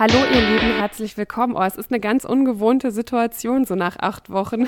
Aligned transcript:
Hallo 0.00 0.16
ihr 0.32 0.40
Lieben, 0.40 0.78
herzlich 0.78 1.18
willkommen. 1.18 1.54
Oh, 1.54 1.62
es 1.62 1.76
ist 1.76 1.90
eine 1.90 2.00
ganz 2.00 2.24
ungewohnte 2.24 2.90
Situation, 2.90 3.66
so 3.66 3.74
nach 3.74 3.98
acht 3.98 4.30
Wochen. 4.30 4.66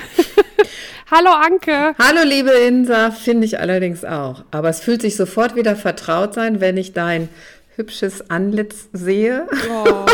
Hallo 1.11 1.31
Anke. 1.31 1.95
Hallo 1.97 2.19
liebe 2.23 2.51
Insa, 2.51 3.09
finde 3.09 3.47
ich 3.47 3.59
allerdings 3.59 4.05
auch. 4.05 4.43
Aber 4.51 4.69
es 4.69 4.81
fühlt 4.81 5.01
sich 5.01 5.15
sofort 5.15 5.55
wieder 5.55 5.75
vertraut 5.75 6.35
sein, 6.35 6.61
wenn 6.61 6.77
ich 6.77 6.93
dein 6.93 7.29
hübsches 7.75 8.29
Antlitz 8.29 8.89
sehe. 8.93 9.47
Oh. 9.71 10.05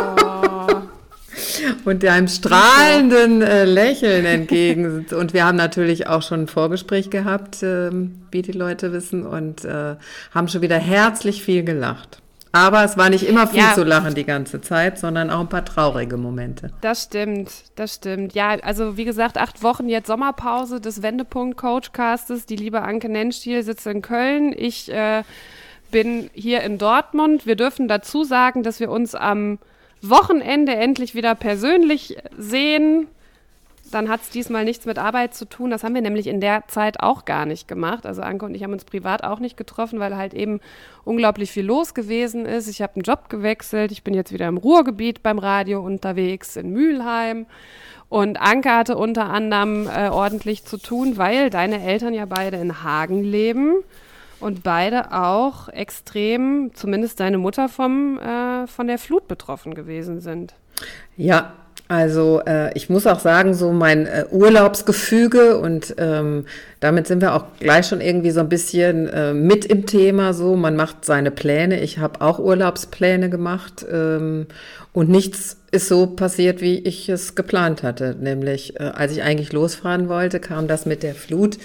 und 1.84 2.04
deinem 2.04 2.30
strahlenden 2.30 3.42
äh, 3.42 3.66
Lächeln 3.66 4.24
entgegen. 4.24 5.06
Und 5.12 5.34
wir 5.34 5.46
haben 5.46 5.58
natürlich 5.58 6.08
auch 6.08 6.22
schon 6.22 6.44
ein 6.44 6.48
Vorgespräch 6.48 7.10
gehabt, 7.10 7.62
äh, 7.62 7.92
wie 8.32 8.42
die 8.42 8.54
Leute 8.54 8.94
wissen, 8.94 9.26
und 9.26 9.66
äh, 9.66 9.98
haben 10.34 10.48
schon 10.48 10.62
wieder 10.62 10.78
herzlich 10.78 11.44
viel 11.44 11.66
gelacht. 11.66 12.22
Aber 12.52 12.84
es 12.84 12.98
war 12.98 13.10
nicht 13.10 13.28
immer 13.28 13.48
viel 13.48 13.60
ja. 13.60 13.74
zu 13.76 13.84
lachen 13.84 14.16
die 14.16 14.24
ganze 14.24 14.60
Zeit, 14.60 14.98
sondern 14.98 15.30
auch 15.30 15.42
ein 15.42 15.50
paar 15.50 15.66
traurige 15.66 16.18
Momente. 16.18 16.72
Das 16.82 17.04
stimmt, 17.04 17.52
das 17.76 17.96
stimmt. 17.96 18.34
Ja, 18.34 18.50
also 18.62 18.98
wie 18.98 19.06
gesagt, 19.06 19.38
acht 19.38 19.62
Wochen 19.62 19.88
jetzt 19.88 20.08
Sommerpause 20.08 20.82
des 20.82 21.04
Wendepunkt-Coachcastes. 21.04 22.48
Die 22.48 22.56
liebe 22.56 22.82
Anke 22.82 23.08
Nennstiel 23.08 23.62
sitzt 23.62 23.86
in 23.86 24.02
Köln. 24.02 24.54
Ich 24.58 24.92
äh, 24.92 25.24
bin 25.92 26.30
hier 26.34 26.62
in 26.62 26.80
Dortmund. 26.80 27.46
Wir 27.46 27.56
dürfen 27.56 27.88
dazu 27.88 28.24
sagen, 28.24 28.64
dass 28.64 28.80
wir 28.80 28.90
uns 28.90 29.14
am 29.14 29.60
Wochenende 30.02 30.76
endlich 30.76 31.14
wieder 31.14 31.36
persönlich 31.36 32.18
sehen 32.38 33.08
dann 33.94 34.10
hat 34.10 34.22
es 34.22 34.30
diesmal 34.30 34.66
nichts 34.66 34.86
mit 34.86 34.98
Arbeit 34.98 35.34
zu 35.34 35.46
tun. 35.46 35.70
Das 35.70 35.84
haben 35.84 35.96
wir 35.96 36.02
nämlich 36.02 36.28
in 36.28 36.42
der 36.42 36.68
Zeit 36.68 37.02
auch 37.02 37.26
gar 37.26 37.46
nicht 37.46 37.68
gemacht. 37.68 38.06
Also 38.06 38.22
Anke 38.22 38.46
und 38.46 38.56
ich 38.56 38.64
haben 38.64 38.74
uns 38.74 38.86
privat 38.86 39.24
auch 39.24 39.40
nicht 39.40 39.58
getroffen, 39.58 40.00
weil 40.00 40.16
halt 40.16 40.34
eben 40.34 40.60
unglaublich 41.04 41.52
viel 41.52 41.66
los 41.66 41.94
gewesen 41.94 42.46
ist. 42.46 42.68
Ich 42.68 42.82
habe 42.82 42.96
einen 42.96 43.04
Job 43.04 43.30
gewechselt. 43.30 43.92
Ich 43.92 44.04
bin 44.04 44.14
jetzt 44.14 44.32
wieder 44.32 44.48
im 44.48 44.58
Ruhrgebiet 44.58 45.24
beim 45.24 45.40
Radio 45.40 45.82
unterwegs 45.82 46.56
in 46.56 46.72
Mülheim. 46.72 47.46
Und 48.10 48.42
Anke 48.42 48.72
hatte 48.72 48.98
unter 48.98 49.30
anderem 49.30 49.88
äh, 49.88 50.10
ordentlich 50.10 50.66
zu 50.66 50.78
tun, 50.78 51.18
weil 51.18 51.50
deine 51.50 51.84
Eltern 51.84 52.14
ja 52.14 52.26
beide 52.26 52.58
in 52.58 52.84
Hagen 52.84 53.24
leben 53.24 53.84
und 54.40 54.64
beide 54.64 55.12
auch 55.12 55.70
extrem, 55.70 56.72
zumindest 56.74 57.20
deine 57.20 57.38
Mutter 57.38 57.70
vom, 57.70 58.18
äh, 58.20 58.66
von 58.68 58.88
der 58.88 58.98
Flut 58.98 59.28
betroffen 59.28 59.76
gewesen 59.76 60.22
sind. 60.22 60.56
Ja, 61.18 61.54
also 61.90 62.40
äh, 62.46 62.72
ich 62.76 62.88
muss 62.92 63.08
auch 63.08 63.20
sagen, 63.20 63.56
so 63.56 63.72
mein 63.72 64.06
äh, 64.06 64.26
Urlaubsgefüge 64.30 65.58
und 65.58 65.96
ähm, 65.98 66.46
damit 66.80 67.08
sind 67.08 67.20
wir 67.20 67.34
auch 67.34 67.46
gleich 67.60 67.88
schon 67.88 68.00
irgendwie 68.00 68.30
so 68.30 68.42
ein 68.42 68.48
bisschen 68.48 69.08
äh, 69.08 69.34
mit 69.34 69.66
im 69.66 69.88
Thema. 69.88 70.36
So, 70.36 70.56
man 70.56 70.76
macht 70.76 71.04
seine 71.04 71.32
Pläne. 71.32 71.80
Ich 71.80 71.98
habe 71.98 72.22
auch 72.22 72.38
Urlaubspläne 72.38 73.32
gemacht 73.32 73.84
ähm, 73.92 74.46
und 74.94 75.10
nichts 75.10 75.58
ist 75.72 75.88
so 75.88 76.06
passiert, 76.06 76.62
wie 76.62 76.78
ich 76.78 77.10
es 77.10 77.34
geplant 77.34 77.82
hatte. 77.82 78.16
Nämlich, 78.20 78.80
äh, 78.80 78.84
als 78.84 79.12
ich 79.14 79.24
eigentlich 79.24 79.52
losfahren 79.52 80.10
wollte, 80.10 80.40
kam 80.40 80.68
das 80.68 80.86
mit 80.86 81.02
der 81.02 81.16
Flut. 81.16 81.58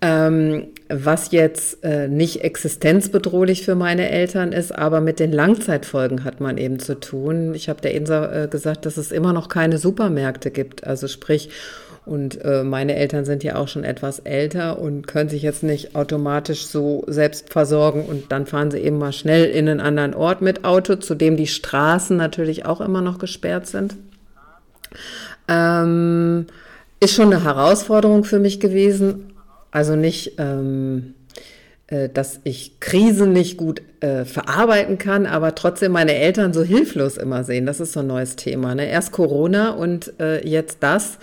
Ähm, 0.00 0.68
was 0.88 1.32
jetzt 1.32 1.82
äh, 1.82 2.06
nicht 2.06 2.42
existenzbedrohlich 2.42 3.64
für 3.64 3.74
meine 3.74 4.08
Eltern 4.08 4.52
ist, 4.52 4.70
aber 4.70 5.00
mit 5.00 5.18
den 5.18 5.32
Langzeitfolgen 5.32 6.22
hat 6.22 6.40
man 6.40 6.56
eben 6.56 6.78
zu 6.78 7.00
tun. 7.00 7.52
Ich 7.54 7.68
habe 7.68 7.80
der 7.80 7.94
Insa 7.94 8.44
äh, 8.44 8.48
gesagt, 8.48 8.86
dass 8.86 8.96
es 8.96 9.10
immer 9.10 9.32
noch 9.32 9.48
keine 9.48 9.78
Supermärkte 9.78 10.52
gibt. 10.52 10.86
Also 10.86 11.08
sprich, 11.08 11.50
und 12.08 12.42
äh, 12.42 12.62
meine 12.62 12.96
Eltern 12.96 13.26
sind 13.26 13.44
ja 13.44 13.56
auch 13.56 13.68
schon 13.68 13.84
etwas 13.84 14.20
älter 14.20 14.78
und 14.78 15.06
können 15.06 15.28
sich 15.28 15.42
jetzt 15.42 15.62
nicht 15.62 15.94
automatisch 15.94 16.66
so 16.66 17.04
selbst 17.06 17.52
versorgen. 17.52 18.06
Und 18.06 18.32
dann 18.32 18.46
fahren 18.46 18.70
sie 18.70 18.78
eben 18.78 18.98
mal 18.98 19.12
schnell 19.12 19.44
in 19.44 19.68
einen 19.68 19.80
anderen 19.80 20.14
Ort 20.14 20.40
mit 20.40 20.64
Auto, 20.64 20.96
zu 20.96 21.14
dem 21.14 21.36
die 21.36 21.46
Straßen 21.46 22.16
natürlich 22.16 22.64
auch 22.64 22.80
immer 22.80 23.02
noch 23.02 23.18
gesperrt 23.18 23.66
sind. 23.66 23.96
Ähm, 25.48 26.46
ist 26.98 27.14
schon 27.14 27.32
eine 27.32 27.44
Herausforderung 27.44 28.24
für 28.24 28.38
mich 28.38 28.58
gewesen, 28.58 29.34
also 29.78 29.94
nicht, 29.94 30.32
ähm, 30.38 31.14
äh, 31.86 32.08
dass 32.08 32.40
ich 32.42 32.80
Krisen 32.80 33.32
nicht 33.32 33.56
gut 33.56 33.80
äh, 34.00 34.24
verarbeiten 34.24 34.98
kann, 34.98 35.24
aber 35.24 35.54
trotzdem 35.54 35.92
meine 35.92 36.14
Eltern 36.14 36.52
so 36.52 36.64
hilflos 36.64 37.16
immer 37.16 37.44
sehen. 37.44 37.64
Das 37.64 37.78
ist 37.78 37.92
so 37.92 38.00
ein 38.00 38.08
neues 38.08 38.34
Thema. 38.34 38.74
Ne? 38.74 38.90
Erst 38.90 39.12
Corona 39.12 39.70
und 39.70 40.18
äh, 40.18 40.44
jetzt 40.44 40.78
das. 40.80 41.18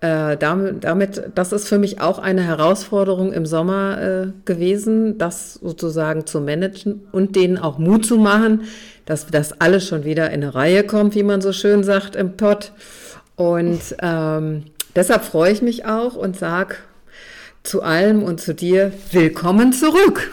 Äh, 0.00 0.36
damit, 0.36 0.82
damit, 0.82 1.30
das 1.36 1.52
ist 1.52 1.68
für 1.68 1.78
mich 1.78 2.00
auch 2.00 2.18
eine 2.18 2.42
Herausforderung 2.42 3.32
im 3.32 3.46
Sommer 3.46 4.02
äh, 4.02 4.26
gewesen, 4.46 5.16
das 5.16 5.54
sozusagen 5.54 6.26
zu 6.26 6.40
managen 6.40 7.02
und 7.12 7.36
denen 7.36 7.56
auch 7.56 7.78
Mut 7.78 8.04
zu 8.04 8.16
machen, 8.16 8.62
dass 9.06 9.28
das 9.28 9.60
alles 9.60 9.86
schon 9.86 10.02
wieder 10.02 10.26
in 10.30 10.42
eine 10.42 10.56
Reihe 10.56 10.82
kommt, 10.82 11.14
wie 11.14 11.22
man 11.22 11.40
so 11.40 11.52
schön 11.52 11.84
sagt 11.84 12.16
im 12.16 12.36
Pott. 12.36 12.72
Und 13.36 13.94
ähm, 14.02 14.64
deshalb 14.96 15.22
freue 15.22 15.52
ich 15.52 15.62
mich 15.62 15.86
auch 15.86 16.16
und 16.16 16.36
sage, 16.36 16.74
zu 17.62 17.82
allem 17.82 18.22
und 18.22 18.40
zu 18.40 18.54
dir 18.54 18.92
willkommen 19.12 19.72
zurück. 19.72 20.32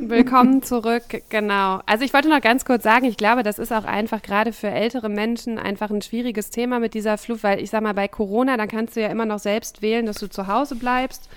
Willkommen 0.00 0.64
zurück, 0.64 1.04
genau. 1.28 1.80
Also 1.86 2.04
ich 2.04 2.12
wollte 2.12 2.28
noch 2.28 2.40
ganz 2.40 2.64
kurz 2.64 2.82
sagen, 2.82 3.04
ich 3.04 3.16
glaube, 3.16 3.44
das 3.44 3.60
ist 3.60 3.72
auch 3.72 3.84
einfach 3.84 4.22
gerade 4.22 4.52
für 4.52 4.68
ältere 4.68 5.08
Menschen 5.08 5.56
einfach 5.56 5.90
ein 5.90 6.02
schwieriges 6.02 6.50
Thema 6.50 6.80
mit 6.80 6.94
dieser 6.94 7.16
Flucht, 7.16 7.44
weil 7.44 7.60
ich 7.60 7.70
sag 7.70 7.82
mal, 7.82 7.94
bei 7.94 8.08
Corona, 8.08 8.56
da 8.56 8.66
kannst 8.66 8.96
du 8.96 9.00
ja 9.00 9.06
immer 9.06 9.24
noch 9.26 9.38
selbst 9.38 9.82
wählen, 9.82 10.06
dass 10.06 10.18
du 10.18 10.28
zu 10.28 10.48
Hause 10.48 10.74
bleibst 10.74 11.28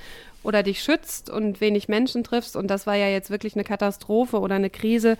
oder 0.41 0.63
dich 0.63 0.81
schützt 0.81 1.29
und 1.29 1.61
wenig 1.61 1.87
Menschen 1.87 2.23
triffst. 2.23 2.55
Und 2.55 2.67
das 2.67 2.87
war 2.87 2.95
ja 2.95 3.07
jetzt 3.07 3.29
wirklich 3.29 3.55
eine 3.55 3.63
Katastrophe 3.63 4.39
oder 4.39 4.55
eine 4.55 4.71
Krise, 4.71 5.17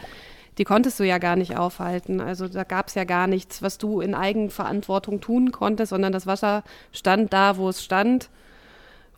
die 0.57 0.63
konntest 0.63 0.99
du 0.99 1.03
ja 1.03 1.19
gar 1.19 1.35
nicht 1.35 1.55
aufhalten. 1.55 2.21
Also 2.21 2.47
da 2.47 2.63
gab 2.63 2.87
es 2.87 2.95
ja 2.95 3.03
gar 3.03 3.27
nichts, 3.27 3.61
was 3.61 3.77
du 3.77 4.01
in 4.01 4.15
Eigenverantwortung 4.15 5.21
tun 5.21 5.51
konntest, 5.51 5.91
sondern 5.91 6.11
das 6.11 6.25
Wasser 6.25 6.63
stand 6.91 7.33
da, 7.33 7.57
wo 7.57 7.69
es 7.69 7.83
stand. 7.83 8.29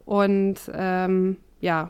Und 0.05 0.59
ähm, 0.73 1.37
ja, 1.61 1.89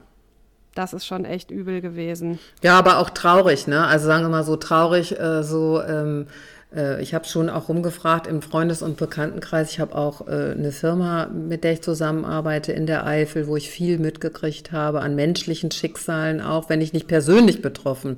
das 0.74 0.94
ist 0.94 1.06
schon 1.06 1.26
echt 1.26 1.52
übel 1.52 1.82
gewesen. 1.82 2.40
Ja, 2.62 2.78
aber 2.78 3.00
auch 3.00 3.10
traurig, 3.10 3.68
ne? 3.68 3.86
Also 3.86 4.08
sagen 4.08 4.24
wir 4.24 4.30
mal 4.30 4.44
so 4.44 4.58
traurig, 4.58 5.18
äh, 5.20 5.44
so 5.44 5.82
ähm, 5.82 6.28
äh, 6.76 7.02
ich 7.02 7.14
habe 7.14 7.26
schon 7.26 7.50
auch 7.50 7.70
rumgefragt 7.70 8.28
im 8.28 8.42
Freundes- 8.42 8.82
und 8.82 8.98
Bekanntenkreis. 8.98 9.72
Ich 9.72 9.80
habe 9.80 9.96
auch 9.96 10.28
äh, 10.28 10.52
eine 10.52 10.72
Firma, 10.72 11.28
mit 11.28 11.64
der 11.64 11.74
ich 11.74 11.82
zusammenarbeite 11.82 12.74
in 12.74 12.86
der 12.86 13.06
Eifel, 13.06 13.48
wo 13.48 13.56
ich 13.56 13.70
viel 13.70 13.98
mitgekriegt 13.98 14.72
habe 14.72 15.02
an 15.02 15.16
menschlichen 15.16 15.72
Schicksalen, 15.72 16.42
auch 16.42 16.70
wenn 16.70 16.82
ich 16.82 16.94
nicht 16.94 17.08
persönlich 17.08 17.62
betroffen 17.62 18.18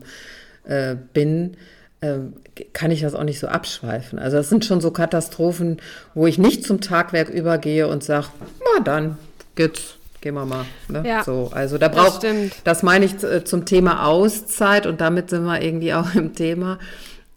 äh, 0.64 0.96
bin. 1.14 1.58
Ähm, 2.02 2.34
kann 2.74 2.92
ich 2.92 3.02
das 3.02 3.16
auch 3.16 3.24
nicht 3.24 3.40
so 3.40 3.48
abschweifen. 3.48 4.20
Also 4.20 4.38
das 4.38 4.50
sind 4.50 4.66
schon 4.66 4.82
so 4.82 4.92
Katastrophen, 4.92 5.78
wo 6.14 6.28
ich 6.28 6.38
nicht 6.38 6.64
zum 6.64 6.82
Tagwerk 6.82 7.30
übergehe 7.30 7.88
und 7.88 8.04
sage, 8.04 8.28
na 8.60 8.84
dann, 8.84 9.18
geht's, 9.58 9.98
gehen 10.22 10.36
wir 10.36 10.46
mal. 10.46 10.66
Ne? 10.88 11.04
Ja, 11.06 11.24
so, 11.24 11.52
also 11.54 11.78
da 11.78 11.90
braucht, 11.90 12.24
das, 12.24 12.36
das 12.64 12.84
meine 12.84 13.06
ich 13.06 13.22
äh, 13.24 13.44
zum 13.44 13.66
Thema 13.66 14.06
Auszeit 14.06 14.86
und 14.86 15.02
damit 15.02 15.30
sind 15.30 15.44
wir 15.44 15.62
irgendwie 15.62 15.94
auch 15.94 16.16
im 16.16 16.34
Thema. 16.34 16.80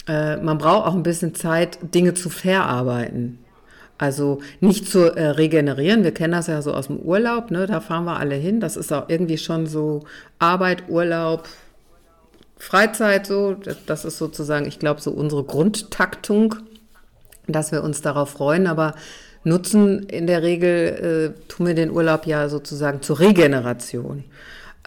Äh, 0.06 0.36
man 0.36 0.58
braucht 0.58 0.86
auch 0.86 0.94
ein 0.94 1.03
bisschen 1.03 1.34
Zeit, 1.34 1.78
Dinge 1.82 2.14
zu 2.14 2.31
verarbeiten. 2.31 3.38
Also 4.00 4.41
nicht 4.60 4.88
zu 4.88 5.14
äh, 5.14 5.26
regenerieren. 5.26 6.04
Wir 6.04 6.14
kennen 6.14 6.32
das 6.32 6.47
ja 6.47 6.62
so 6.62 6.72
aus 6.72 6.86
dem 6.86 6.98
Urlaub, 7.00 7.50
ne? 7.50 7.66
Da 7.66 7.81
fahren 7.81 8.06
wir 8.06 8.16
alle 8.16 8.34
hin. 8.34 8.58
Das 8.58 8.78
ist 8.78 8.92
auch 8.94 9.10
irgendwie 9.10 9.37
schon 9.37 9.66
so 9.66 10.05
Arbeit, 10.38 10.84
Urlaub, 10.88 11.46
Freizeit 12.56 13.26
so. 13.26 13.56
Das 13.84 14.06
ist 14.06 14.17
sozusagen, 14.17 14.67
ich 14.67 14.78
glaube, 14.78 15.02
so 15.02 15.11
unsere 15.11 15.44
Grundtaktung, 15.44 16.55
dass 17.46 17.72
wir 17.72 17.84
uns 17.84 18.00
darauf 18.00 18.31
freuen. 18.31 18.67
Aber 18.69 18.94
nutzen 19.44 20.04
in 20.04 20.26
der 20.26 20.42
Regel, 20.42 21.34
äh, 21.37 21.48
tun 21.48 21.66
wir 21.66 21.75
den 21.75 21.90
Urlaub 21.90 22.26
ja 22.26 22.48
sozusagen 22.48 23.02
zur 23.02 23.20
Regeneration. 23.20 24.25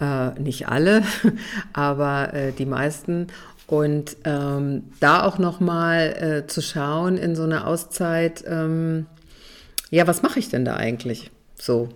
Äh, 0.00 0.38
nicht 0.40 0.68
alle, 0.68 1.02
aber 1.72 2.34
äh, 2.34 2.52
die 2.52 2.66
meisten. 2.66 3.28
Und 3.66 4.16
ähm, 4.24 4.84
da 5.00 5.24
auch 5.24 5.38
nochmal 5.38 6.42
äh, 6.44 6.46
zu 6.46 6.60
schauen 6.60 7.16
in 7.16 7.34
so 7.34 7.44
einer 7.44 7.66
Auszeit, 7.66 8.44
ähm, 8.46 9.06
ja, 9.90 10.06
was 10.06 10.22
mache 10.22 10.38
ich 10.38 10.48
denn 10.48 10.64
da 10.64 10.76
eigentlich 10.76 11.30
so? 11.54 11.88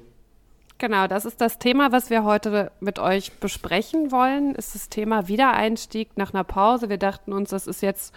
Genau, 0.78 1.08
das 1.08 1.24
ist 1.24 1.40
das 1.40 1.58
Thema, 1.58 1.90
was 1.90 2.08
wir 2.08 2.22
heute 2.22 2.70
mit 2.78 3.00
euch 3.00 3.32
besprechen 3.32 4.12
wollen, 4.12 4.54
ist 4.54 4.76
das 4.76 4.88
Thema 4.88 5.26
Wiedereinstieg 5.26 6.10
nach 6.16 6.32
einer 6.32 6.44
Pause. 6.44 6.88
Wir 6.88 6.98
dachten 6.98 7.32
uns, 7.32 7.50
das 7.50 7.66
ist 7.66 7.82
jetzt 7.82 8.14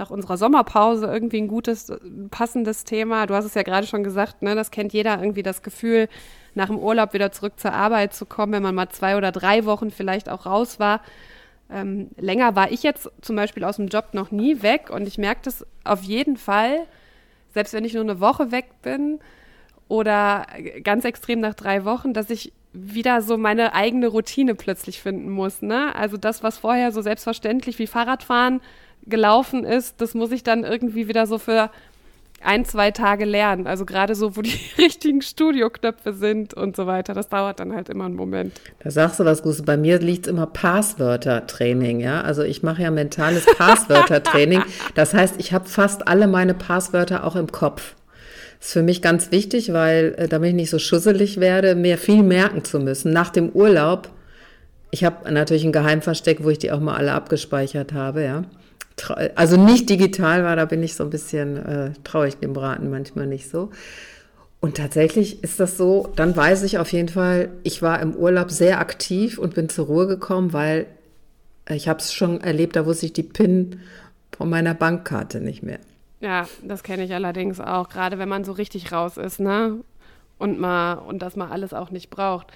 nach 0.00 0.10
unserer 0.10 0.36
Sommerpause 0.36 1.06
irgendwie 1.06 1.40
ein 1.40 1.46
gutes, 1.46 1.92
passendes 2.30 2.84
Thema. 2.84 3.26
Du 3.26 3.34
hast 3.34 3.44
es 3.44 3.54
ja 3.54 3.62
gerade 3.62 3.86
schon 3.86 4.02
gesagt, 4.02 4.42
ne, 4.42 4.54
das 4.54 4.70
kennt 4.70 4.92
jeder 4.92 5.20
irgendwie 5.20 5.42
das 5.42 5.62
Gefühl, 5.62 6.08
nach 6.54 6.66
dem 6.66 6.78
Urlaub 6.78 7.12
wieder 7.12 7.30
zurück 7.30 7.60
zur 7.60 7.72
Arbeit 7.72 8.12
zu 8.14 8.26
kommen, 8.26 8.52
wenn 8.54 8.62
man 8.62 8.74
mal 8.74 8.88
zwei 8.88 9.16
oder 9.16 9.30
drei 9.30 9.64
Wochen 9.66 9.90
vielleicht 9.90 10.28
auch 10.28 10.46
raus 10.46 10.80
war. 10.80 11.00
ähm, 11.72 12.08
länger 12.16 12.56
war 12.56 12.72
ich 12.72 12.82
jetzt 12.82 13.10
zum 13.20 13.36
Beispiel 13.36 13.62
aus 13.62 13.76
dem 13.76 13.86
Job 13.86 14.08
noch 14.12 14.32
nie 14.32 14.62
weg 14.62 14.90
und 14.90 15.06
ich 15.06 15.18
merke 15.18 15.42
das 15.44 15.64
auf 15.84 16.02
jeden 16.02 16.36
Fall, 16.36 16.86
selbst 17.54 17.72
wenn 17.74 17.84
ich 17.84 17.94
nur 17.94 18.02
eine 18.02 18.18
Woche 18.18 18.50
weg 18.50 18.66
bin 18.82 19.20
oder 19.86 20.46
ganz 20.82 21.04
extrem 21.04 21.40
nach 21.40 21.54
drei 21.54 21.84
Wochen, 21.84 22.12
dass 22.12 22.30
ich 22.30 22.52
wieder 22.72 23.22
so 23.22 23.36
meine 23.36 23.74
eigene 23.74 24.08
Routine 24.08 24.54
plötzlich 24.54 25.00
finden 25.00 25.30
muss. 25.30 25.62
Ne? 25.62 25.94
Also 25.94 26.16
das, 26.16 26.42
was 26.42 26.58
vorher 26.58 26.92
so 26.92 27.02
selbstverständlich 27.02 27.78
wie 27.78 27.86
Fahrradfahren 27.86 28.60
gelaufen 29.06 29.64
ist, 29.64 30.00
das 30.00 30.14
muss 30.14 30.32
ich 30.32 30.42
dann 30.42 30.64
irgendwie 30.64 31.08
wieder 31.08 31.26
so 31.26 31.38
für 31.38 31.70
ein, 32.42 32.64
zwei 32.64 32.90
Tage 32.90 33.24
lernen. 33.24 33.66
Also 33.66 33.84
gerade 33.84 34.14
so, 34.14 34.36
wo 34.36 34.42
die 34.42 34.58
richtigen 34.78 35.22
Studioknöpfe 35.22 36.12
sind 36.12 36.54
und 36.54 36.74
so 36.74 36.86
weiter. 36.86 37.14
Das 37.14 37.28
dauert 37.28 37.60
dann 37.60 37.74
halt 37.74 37.88
immer 37.88 38.06
einen 38.06 38.16
Moment. 38.16 38.60
Da 38.82 38.90
sagst 38.90 39.20
du 39.20 39.24
was 39.24 39.42
Gutes. 39.42 39.62
Bei 39.62 39.76
mir 39.76 39.98
liegt 39.98 40.26
es 40.26 40.32
immer 40.32 40.46
Passwörtertraining, 40.46 42.00
ja. 42.00 42.22
Also 42.22 42.42
ich 42.42 42.62
mache 42.62 42.82
ja 42.82 42.90
mentales 42.90 43.46
Passwörtertraining. 43.46 44.62
Das 44.94 45.14
heißt, 45.14 45.36
ich 45.38 45.52
habe 45.52 45.68
fast 45.68 46.08
alle 46.08 46.26
meine 46.26 46.54
Passwörter 46.54 47.24
auch 47.24 47.36
im 47.36 47.50
Kopf. 47.52 47.94
Das 48.58 48.68
ist 48.68 48.72
für 48.72 48.82
mich 48.82 49.02
ganz 49.02 49.30
wichtig, 49.30 49.72
weil 49.72 50.14
äh, 50.16 50.28
damit 50.28 50.50
ich 50.50 50.54
nicht 50.54 50.70
so 50.70 50.78
schusselig 50.78 51.38
werde, 51.38 51.74
mir 51.74 51.96
viel 51.98 52.22
merken 52.22 52.64
zu 52.64 52.78
müssen. 52.80 53.12
Nach 53.12 53.30
dem 53.30 53.50
Urlaub, 53.50 54.08
ich 54.90 55.04
habe 55.04 55.32
natürlich 55.32 55.64
ein 55.64 55.72
Geheimversteck, 55.72 56.42
wo 56.42 56.50
ich 56.50 56.58
die 56.58 56.72
auch 56.72 56.80
mal 56.80 56.96
alle 56.96 57.12
abgespeichert 57.12 57.92
habe, 57.92 58.24
ja 58.24 58.44
also 59.34 59.56
nicht 59.56 59.88
digital 59.88 60.44
war, 60.44 60.56
da 60.56 60.64
bin 60.64 60.82
ich 60.82 60.94
so 60.94 61.04
ein 61.04 61.10
bisschen, 61.10 61.56
äh, 61.56 61.92
traue 62.04 62.28
ich 62.28 62.36
dem 62.36 62.52
Braten 62.52 62.90
manchmal 62.90 63.26
nicht 63.26 63.50
so. 63.50 63.70
Und 64.60 64.76
tatsächlich 64.76 65.42
ist 65.42 65.58
das 65.58 65.76
so, 65.78 66.12
dann 66.16 66.36
weiß 66.36 66.62
ich 66.64 66.78
auf 66.78 66.92
jeden 66.92 67.08
Fall, 67.08 67.50
ich 67.62 67.80
war 67.80 68.00
im 68.00 68.14
Urlaub 68.14 68.50
sehr 68.50 68.78
aktiv 68.78 69.38
und 69.38 69.54
bin 69.54 69.68
zur 69.68 69.86
Ruhe 69.86 70.06
gekommen, 70.06 70.52
weil 70.52 70.86
ich 71.68 71.88
habe 71.88 72.00
es 72.00 72.12
schon 72.12 72.40
erlebt, 72.42 72.76
da 72.76 72.84
wusste 72.84 73.06
ich 73.06 73.12
die 73.12 73.22
PIN 73.22 73.80
von 74.36 74.50
meiner 74.50 74.74
Bankkarte 74.74 75.40
nicht 75.40 75.62
mehr. 75.62 75.78
Ja, 76.20 76.46
das 76.62 76.82
kenne 76.82 77.04
ich 77.04 77.14
allerdings 77.14 77.60
auch, 77.60 77.88
gerade 77.88 78.18
wenn 78.18 78.28
man 78.28 78.44
so 78.44 78.52
richtig 78.52 78.92
raus 78.92 79.16
ist, 79.16 79.40
ne? 79.40 79.78
Und 80.40 80.58
mal 80.58 80.94
und 80.94 81.20
das 81.20 81.36
mal 81.36 81.50
alles 81.50 81.72
auch 81.72 81.90
nicht 81.90 82.10
braucht. 82.10 82.48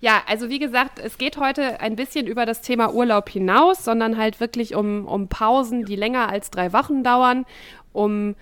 Ja, 0.00 0.22
also 0.26 0.48
wie 0.48 0.58
gesagt, 0.58 0.98
es 0.98 1.18
geht 1.18 1.36
heute 1.36 1.80
ein 1.80 1.96
bisschen 1.96 2.26
über 2.26 2.46
das 2.46 2.60
Thema 2.60 2.94
Urlaub 2.94 3.28
hinaus, 3.28 3.84
sondern 3.84 4.16
halt 4.16 4.40
wirklich 4.40 4.74
um, 4.74 5.06
um 5.06 5.28
Pausen, 5.28 5.84
die 5.84 5.96
länger 5.96 6.28
als 6.28 6.50
drei 6.50 6.72
Wochen 6.72 7.02
dauern, 7.02 7.44
um 7.92 8.36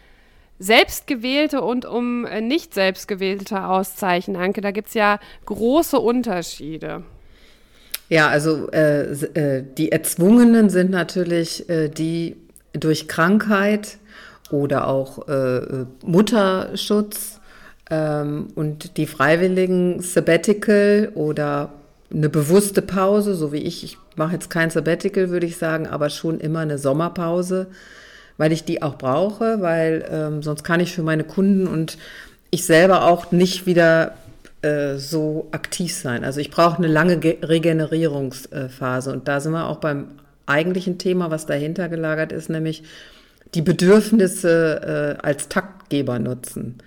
selbstgewählte 0.58 1.62
und 1.62 1.86
um 1.86 2.26
äh, 2.26 2.40
nicht 2.40 2.74
selbstgewählte 2.74 3.64
Auszeichen. 3.64 4.36
Anke, 4.36 4.60
da 4.60 4.70
gibt 4.70 4.88
es 4.88 4.94
ja 4.94 5.18
große 5.46 5.98
Unterschiede. 5.98 7.02
Ja, 8.10 8.28
also 8.28 8.70
äh, 8.70 9.02
äh, 9.02 9.64
die 9.76 9.92
Erzwungenen 9.92 10.68
sind 10.68 10.90
natürlich 10.90 11.68
äh, 11.70 11.88
die 11.88 12.36
durch 12.72 13.08
Krankheit 13.08 13.98
oder 14.50 14.86
auch 14.86 15.26
äh, 15.28 15.86
Mutterschutz 16.04 17.39
und 17.90 18.96
die 18.96 19.06
freiwilligen 19.06 20.00
Sabbatical 20.00 21.10
oder 21.14 21.70
eine 22.12 22.28
bewusste 22.28 22.82
Pause, 22.82 23.34
so 23.34 23.52
wie 23.52 23.58
ich, 23.58 23.84
ich 23.84 23.98
mache 24.16 24.34
jetzt 24.34 24.50
kein 24.50 24.70
Sabbatical, 24.70 25.30
würde 25.30 25.46
ich 25.46 25.56
sagen, 25.56 25.86
aber 25.86 26.10
schon 26.10 26.40
immer 26.40 26.60
eine 26.60 26.78
Sommerpause, 26.78 27.68
weil 28.36 28.52
ich 28.52 28.64
die 28.64 28.82
auch 28.82 28.96
brauche, 28.96 29.60
weil 29.60 30.04
ähm, 30.10 30.42
sonst 30.42 30.64
kann 30.64 30.80
ich 30.80 30.92
für 30.92 31.02
meine 31.02 31.24
Kunden 31.24 31.66
und 31.66 31.98
ich 32.50 32.64
selber 32.64 33.06
auch 33.06 33.32
nicht 33.32 33.66
wieder 33.66 34.14
äh, 34.62 34.96
so 34.96 35.48
aktiv 35.52 35.94
sein. 35.94 36.24
Also 36.24 36.40
ich 36.40 36.50
brauche 36.50 36.78
eine 36.78 36.88
lange 36.88 37.18
Ge 37.18 37.38
Regenerierungsphase 37.42 39.12
und 39.12 39.28
da 39.28 39.40
sind 39.40 39.52
wir 39.52 39.66
auch 39.66 39.78
beim 39.78 40.06
eigentlichen 40.46 40.98
Thema, 40.98 41.30
was 41.30 41.46
dahinter 41.46 41.88
gelagert 41.88 42.32
ist, 42.32 42.50
nämlich 42.50 42.82
die 43.54 43.62
Bedürfnisse 43.62 45.16
äh, 45.20 45.26
als 45.26 45.48
Taktgeber 45.48 46.18
nutzen. 46.18 46.78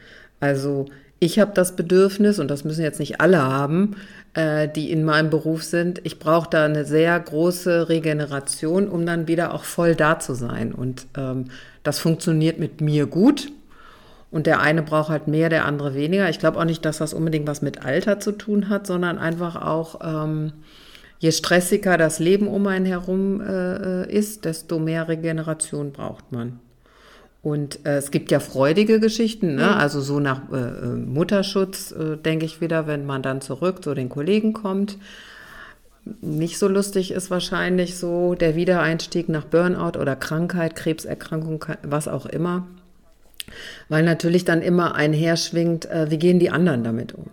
Also 0.44 0.88
ich 1.20 1.40
habe 1.40 1.52
das 1.54 1.78
Bedürfnis, 1.78 2.38
und 2.38 2.52
das 2.52 2.66
müssen 2.66 2.84
jetzt 2.84 3.00
nicht 3.00 3.22
alle 3.22 3.42
haben, 3.42 3.96
äh, 4.34 4.68
die 4.68 4.92
in 4.92 5.06
meinem 5.06 5.30
Beruf 5.30 5.64
sind, 5.64 6.02
ich 6.04 6.20
brauche 6.20 6.50
da 6.50 6.66
eine 6.66 6.84
sehr 6.84 7.18
große 7.18 7.88
Regeneration, 7.88 8.90
um 8.90 9.06
dann 9.06 9.30
wieder 9.30 9.54
auch 9.54 9.64
voll 9.64 9.96
da 9.96 10.20
zu 10.20 10.34
sein. 10.34 10.74
Und 10.74 11.08
ähm, 11.18 11.46
das 11.84 12.00
funktioniert 12.00 12.60
mit 12.60 12.82
mir 12.82 13.06
gut. 13.06 13.54
Und 14.32 14.46
der 14.48 14.60
eine 14.60 14.82
braucht 14.82 15.08
halt 15.08 15.30
mehr, 15.30 15.48
der 15.48 15.64
andere 15.64 15.96
weniger. 15.96 16.28
Ich 16.28 16.40
glaube 16.40 16.60
auch 16.60 16.66
nicht, 16.66 16.84
dass 16.84 16.98
das 16.98 17.14
unbedingt 17.14 17.48
was 17.48 17.62
mit 17.62 17.86
Alter 17.86 18.20
zu 18.20 18.34
tun 18.34 18.68
hat, 18.68 18.86
sondern 18.86 19.18
einfach 19.18 19.56
auch, 19.56 20.02
ähm, 20.04 20.52
je 21.20 21.32
stressiger 21.32 21.98
das 21.98 22.20
Leben 22.20 22.50
um 22.50 22.68
einen 22.68 22.86
herum 22.86 23.40
äh, 23.40 24.12
ist, 24.12 24.44
desto 24.44 24.78
mehr 24.78 25.08
Regeneration 25.08 25.94
braucht 25.94 26.34
man. 26.34 26.60
Und 27.44 27.86
äh, 27.86 27.98
es 27.98 28.10
gibt 28.10 28.32
ja 28.32 28.40
freudige 28.40 29.02
Geschichten, 29.02 29.56
ne? 29.56 29.66
Mhm. 29.66 29.74
also 29.74 30.00
so 30.00 30.22
nach 30.22 30.50
äh, 30.52 30.56
äh, 30.56 30.86
Mutterschutz, 30.96 31.92
äh, 31.92 32.16
denke 32.16 32.46
ich 32.46 32.62
wieder, 32.62 32.88
wenn 32.88 33.06
man 33.06 33.22
dann 33.22 33.42
zurück 33.42 33.84
zu 33.84 33.94
den 33.94 34.08
Kollegen 34.08 34.54
kommt. 34.54 34.98
Nicht 36.22 36.58
so 36.58 36.70
lustig 36.70 37.12
ist 37.12 37.30
wahrscheinlich 37.30 37.98
so 37.98 38.34
der 38.34 38.56
Wiedereinstieg 38.56 39.28
nach 39.28 39.44
Burnout 39.44 40.00
oder 40.00 40.16
Krankheit, 40.16 40.78
Krebserkrankung, 40.78 41.66
was 41.82 42.08
auch 42.08 42.26
immer. 42.26 42.66
Weil 43.90 44.04
natürlich 44.04 44.46
dann 44.46 44.62
immer 44.62 44.96
einherschwingt, 44.96 45.86
äh, 45.92 46.10
wie 46.10 46.20
gehen 46.20 46.40
die 46.40 46.50
anderen 46.50 46.86
damit 46.86 47.14
um? 47.14 47.26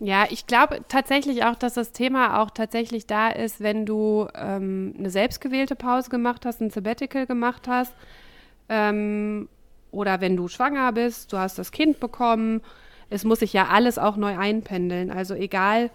Ja, 0.00 0.24
ich 0.30 0.46
glaube 0.46 0.80
tatsächlich 0.88 1.44
auch, 1.44 1.54
dass 1.54 1.74
das 1.74 1.92
Thema 1.92 2.40
auch 2.42 2.50
tatsächlich 2.50 3.06
da 3.06 3.28
ist, 3.28 3.60
wenn 3.60 3.84
du 3.84 4.26
ähm, 4.34 4.94
eine 4.98 5.10
selbstgewählte 5.10 5.76
Pause 5.76 6.08
gemacht 6.08 6.46
hast, 6.46 6.62
ein 6.62 6.70
Sabbatical 6.70 7.26
gemacht 7.26 7.68
hast 7.68 7.92
ähm, 8.68 9.48
oder 9.90 10.20
wenn 10.20 10.36
du 10.36 10.48
schwanger 10.48 10.92
bist, 10.92 11.32
du 11.32 11.38
hast 11.38 11.58
das 11.58 11.70
Kind 11.72 12.00
bekommen. 12.00 12.62
Es 13.10 13.24
muss 13.24 13.40
sich 13.40 13.52
ja 13.52 13.68
alles 13.68 13.98
auch 13.98 14.16
neu 14.16 14.38
einpendeln. 14.38 15.10
Also 15.10 15.34
egal, 15.34 15.90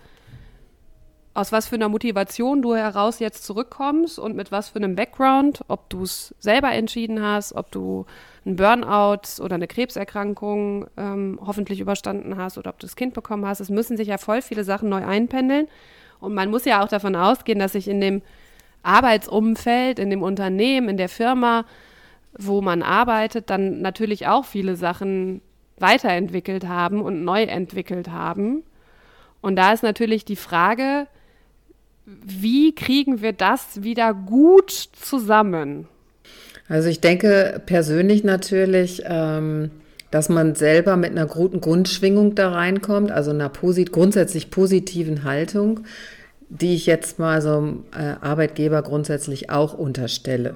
aus 1.37 1.51
was 1.51 1.67
für 1.67 1.75
einer 1.75 1.89
Motivation 1.89 2.63
du 2.63 2.75
heraus 2.75 3.19
jetzt 3.19 3.45
zurückkommst 3.45 4.17
und 4.17 4.35
mit 4.35 4.51
was 4.51 4.69
für 4.69 4.77
einem 4.77 4.95
Background, 4.95 5.63
ob 5.67 5.87
du 5.87 6.01
es 6.01 6.33
selber 6.39 6.71
entschieden 6.71 7.21
hast, 7.21 7.53
ob 7.53 7.71
du 7.71 8.07
einen 8.43 8.55
Burnout 8.55 9.39
oder 9.39 9.53
eine 9.53 9.67
Krebserkrankung 9.67 10.87
ähm, 10.97 11.39
hoffentlich 11.45 11.79
überstanden 11.79 12.37
hast 12.37 12.57
oder 12.57 12.71
ob 12.71 12.79
du 12.79 12.87
das 12.87 12.95
Kind 12.95 13.13
bekommen 13.13 13.45
hast. 13.45 13.59
Es 13.59 13.69
müssen 13.69 13.97
sich 13.97 14.07
ja 14.07 14.17
voll 14.17 14.41
viele 14.41 14.63
Sachen 14.63 14.89
neu 14.89 15.05
einpendeln. 15.05 15.67
Und 16.19 16.33
man 16.33 16.49
muss 16.49 16.65
ja 16.65 16.83
auch 16.83 16.87
davon 16.87 17.15
ausgehen, 17.15 17.59
dass 17.59 17.73
sich 17.73 17.87
in 17.87 18.01
dem 18.01 18.23
Arbeitsumfeld, 18.81 19.99
in 19.99 20.09
dem 20.09 20.23
Unternehmen, 20.23 20.89
in 20.89 20.97
der 20.97 21.09
Firma 21.09 21.65
wo 22.37 22.61
man 22.61 22.83
arbeitet, 22.83 23.49
dann 23.49 23.81
natürlich 23.81 24.27
auch 24.27 24.45
viele 24.45 24.75
Sachen 24.75 25.41
weiterentwickelt 25.79 26.67
haben 26.67 27.01
und 27.01 27.23
neu 27.23 27.43
entwickelt 27.43 28.09
haben. 28.09 28.63
Und 29.41 29.55
da 29.55 29.73
ist 29.73 29.83
natürlich 29.83 30.25
die 30.25 30.35
Frage, 30.35 31.07
wie 32.05 32.73
kriegen 32.73 33.21
wir 33.21 33.33
das 33.33 33.83
wieder 33.83 34.13
gut 34.13 34.71
zusammen? 34.71 35.87
Also 36.69 36.89
ich 36.89 37.01
denke 37.01 37.61
persönlich 37.65 38.23
natürlich, 38.23 39.03
ähm, 39.05 39.71
dass 40.11 40.29
man 40.29 40.55
selber 40.55 40.95
mit 40.95 41.11
einer 41.11 41.25
guten 41.25 41.61
Grundschwingung 41.61 42.35
da 42.35 42.51
reinkommt, 42.51 43.11
also 43.11 43.31
einer 43.31 43.49
posit 43.49 43.91
grundsätzlich 43.91 44.49
positiven 44.49 45.23
Haltung, 45.23 45.81
die 46.49 46.75
ich 46.75 46.85
jetzt 46.85 47.19
mal 47.19 47.41
so 47.41 47.57
einem 47.57 47.83
äh, 47.93 48.15
Arbeitgeber 48.21 48.81
grundsätzlich 48.81 49.49
auch 49.49 49.73
unterstelle. 49.73 50.55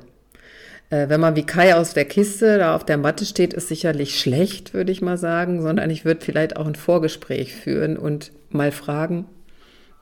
Äh, 0.92 1.10
wenn 1.10 1.20
man 1.20 1.36
wie 1.36 1.46
Kai 1.46 1.76
aus 1.76 1.94
der 1.94 2.06
Kiste 2.06 2.60
da 2.60 2.76
auf 2.76 2.86
der 2.86 2.98
Matte 2.98 3.26
steht, 3.26 3.54
ist 3.54 3.70
sicherlich 3.70 4.20
schlecht, 4.20 4.76
würde 4.76 4.92
ich 4.92 5.02
mal 5.02 5.18
sagen, 5.18 5.62
sondern 5.62 5.90
ich 5.90 6.06
würde 6.06 6.24
vielleicht 6.24 6.58
auch 6.58 6.68
ein 6.68 6.76
Vorgespräch 6.76 7.56
führen 7.56 7.98
und 7.98 8.32
mal 8.50 8.72
fragen, 8.72 9.26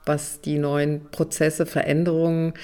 was 0.04 0.40
die 0.40 0.58
neuen 0.58 1.06
Prozesse, 1.10 1.64
Veränderungen, 1.64 2.54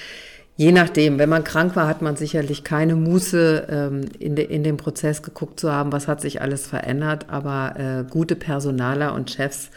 je 0.57 0.71
nachdem, 0.71 1.19
wenn 1.19 1.29
man 1.29 1.43
krank 1.45 1.75
war, 1.75 1.87
hat 1.87 2.01
man 2.01 2.17
sicherlich 2.17 2.63
keine 2.63 2.95
Muße, 2.95 3.67
ähm, 3.69 4.01
in, 4.19 4.35
de, 4.35 4.45
in 4.45 4.63
dem 4.63 4.75
Prozess 4.75 5.23
geguckt 5.23 5.59
zu 5.59 5.71
haben, 5.71 5.93
was 5.93 6.07
hat 6.07 6.19
sich 6.19 6.41
alles 6.41 6.67
verändert, 6.67 7.27
aber 7.29 7.75
äh, 7.79 8.03
gute 8.09 8.35
Personaler 8.35 9.13
und 9.13 9.31
Chefs 9.31 9.69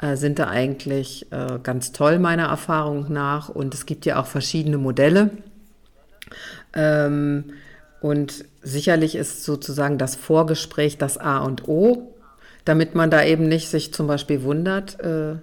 äh, 0.00 0.16
sind 0.16 0.40
da 0.40 0.48
eigentlich 0.48 1.26
ganz 1.62 1.92
toll 1.92 2.18
meiner 2.18 2.48
Erfahrung 2.48 3.12
nach 3.12 3.48
und 3.48 3.74
es 3.74 3.86
gibt 3.86 4.06
ja 4.06 4.20
auch 4.20 4.26
verschiedene 4.26 4.78
Modelle. 4.78 5.30
Ähm, 6.74 7.44
und 8.02 8.44
sicherlich 8.62 9.14
ist 9.14 9.44
sozusagen 9.44 9.96
das 9.96 10.16
Vorgespräch 10.16 10.98
das 10.98 11.18
A 11.18 11.38
und 11.38 11.68
O, 11.68 12.14
damit 12.64 12.94
man 12.94 13.10
da 13.10 13.24
eben 13.24 13.48
nicht 13.48 13.68
sich 13.68 13.94
zum 13.94 14.06
Beispiel 14.06 14.42
wundert, 14.42 15.00
äh, 15.00 15.36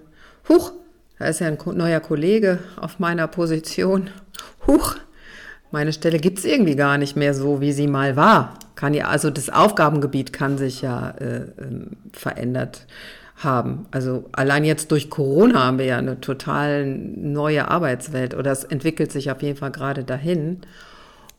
huch, 0.48 0.72
da 1.18 1.26
ist 1.26 1.40
ja 1.40 1.48
ein 1.48 1.58
neuer 1.74 2.00
Kollege 2.00 2.58
auf 2.76 2.98
meiner 2.98 3.26
Position, 3.26 4.10
huch, 4.66 4.96
meine 5.70 5.92
Stelle 5.92 6.18
gibt 6.18 6.38
es 6.38 6.44
irgendwie 6.44 6.76
gar 6.76 6.98
nicht 6.98 7.16
mehr 7.16 7.32
so, 7.32 7.60
wie 7.60 7.72
sie 7.72 7.86
mal 7.86 8.16
war. 8.16 8.58
Kann 8.74 8.92
ja, 8.92 9.06
also 9.06 9.30
das 9.30 9.50
Aufgabengebiet 9.50 10.32
kann 10.32 10.58
sich 10.58 10.82
ja 10.82 11.10
äh, 11.10 11.36
äh, 11.36 11.46
verändert 12.12 12.86
haben. 13.36 13.86
Also 13.90 14.24
allein 14.32 14.64
jetzt 14.64 14.90
durch 14.90 15.10
Corona 15.10 15.64
haben 15.64 15.78
wir 15.78 15.86
ja 15.86 15.98
eine 15.98 16.20
total 16.20 16.86
neue 16.86 17.68
Arbeitswelt 17.68 18.34
oder 18.34 18.50
es 18.50 18.64
entwickelt 18.64 19.12
sich 19.12 19.30
auf 19.30 19.42
jeden 19.42 19.56
Fall 19.56 19.70
gerade 19.70 20.04
dahin. 20.04 20.62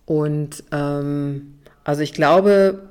Und 0.06 0.64
ähm, 0.72 1.60
also 1.84 2.02
ich 2.02 2.14
glaube, 2.14 2.90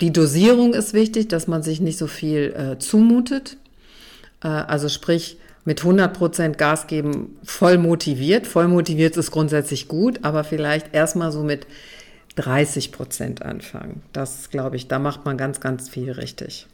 die 0.00 0.12
Dosierung 0.12 0.74
ist 0.74 0.94
wichtig, 0.94 1.28
dass 1.28 1.46
man 1.46 1.62
sich 1.62 1.80
nicht 1.80 1.98
so 1.98 2.06
viel 2.06 2.54
äh, 2.56 2.78
zumutet. 2.78 3.56
Äh, 4.42 4.48
also 4.48 4.88
sprich, 4.88 5.38
mit 5.64 5.82
100% 5.82 6.52
Gas 6.52 6.86
geben, 6.86 7.38
voll 7.44 7.76
motiviert. 7.78 8.46
Voll 8.46 8.68
motiviert 8.68 9.16
ist 9.16 9.30
grundsätzlich 9.30 9.86
gut, 9.86 10.20
aber 10.22 10.42
vielleicht 10.44 10.94
erstmal 10.94 11.30
so 11.30 11.42
mit 11.42 11.66
30% 12.38 13.42
anfangen. 13.42 14.02
Das 14.12 14.50
glaube 14.50 14.76
ich, 14.76 14.88
da 14.88 14.98
macht 14.98 15.24
man 15.24 15.36
ganz, 15.36 15.60
ganz 15.60 15.88
viel 15.88 16.12
richtig. 16.12 16.66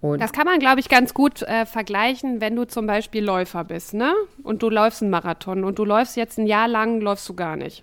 Und 0.00 0.20
das 0.20 0.32
kann 0.32 0.44
man, 0.44 0.60
glaube 0.60 0.80
ich, 0.80 0.88
ganz 0.88 1.14
gut 1.14 1.42
äh, 1.42 1.66
vergleichen, 1.66 2.40
wenn 2.40 2.54
du 2.54 2.66
zum 2.66 2.86
Beispiel 2.86 3.24
Läufer 3.24 3.64
bist, 3.64 3.94
ne? 3.94 4.12
Und 4.42 4.62
du 4.62 4.70
läufst 4.70 5.02
einen 5.02 5.10
Marathon 5.10 5.64
und 5.64 5.78
du 5.78 5.84
läufst 5.84 6.16
jetzt 6.16 6.38
ein 6.38 6.46
Jahr 6.46 6.68
lang, 6.68 7.00
läufst 7.00 7.28
du 7.28 7.34
gar 7.34 7.56
nicht. 7.56 7.82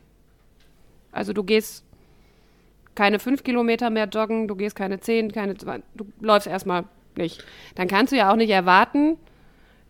Also 1.15 1.33
du 1.33 1.43
gehst 1.43 1.83
keine 2.93 3.19
fünf 3.19 3.43
Kilometer 3.43 3.89
mehr 3.89 4.07
joggen, 4.07 4.47
du 4.47 4.55
gehst 4.55 4.75
keine 4.75 4.99
zehn, 4.99 5.31
keine 5.31 5.55
zwei, 5.57 5.81
du 5.95 6.05
läufst 6.19 6.47
erstmal 6.47 6.85
nicht. 7.17 7.43
Dann 7.75 7.87
kannst 7.87 8.11
du 8.11 8.17
ja 8.17 8.31
auch 8.31 8.35
nicht 8.35 8.49
erwarten, 8.49 9.17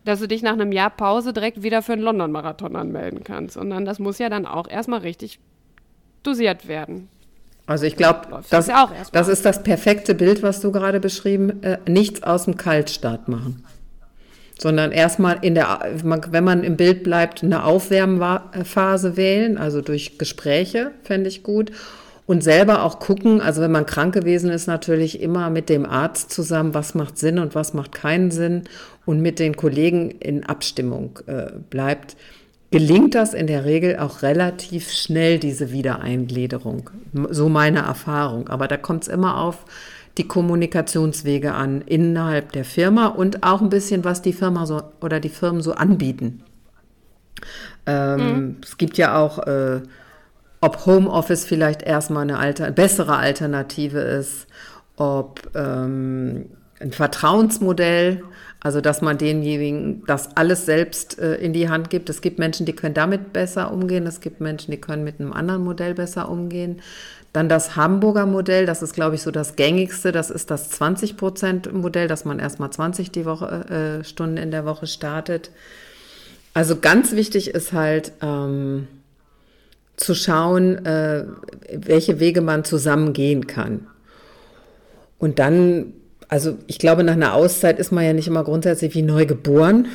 dass 0.03 0.20
du 0.20 0.27
dich 0.27 0.44
nach 0.44 0.53
einem 0.53 0.72
Jahr 0.72 0.89
Pause 0.91 1.34
direkt 1.34 1.63
wieder 1.63 1.82
für 1.82 1.94
einen 1.94 2.03
London-Marathon 2.03 2.75
anmelden 2.75 3.24
kannst, 3.24 3.55
sondern 3.55 3.86
das 3.86 4.00
muss 4.00 4.20
ja 4.20 4.29
dann 4.29 4.46
auch 4.46 4.67
erstmal 4.67 5.00
richtig 5.00 5.39
dosiert 6.24 6.67
werden. 6.67 7.10
Also 7.67 7.86
ich 7.86 7.96
glaube, 7.96 8.44
das, 8.51 8.67
ja 8.67 8.91
das 9.12 9.27
ist 9.27 9.44
das 9.44 9.63
perfekte 9.63 10.13
Bild, 10.13 10.44
was 10.44 10.62
du 10.62 10.72
gerade 10.72 11.00
beschrieben, 11.00 11.63
äh, 11.63 11.79
nichts 11.88 12.22
aus 12.22 12.46
dem 12.46 12.58
Kaltstart 12.58 13.27
machen. 13.27 13.65
Sondern 14.57 14.91
erstmal 14.91 15.39
in 15.41 15.53
der, 15.55 15.79
wenn 16.03 16.43
man 16.43 16.63
im 16.63 16.77
Bild 16.77 17.03
bleibt, 17.03 17.43
eine 17.43 17.65
Aufwärmphase 17.65 19.17
wählen, 19.17 19.57
also 19.57 19.81
durch 19.81 20.17
Gespräche, 20.17 20.91
fände 21.03 21.27
ich 21.27 21.43
gut. 21.43 21.71
Und 22.25 22.43
selber 22.43 22.83
auch 22.83 23.00
gucken, 23.00 23.39
also 23.39 23.62
wenn 23.62 23.71
man 23.71 23.85
krank 23.85 24.13
gewesen 24.13 24.50
ist, 24.50 24.65
natürlich 24.65 25.21
immer 25.21 25.50
mit 25.51 25.69
dem 25.69 25.85
Arzt 25.85 26.31
zusammen, 26.31 26.74
was 26.74 26.95
macht 26.95 27.19
Sinn 27.19 27.38
und 27.38 27.53
was 27.53 27.74
macht 27.74 27.91
keinen 27.91 28.31
Sinn 28.31 28.63
und 29.05 29.21
mit 29.21 29.38
den 29.38 29.55
Kollegen 29.55 30.09
in 30.09 30.43
Abstimmung 30.43 31.19
äh, 31.27 31.51
bleibt 31.69 32.15
gelingt 32.75 33.15
das 33.15 33.33
in 33.33 33.47
der 33.47 33.63
Regel 33.63 34.00
auch 34.00 34.21
relativ 34.21 34.91
schnell, 34.91 35.39
diese 35.39 35.71
Wiedereingliederung. 35.71 36.89
So 37.29 37.47
meine 37.47 37.79
Erfahrung. 37.79 38.50
Aber 38.50 38.67
da 38.67 38.75
kommt 38.75 39.03
es 39.03 39.07
immer 39.07 39.39
auf 39.39 39.65
die 40.17 40.27
Kommunikationswege 40.27 41.53
an 41.53 41.81
innerhalb 41.81 42.51
der 42.53 42.65
Firma 42.65 43.07
und 43.07 43.43
auch 43.43 43.62
ein 43.62 43.69
bisschen, 43.69 44.03
was 44.03 44.22
die 44.22 44.34
Firma 44.34 44.65
so 44.65 44.81
oder 45.01 45.19
die 45.19 45.29
Firmen 45.29 45.62
so 45.62 45.74
anbieten. 45.74 46.43
Ähm, 47.86 48.17
mhm. 48.19 48.57
Es 48.63 48.77
gibt 48.77 48.98
ja 48.98 49.17
auch, 49.17 49.39
äh, 49.39 49.81
ob 50.62 50.86
Homeoffice 50.86 51.45
vielleicht 51.45 51.84
erstmal 51.84 52.24
eine 52.24 52.39
alter, 52.39 52.72
bessere 52.72 53.17
Alternative 53.17 54.00
ist, 54.00 54.48
ob 54.95 55.41
ähm, 55.53 56.45
ein 56.79 56.91
Vertrauensmodell 56.91 58.24
also, 58.65 58.81
dass 58.81 59.03
man 59.03 59.19
denjenigen 59.19 60.01
das 60.07 60.36
alles 60.36 60.65
selbst 60.65 61.19
äh, 61.19 61.36
in 61.36 61.53
die 61.53 61.69
Hand 61.69 61.91
gibt. 61.91 62.10
Es 62.10 62.19
gibt 62.22 62.39
Menschen, 62.39 62.65
die 62.65 62.74
können 62.74 62.95
damit 62.95 63.31
besser 63.31 63.72
umgehen. 63.72 64.07
Es 64.07 64.22
gibt 64.22 64.41
Menschen, 64.41 64.72
die 64.72 64.81
können 64.81 65.03
mit 65.03 65.19
einem 65.19 65.34
anderen 65.34 65.63
Modell 65.63 65.93
besser 65.93 66.29
umgehen. 66.29 66.81
Dann 67.36 67.50
das 67.50 67.75
Hamburger 67.75 68.25
Modell, 68.25 68.65
das 68.65 68.82
ist, 68.82 68.94
glaube 68.94 69.15
ich, 69.15 69.22
so 69.22 69.30
das 69.30 69.56
gängigste. 69.58 70.12
Das 70.12 70.30
ist 70.30 70.50
das 70.51 70.72
20-Prozent-Modell, 70.80 72.08
dass 72.08 72.24
man 72.24 72.39
erstmal 72.39 72.70
20 72.70 73.12
die 73.12 73.25
Woche, 73.25 74.00
äh, 74.00 74.04
Stunden 74.06 74.38
in 74.38 74.51
der 74.51 74.65
Woche 74.65 74.88
startet. 74.88 75.51
Also 76.54 76.77
ganz 76.77 77.12
wichtig 77.12 77.50
ist 77.50 77.74
halt 77.74 78.13
ähm, 78.22 78.88
zu 79.98 80.15
schauen, 80.15 80.86
äh, 80.86 81.25
welche 81.74 82.22
Wege 82.22 82.39
man 82.39 82.63
zusammen 82.63 83.12
gehen 83.12 83.48
kann. 83.48 83.88
Und 85.20 85.39
dann 85.39 85.94
also 86.27 86.58
ich 86.68 86.80
glaube, 86.80 87.04
nach 87.04 87.13
einer 87.13 87.34
Auszeit 87.34 87.80
ist 87.80 87.92
man 87.92 88.04
ja 88.04 88.13
nicht 88.13 88.27
immer 88.27 88.44
grundsätzlich 88.44 88.96
wie 88.96 89.01
neu 89.01 89.25
geboren, 89.25 89.88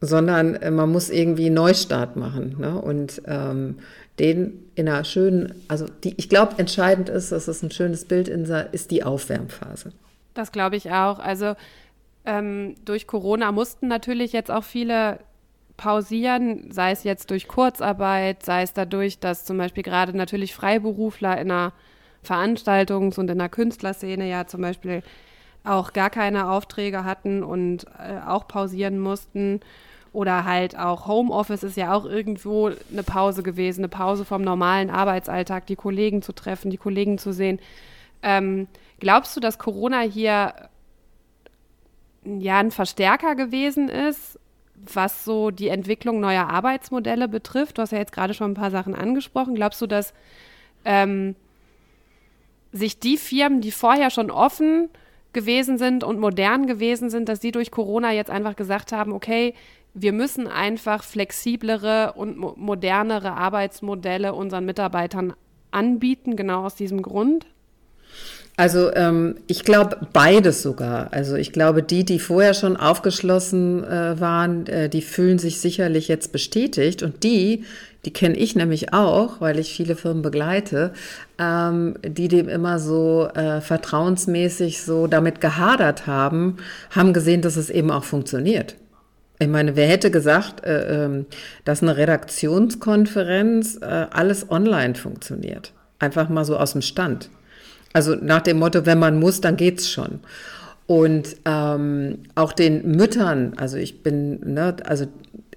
sondern 0.00 0.54
äh, 0.56 0.70
man 0.70 0.90
muss 0.90 1.10
irgendwie 1.10 1.46
einen 1.46 1.54
Neustart 1.54 2.16
machen. 2.16 2.56
Ne? 2.58 2.80
Und 2.80 3.22
ähm, 3.26 3.76
den 4.20 4.70
in 4.74 4.88
einer 4.88 5.04
schönen, 5.04 5.54
also 5.66 5.86
die, 6.04 6.14
ich 6.16 6.28
glaube, 6.28 6.58
entscheidend 6.58 7.08
ist, 7.08 7.32
dass 7.32 7.48
es 7.48 7.62
ein 7.62 7.70
schönes 7.70 8.04
Bild 8.04 8.28
in, 8.28 8.44
ist 8.72 8.90
die 8.90 9.02
Aufwärmphase. 9.02 9.92
Das 10.34 10.52
glaube 10.52 10.76
ich 10.76 10.92
auch. 10.92 11.18
Also 11.18 11.54
ähm, 12.24 12.76
durch 12.84 13.06
Corona 13.06 13.50
mussten 13.50 13.88
natürlich 13.88 14.32
jetzt 14.32 14.50
auch 14.50 14.64
viele 14.64 15.18
pausieren, 15.76 16.70
sei 16.70 16.92
es 16.92 17.04
jetzt 17.04 17.30
durch 17.30 17.48
Kurzarbeit, 17.48 18.44
sei 18.44 18.62
es 18.62 18.74
dadurch, 18.74 19.18
dass 19.18 19.46
zum 19.46 19.56
Beispiel 19.56 19.82
gerade 19.82 20.14
natürlich 20.14 20.54
Freiberufler 20.54 21.40
in 21.40 21.50
einer 21.50 21.72
Veranstaltungs- 22.22 23.18
und 23.18 23.30
in 23.30 23.38
der 23.38 23.48
Künstlerszene 23.48 24.28
ja 24.28 24.46
zum 24.46 24.60
Beispiel 24.60 25.02
auch 25.64 25.94
gar 25.94 26.10
keine 26.10 26.50
Aufträge 26.50 27.04
hatten 27.04 27.42
und 27.42 27.86
äh, 27.98 28.20
auch 28.26 28.46
pausieren 28.46 28.98
mussten. 28.98 29.60
Oder 30.12 30.44
halt 30.44 30.76
auch 30.76 31.06
Homeoffice 31.06 31.62
ist 31.62 31.76
ja 31.76 31.94
auch 31.94 32.04
irgendwo 32.04 32.72
eine 32.90 33.02
Pause 33.04 33.42
gewesen, 33.42 33.80
eine 33.80 33.88
Pause 33.88 34.24
vom 34.24 34.42
normalen 34.42 34.90
Arbeitsalltag, 34.90 35.66
die 35.66 35.76
Kollegen 35.76 36.20
zu 36.20 36.32
treffen, 36.32 36.70
die 36.70 36.78
Kollegen 36.78 37.16
zu 37.16 37.32
sehen. 37.32 37.60
Ähm, 38.22 38.66
glaubst 38.98 39.36
du, 39.36 39.40
dass 39.40 39.58
Corona 39.58 40.00
hier 40.00 40.52
ja 42.24 42.58
ein 42.58 42.72
Verstärker 42.72 43.36
gewesen 43.36 43.88
ist, 43.88 44.38
was 44.74 45.24
so 45.24 45.50
die 45.50 45.68
Entwicklung 45.68 46.20
neuer 46.20 46.48
Arbeitsmodelle 46.48 47.28
betrifft? 47.28 47.78
Du 47.78 47.82
hast 47.82 47.92
ja 47.92 47.98
jetzt 47.98 48.12
gerade 48.12 48.34
schon 48.34 48.52
ein 48.52 48.54
paar 48.54 48.70
Sachen 48.70 48.94
angesprochen. 48.94 49.54
Glaubst 49.54 49.80
du, 49.80 49.86
dass 49.86 50.12
ähm, 50.84 51.36
sich 52.72 52.98
die 52.98 53.16
Firmen, 53.16 53.60
die 53.60 53.72
vorher 53.72 54.10
schon 54.10 54.30
offen 54.30 54.88
gewesen 55.32 55.78
sind 55.78 56.02
und 56.02 56.18
modern 56.18 56.66
gewesen 56.66 57.10
sind, 57.10 57.28
dass 57.28 57.40
sie 57.40 57.52
durch 57.52 57.70
Corona 57.70 58.12
jetzt 58.12 58.30
einfach 58.30 58.56
gesagt 58.56 58.92
haben, 58.92 59.12
okay, 59.12 59.54
wir 59.94 60.12
müssen 60.12 60.46
einfach 60.46 61.02
flexiblere 61.02 62.12
und 62.14 62.36
mo 62.36 62.54
modernere 62.56 63.32
Arbeitsmodelle 63.32 64.34
unseren 64.34 64.64
Mitarbeitern 64.64 65.34
anbieten, 65.70 66.36
genau 66.36 66.64
aus 66.64 66.74
diesem 66.74 67.02
Grund? 67.02 67.46
Also 68.56 68.94
ähm, 68.94 69.36
ich 69.46 69.64
glaube 69.64 69.96
beides 70.12 70.62
sogar. 70.62 71.12
Also 71.12 71.36
ich 71.36 71.52
glaube, 71.52 71.82
die, 71.82 72.04
die 72.04 72.18
vorher 72.18 72.52
schon 72.52 72.76
aufgeschlossen 72.76 73.84
äh, 73.84 74.20
waren, 74.20 74.66
äh, 74.66 74.90
die 74.90 75.00
fühlen 75.00 75.38
sich 75.38 75.60
sicherlich 75.60 76.08
jetzt 76.08 76.30
bestätigt. 76.30 77.02
Und 77.02 77.22
die, 77.22 77.64
die 78.04 78.12
kenne 78.12 78.36
ich 78.36 78.56
nämlich 78.56 78.92
auch, 78.92 79.40
weil 79.40 79.58
ich 79.58 79.72
viele 79.72 79.96
Firmen 79.96 80.22
begleite, 80.22 80.92
ähm, 81.38 81.94
die 82.02 82.28
dem 82.28 82.48
immer 82.48 82.78
so 82.78 83.28
äh, 83.34 83.62
vertrauensmäßig 83.62 84.82
so 84.82 85.06
damit 85.06 85.40
gehadert 85.40 86.06
haben, 86.06 86.58
haben 86.90 87.14
gesehen, 87.14 87.40
dass 87.40 87.56
es 87.56 87.70
eben 87.70 87.90
auch 87.90 88.04
funktioniert. 88.04 88.76
Ich 89.40 89.48
meine, 89.48 89.74
wer 89.74 89.88
hätte 89.88 90.10
gesagt, 90.10 90.64
äh, 90.64 91.06
äh, 91.06 91.24
dass 91.64 91.82
eine 91.82 91.96
Redaktionskonferenz 91.96 93.78
äh, 93.80 94.06
alles 94.10 94.50
online 94.50 94.94
funktioniert? 94.94 95.72
Einfach 95.98 96.28
mal 96.28 96.44
so 96.44 96.58
aus 96.58 96.72
dem 96.72 96.82
Stand. 96.82 97.30
Also 97.94 98.14
nach 98.14 98.42
dem 98.42 98.58
Motto, 98.58 98.84
wenn 98.84 98.98
man 98.98 99.18
muss, 99.18 99.40
dann 99.40 99.56
geht's 99.56 99.90
schon. 99.90 100.20
Und 100.86 101.36
ähm, 101.46 102.18
auch 102.34 102.52
den 102.52 102.96
Müttern, 102.96 103.54
also 103.56 103.78
ich 103.78 104.02
bin, 104.02 104.40
ne, 104.54 104.76
also 104.84 105.06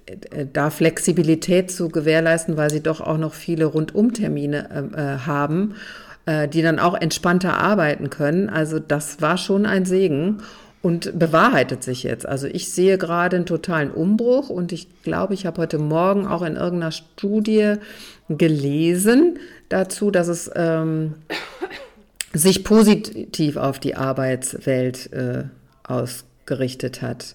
äh, 0.06 0.46
da 0.50 0.70
Flexibilität 0.70 1.70
zu 1.70 1.90
gewährleisten, 1.90 2.56
weil 2.56 2.70
sie 2.70 2.82
doch 2.82 3.02
auch 3.02 3.18
noch 3.18 3.34
viele 3.34 3.66
Rundumtermine 3.66 4.68
ähm, 4.74 4.94
äh, 4.94 5.18
haben, 5.26 5.74
äh, 6.24 6.48
die 6.48 6.62
dann 6.62 6.78
auch 6.78 6.94
entspannter 6.94 7.58
arbeiten 7.58 8.08
können. 8.08 8.48
Also 8.48 8.78
das 8.78 9.20
war 9.20 9.36
schon 9.36 9.66
ein 9.66 9.84
Segen 9.84 10.38
und 10.84 11.18
bewahrheitet 11.18 11.82
sich 11.82 12.02
jetzt. 12.02 12.28
Also 12.28 12.46
ich 12.46 12.70
sehe 12.70 12.98
gerade 12.98 13.36
einen 13.36 13.46
totalen 13.46 13.90
Umbruch 13.90 14.50
und 14.50 14.70
ich 14.70 15.02
glaube, 15.02 15.32
ich 15.32 15.46
habe 15.46 15.62
heute 15.62 15.78
Morgen 15.78 16.26
auch 16.26 16.42
in 16.42 16.56
irgendeiner 16.56 16.92
Studie 16.92 17.76
gelesen 18.28 19.38
dazu, 19.70 20.10
dass 20.10 20.28
es 20.28 20.50
ähm, 20.54 21.14
sich 22.34 22.64
positiv 22.64 23.56
auf 23.56 23.78
die 23.78 23.96
Arbeitswelt 23.96 25.10
äh, 25.14 25.44
ausgerichtet 25.84 27.00
hat. 27.00 27.34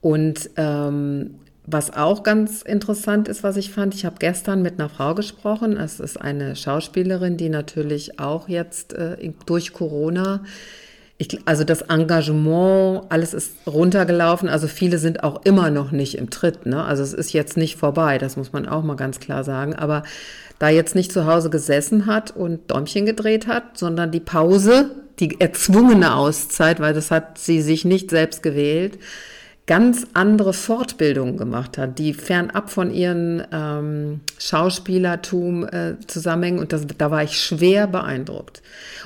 Und 0.00 0.50
ähm, 0.54 1.40
was 1.66 1.92
auch 1.92 2.22
ganz 2.22 2.62
interessant 2.62 3.26
ist, 3.26 3.42
was 3.42 3.56
ich 3.56 3.72
fand, 3.72 3.96
ich 3.96 4.04
habe 4.04 4.16
gestern 4.20 4.62
mit 4.62 4.78
einer 4.78 4.90
Frau 4.90 5.16
gesprochen. 5.16 5.76
Es 5.76 5.98
ist 5.98 6.20
eine 6.20 6.54
Schauspielerin, 6.54 7.36
die 7.36 7.48
natürlich 7.48 8.20
auch 8.20 8.48
jetzt 8.48 8.92
äh, 8.92 9.32
durch 9.44 9.72
Corona, 9.72 10.44
ich, 11.18 11.38
also 11.46 11.64
das 11.64 11.82
Engagement, 11.82 13.04
alles 13.08 13.32
ist 13.32 13.52
runtergelaufen. 13.66 14.48
Also 14.48 14.68
viele 14.68 14.98
sind 14.98 15.24
auch 15.24 15.44
immer 15.44 15.70
noch 15.70 15.90
nicht 15.90 16.16
im 16.16 16.30
Tritt. 16.30 16.66
Ne? 16.66 16.84
Also 16.84 17.02
es 17.02 17.14
ist 17.14 17.32
jetzt 17.32 17.56
nicht 17.56 17.76
vorbei, 17.76 18.18
das 18.18 18.36
muss 18.36 18.52
man 18.52 18.66
auch 18.68 18.82
mal 18.82 18.96
ganz 18.96 19.18
klar 19.18 19.42
sagen. 19.42 19.74
Aber 19.74 20.02
da 20.58 20.68
jetzt 20.68 20.94
nicht 20.94 21.12
zu 21.12 21.26
Hause 21.26 21.50
gesessen 21.50 22.06
hat 22.06 22.36
und 22.36 22.70
Däumchen 22.70 23.06
gedreht 23.06 23.46
hat, 23.46 23.78
sondern 23.78 24.10
die 24.10 24.20
Pause 24.20 24.90
die 25.18 25.40
erzwungene 25.40 26.14
Auszeit, 26.14 26.80
weil 26.80 26.92
das 26.92 27.10
hat 27.10 27.38
sie 27.38 27.62
sich 27.62 27.84
nicht 27.84 28.10
selbst 28.10 28.42
gewählt, 28.42 28.98
ganz 29.66 30.06
andere 30.12 30.52
Fortbildungen 30.52 31.36
gemacht 31.36 31.76
hat, 31.78 31.98
die 31.98 32.14
fernab 32.14 32.70
von 32.70 32.92
ihren 32.92 33.42
ähm, 33.50 34.20
Schauspielertum 34.38 35.66
äh, 35.66 35.94
zusammenhängen. 36.06 36.60
Und 36.60 36.72
das, 36.72 36.86
da 36.98 37.10
war 37.10 37.24
ich 37.24 37.40
schwer 37.40 37.86
beeindruckt. 37.86 38.62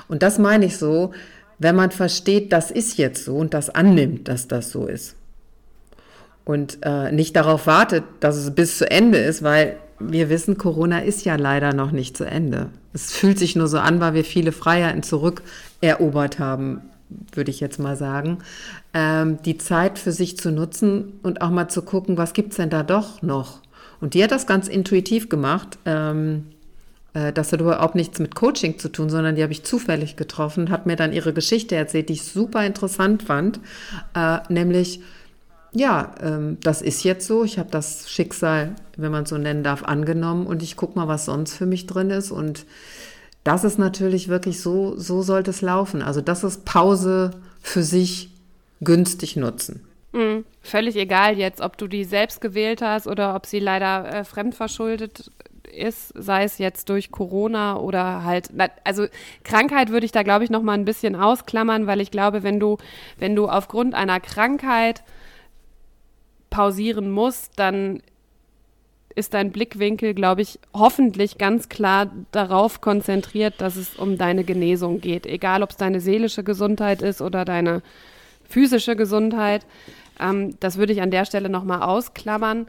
Und 0.09 0.23
das 0.23 0.39
meine 0.39 0.67
ich 0.67 0.77
so, 0.77 1.13
wenn 1.61 1.77
man 1.77 1.93
versteht, 1.93 2.53
das 2.53 2.73
ist 2.73 2.99
jetzt 2.99 3.25
so 3.25 3.37
und 3.37 3.55
das 3.55 3.71
annimmt, 3.71 4.27
dass 4.27 4.49
das 4.49 4.71
so 4.71 4.87
ist. 4.87 5.15
Und 6.45 6.79
äh, 6.83 7.13
nicht 7.13 7.37
darauf 7.37 7.69
wartet, 7.69 8.03
dass 8.19 8.37
es 8.37 8.53
bis 8.53 8.79
zu 8.79 8.91
Ende 8.91 9.19
ist, 9.19 9.45
weil 9.45 9.77
wir 10.01 10.29
wissen, 10.31 10.59
Corona 10.59 10.99
ist 11.01 11.25
ja 11.25 11.37
leider 11.37 11.73
noch 11.73 11.93
nicht 11.93 12.17
zu 12.17 12.25
Ende. 12.25 12.71
Es 12.93 13.13
fühlt 13.13 13.39
sich 13.39 13.55
nur 13.55 13.69
so 13.69 13.79
an, 13.79 14.01
weil 14.01 14.15
wir 14.15 14.25
viele 14.25 14.51
Freiheiten 14.51 15.05
zurückerobert 15.05 16.41
haben 16.41 16.81
würde 17.33 17.51
ich 17.51 17.61
jetzt 17.61 17.79
mal 17.79 17.97
sagen, 17.97 18.39
ähm, 18.95 19.39
die 19.45 19.59
Zeit 19.59 19.99
für 19.99 20.13
sich 20.13 20.37
zu 20.37 20.51
nutzen 20.51 21.19
und 21.23 21.43
auch 21.43 21.51
mal 21.51 21.69
zu 21.69 21.83
gucken, 21.83 22.17
was 22.17 22.33
gibt 22.33 22.51
es 22.51 22.57
denn 22.57 22.71
da 22.71 22.83
doch 22.83 23.23
noch? 23.23 23.61
Und 24.01 24.15
die 24.15 24.23
hat 24.23 24.31
das 24.31 24.47
ganz 24.47 24.69
intuitiv 24.69 25.29
gemacht. 25.29 25.79
Ähm, 25.85 26.47
äh, 26.47 26.60
das 27.13 27.53
hat 27.53 27.61
überhaupt 27.61 27.95
nichts 27.95 28.19
mit 28.21 28.35
Coaching 28.35 28.79
zu 28.79 28.89
tun, 28.89 29.11
sondern 29.11 29.35
die 29.35 29.43
habe 29.43 29.53
ich 29.53 29.65
zufällig 29.65 30.17
getroffen, 30.17 30.71
hat 30.71 30.87
mir 30.87 30.97
dann 30.97 31.13
ihre 31.13 31.33
Geschichte 31.33 31.75
erzählt, 31.75 32.09
die 32.09 32.15
ich 32.15 32.23
super 32.23 32.65
interessant 32.65 33.23
fand, 33.23 33.61
äh, 34.15 34.39
nämlich 34.49 35.01
ja, 35.73 36.15
ähm, 36.21 36.59
das 36.63 36.83
ist 36.83 37.05
jetzt 37.05 37.27
so. 37.27 37.45
Ich 37.45 37.59
habe 37.59 37.71
das 37.71 38.11
Schicksal, 38.11 38.75
wenn 38.97 39.13
man 39.13 39.23
es 39.23 39.31
so 39.31 39.39
nennen 39.39 39.63
darf, 39.63 39.85
angenommen 39.85 40.47
und 40.47 40.63
ich 40.63 40.77
gucke 40.77 40.99
mal, 40.99 41.07
was 41.09 41.27
sonst 41.27 41.55
für 41.55 41.67
mich 41.67 41.87
drin 41.87 42.11
ist 42.11 42.31
und 42.31 42.67
das 43.45 43.65
ist 43.65 43.79
natürlich 43.79 44.29
wirklich 44.29 44.61
so, 44.61 44.97
so 44.97 45.23
sollte 45.23 45.51
es 45.51 45.63
laufen. 45.63 46.03
Also 46.03 46.21
das 46.21 46.45
ist 46.45 46.65
Pause 46.65 47.31
für 47.63 47.83
sich 47.83 48.31
günstig 48.81 49.37
nutzen. 49.37 49.87
Mhm. 50.13 50.45
Völlig 50.61 50.97
egal 50.97 51.39
jetzt, 51.39 51.61
ob 51.61 51.79
du 51.79 51.87
die 51.87 52.05
selbst 52.05 52.41
gewählt 52.41 52.83
hast 52.83 53.07
oder 53.07 53.35
ob 53.35 53.47
sie 53.47 53.61
leider 53.61 54.13
äh, 54.13 54.25
fremdverschuldet 54.25 55.31
ist, 55.67 56.13
sei 56.17 56.45
es 56.45 56.59
jetzt 56.59 56.89
durch 56.89 57.11
Corona 57.11 57.77
oder 57.77 58.25
halt, 58.25 58.49
also 58.85 59.07
Krankheit 59.45 59.91
würde 59.91 60.07
ich 60.07 60.13
da 60.13 60.23
glaube 60.23 60.45
ich 60.45 60.51
noch 60.51 60.63
mal 60.63 60.75
ein 60.75 60.85
bisschen 60.85 61.17
ausklammern, 61.17 61.87
weil 61.87 62.01
ich 62.01 62.11
glaube, 62.11 62.43
wenn 62.43 62.61
du, 62.61 62.79
wenn 63.19 63.37
du 63.37 63.49
aufgrund 63.49 63.95
einer 63.95 64.21
Krankheit 64.21 65.03
pausieren 66.51 67.11
musst, 67.11 67.59
dann 67.59 68.03
ist 69.15 69.35
dein 69.35 69.51
Blickwinkel, 69.51 70.15
glaube 70.15 70.43
ich, 70.43 70.59
hoffentlich 70.73 71.39
ganz 71.39 71.69
klar 71.69 72.11
darauf 72.33 72.81
konzentriert, 72.81 73.61
dass 73.61 73.77
es 73.77 73.97
um 73.97 74.19
deine 74.19 74.45
Genesung 74.45 75.01
geht. 75.01 75.27
Egal, 75.27 75.63
ob 75.63 75.71
es 75.71 75.77
deine 75.77 76.01
seelische 76.01 76.45
Gesundheit 76.45 77.03
ist 77.03 77.21
oder 77.21 77.45
deine 77.45 77.83
physische 78.49 78.97
Gesundheit. 78.97 79.67
Ähm, 80.21 80.57
das 80.61 80.77
würde 80.77 80.93
ich 80.93 81.03
an 81.03 81.11
der 81.11 81.25
Stelle 81.25 81.49
nochmal 81.49 81.83
ausklammern. 81.83 82.67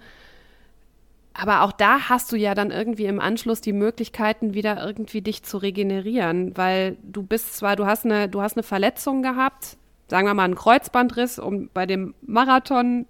Aber 1.42 1.64
auch 1.64 1.72
da 1.72 2.08
hast 2.08 2.32
du 2.32 2.36
ja 2.36 2.54
dann 2.54 2.70
irgendwie 2.70 3.06
im 3.06 3.20
Anschluss 3.20 3.62
die 3.62 3.74
Möglichkeiten, 3.74 4.54
wieder 4.54 4.80
irgendwie 4.86 5.24
dich 5.24 5.42
zu 5.42 5.58
regenerieren, 5.58 6.56
weil 6.56 6.98
du 7.02 7.24
bist 7.24 7.56
zwar, 7.58 7.76
du 7.76 7.88
hast 7.88 8.06
eine, 8.06 8.30
du 8.30 8.44
hast 8.44 8.58
eine 8.58 8.62
Verletzung 8.62 9.24
gehabt, 9.24 9.78
sagen 10.08 10.28
wir 10.28 10.36
mal 10.36 10.44
einen 10.44 10.54
Kreuzbandriss, 10.54 11.40
um 11.40 11.72
bei 11.74 11.88
dem 11.88 12.14
Marathon 12.22 13.08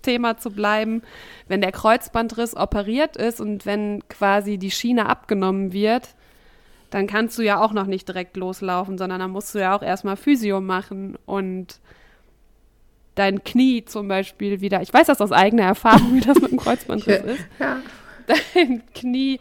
Thema 0.00 0.38
zu 0.38 0.52
bleiben, 0.52 1.02
wenn 1.48 1.60
der 1.60 1.70
Kreuzbandriss 1.70 2.56
operiert 2.56 3.18
ist 3.18 3.42
und 3.42 3.66
wenn 3.66 4.02
quasi 4.08 4.56
die 4.56 4.70
Schiene 4.70 5.06
abgenommen 5.06 5.74
wird, 5.74 6.14
dann 6.88 7.06
kannst 7.06 7.36
du 7.36 7.42
ja 7.42 7.60
auch 7.60 7.74
noch 7.74 7.86
nicht 7.86 8.08
direkt 8.08 8.38
loslaufen, 8.38 8.96
sondern 8.96 9.20
dann 9.20 9.32
musst 9.32 9.54
du 9.54 9.58
ja 9.58 9.76
auch 9.76 9.82
erstmal 9.82 10.16
Physio 10.16 10.62
machen 10.62 11.18
und 11.26 11.78
dein 13.16 13.42
Knie 13.42 13.84
zum 13.84 14.06
Beispiel 14.06 14.60
wieder, 14.60 14.82
ich 14.82 14.94
weiß 14.94 15.08
das 15.08 15.20
aus 15.20 15.32
eigener 15.32 15.64
Erfahrung, 15.64 16.14
wie 16.14 16.20
das 16.20 16.40
mit 16.40 16.52
dem 16.52 16.58
Kreuzbandriss 16.58 17.24
ist, 17.24 17.44
ja. 17.58 17.78
dein 18.54 18.82
Knie, 18.94 19.40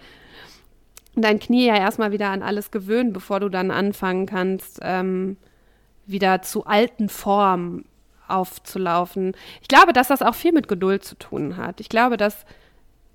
dein 1.15 1.39
Knie 1.39 1.67
ja 1.67 1.75
erstmal 1.75 2.11
wieder 2.11 2.29
an 2.29 2.41
alles 2.41 2.71
gewöhnen, 2.71 3.13
bevor 3.13 3.39
du 3.39 3.49
dann 3.49 3.69
anfangen 3.69 4.25
kannst, 4.25 4.79
ähm, 4.81 5.37
wieder 6.07 6.41
zu 6.41 6.65
alten 6.65 7.09
Formen 7.09 7.85
aufzulaufen. 8.27 9.35
Ich 9.61 9.67
glaube, 9.67 9.93
dass 9.93 10.07
das 10.07 10.21
auch 10.21 10.35
viel 10.35 10.51
mit 10.51 10.67
Geduld 10.67 11.03
zu 11.03 11.15
tun 11.15 11.57
hat. 11.57 11.79
Ich 11.79 11.89
glaube, 11.89 12.17
dass 12.17 12.45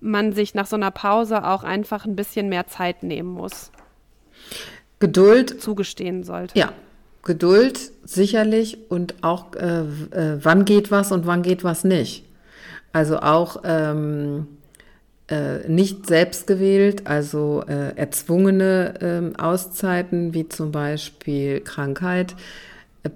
man 0.00 0.32
sich 0.32 0.54
nach 0.54 0.66
so 0.66 0.76
einer 0.76 0.90
Pause 0.90 1.44
auch 1.44 1.64
einfach 1.64 2.04
ein 2.04 2.16
bisschen 2.16 2.48
mehr 2.48 2.66
Zeit 2.66 3.02
nehmen 3.02 3.30
muss. 3.30 3.72
Geduld 4.98 5.60
zugestehen 5.60 6.22
sollte. 6.22 6.58
Ja, 6.58 6.72
Geduld 7.22 7.78
sicherlich 8.04 8.78
und 8.88 9.14
auch 9.22 9.54
äh, 9.54 9.80
äh, 9.80 10.38
wann 10.42 10.64
geht 10.64 10.90
was 10.90 11.12
und 11.12 11.26
wann 11.26 11.42
geht 11.42 11.64
was 11.64 11.84
nicht. 11.84 12.24
Also 12.92 13.20
auch 13.20 13.62
ähm, 13.64 14.46
äh, 15.28 15.68
nicht 15.68 16.06
selbst 16.06 16.46
gewählt, 16.46 17.06
also 17.06 17.62
äh, 17.68 17.96
erzwungene 17.96 18.94
ähm, 19.00 19.36
Auszeiten 19.36 20.34
wie 20.34 20.48
zum 20.48 20.72
Beispiel 20.72 21.60
Krankheit 21.60 22.34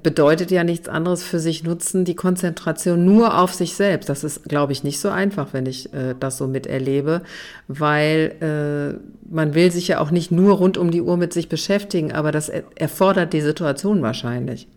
bedeutet 0.03 0.51
ja 0.51 0.65
nichts 0.65 0.89
anderes 0.89 1.23
für 1.23 1.39
sich 1.39 1.63
nutzen, 1.63 2.05
die 2.05 2.15
Konzentration 2.15 3.05
nur 3.05 3.39
auf 3.39 3.53
sich 3.53 3.75
selbst. 3.75 4.09
Das 4.09 4.25
ist, 4.25 4.45
glaube 4.45 4.73
ich, 4.73 4.83
nicht 4.83 4.99
so 4.99 5.11
einfach, 5.11 5.49
wenn 5.53 5.67
ich 5.67 5.93
äh, 5.93 6.15
das 6.19 6.39
so 6.39 6.47
miterlebe, 6.47 7.23
weil 7.69 8.35
äh, 8.41 9.33
man 9.33 9.55
will 9.55 9.71
sich 9.71 9.89
ja 9.89 10.01
auch 10.01 10.11
nicht 10.11 10.31
nur 10.31 10.57
rund 10.57 10.79
um 10.79 10.91
die 10.91 11.03
Uhr 11.03 11.19
mit 11.19 11.35
sich 11.35 11.51
beschäftigen, 11.51 12.13
aber 12.13 12.33
das 12.33 12.49
erfordert 12.49 13.35
die 13.35 13.43
Situation 13.43 14.01
wahrscheinlich. 14.01 14.69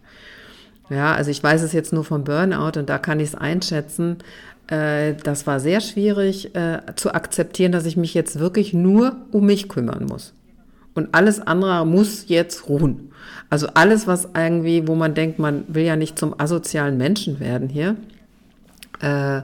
Ja, 0.89 1.13
also 1.13 1.31
ich 1.31 1.41
weiß 1.41 1.61
es 1.61 1.73
jetzt 1.73 1.93
nur 1.93 2.03
vom 2.03 2.23
Burnout 2.23 2.79
und 2.79 2.89
da 2.89 2.97
kann 2.97 3.19
ich 3.19 3.29
es 3.29 3.35
einschätzen. 3.35 4.17
Äh, 4.67 5.13
das 5.23 5.47
war 5.47 5.61
sehr 5.61 5.79
schwierig 5.79 6.53
äh, 6.55 6.79
zu 6.95 7.13
akzeptieren, 7.13 7.71
dass 7.71 7.85
ich 7.85 7.95
mich 7.95 8.13
jetzt 8.13 8.39
wirklich 8.39 8.73
nur 8.73 9.15
um 9.31 9.45
mich 9.45 9.69
kümmern 9.69 10.05
muss. 10.05 10.33
Und 10.97 11.13
alles 11.13 11.39
andere 11.39 11.85
muss 11.85 12.25
jetzt 12.27 12.67
ruhen. 12.67 13.11
Also 13.49 13.67
alles, 13.73 14.07
was 14.07 14.27
irgendwie, 14.35 14.87
wo 14.87 14.95
man 14.95 15.13
denkt, 15.13 15.39
man 15.39 15.63
will 15.67 15.83
ja 15.83 15.95
nicht 15.95 16.17
zum 16.19 16.37
asozialen 16.39 16.97
Menschen 16.97 17.39
werden 17.39 17.69
hier. 17.69 17.95
Äh, 18.99 19.41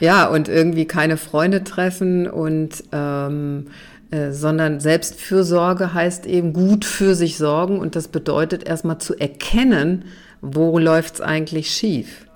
ja, 0.00 0.26
und 0.26 0.48
irgendwie 0.48 0.86
keine 0.86 1.16
Freunde 1.16 1.64
treffen 1.64 2.26
und 2.28 2.82
ähm, 2.92 3.66
äh, 4.10 4.32
sondern 4.32 4.80
Selbstfürsorge 4.80 5.92
heißt 5.92 6.24
eben 6.24 6.52
gut 6.52 6.84
für 6.84 7.14
sich 7.14 7.36
sorgen 7.36 7.78
und 7.78 7.94
das 7.94 8.08
bedeutet 8.08 8.66
erstmal 8.66 8.98
zu 8.98 9.14
erkennen, 9.14 10.06
wo 10.40 10.78
läuft 10.78 11.16
es 11.16 11.20
eigentlich 11.20 11.70
schief. 11.70 12.26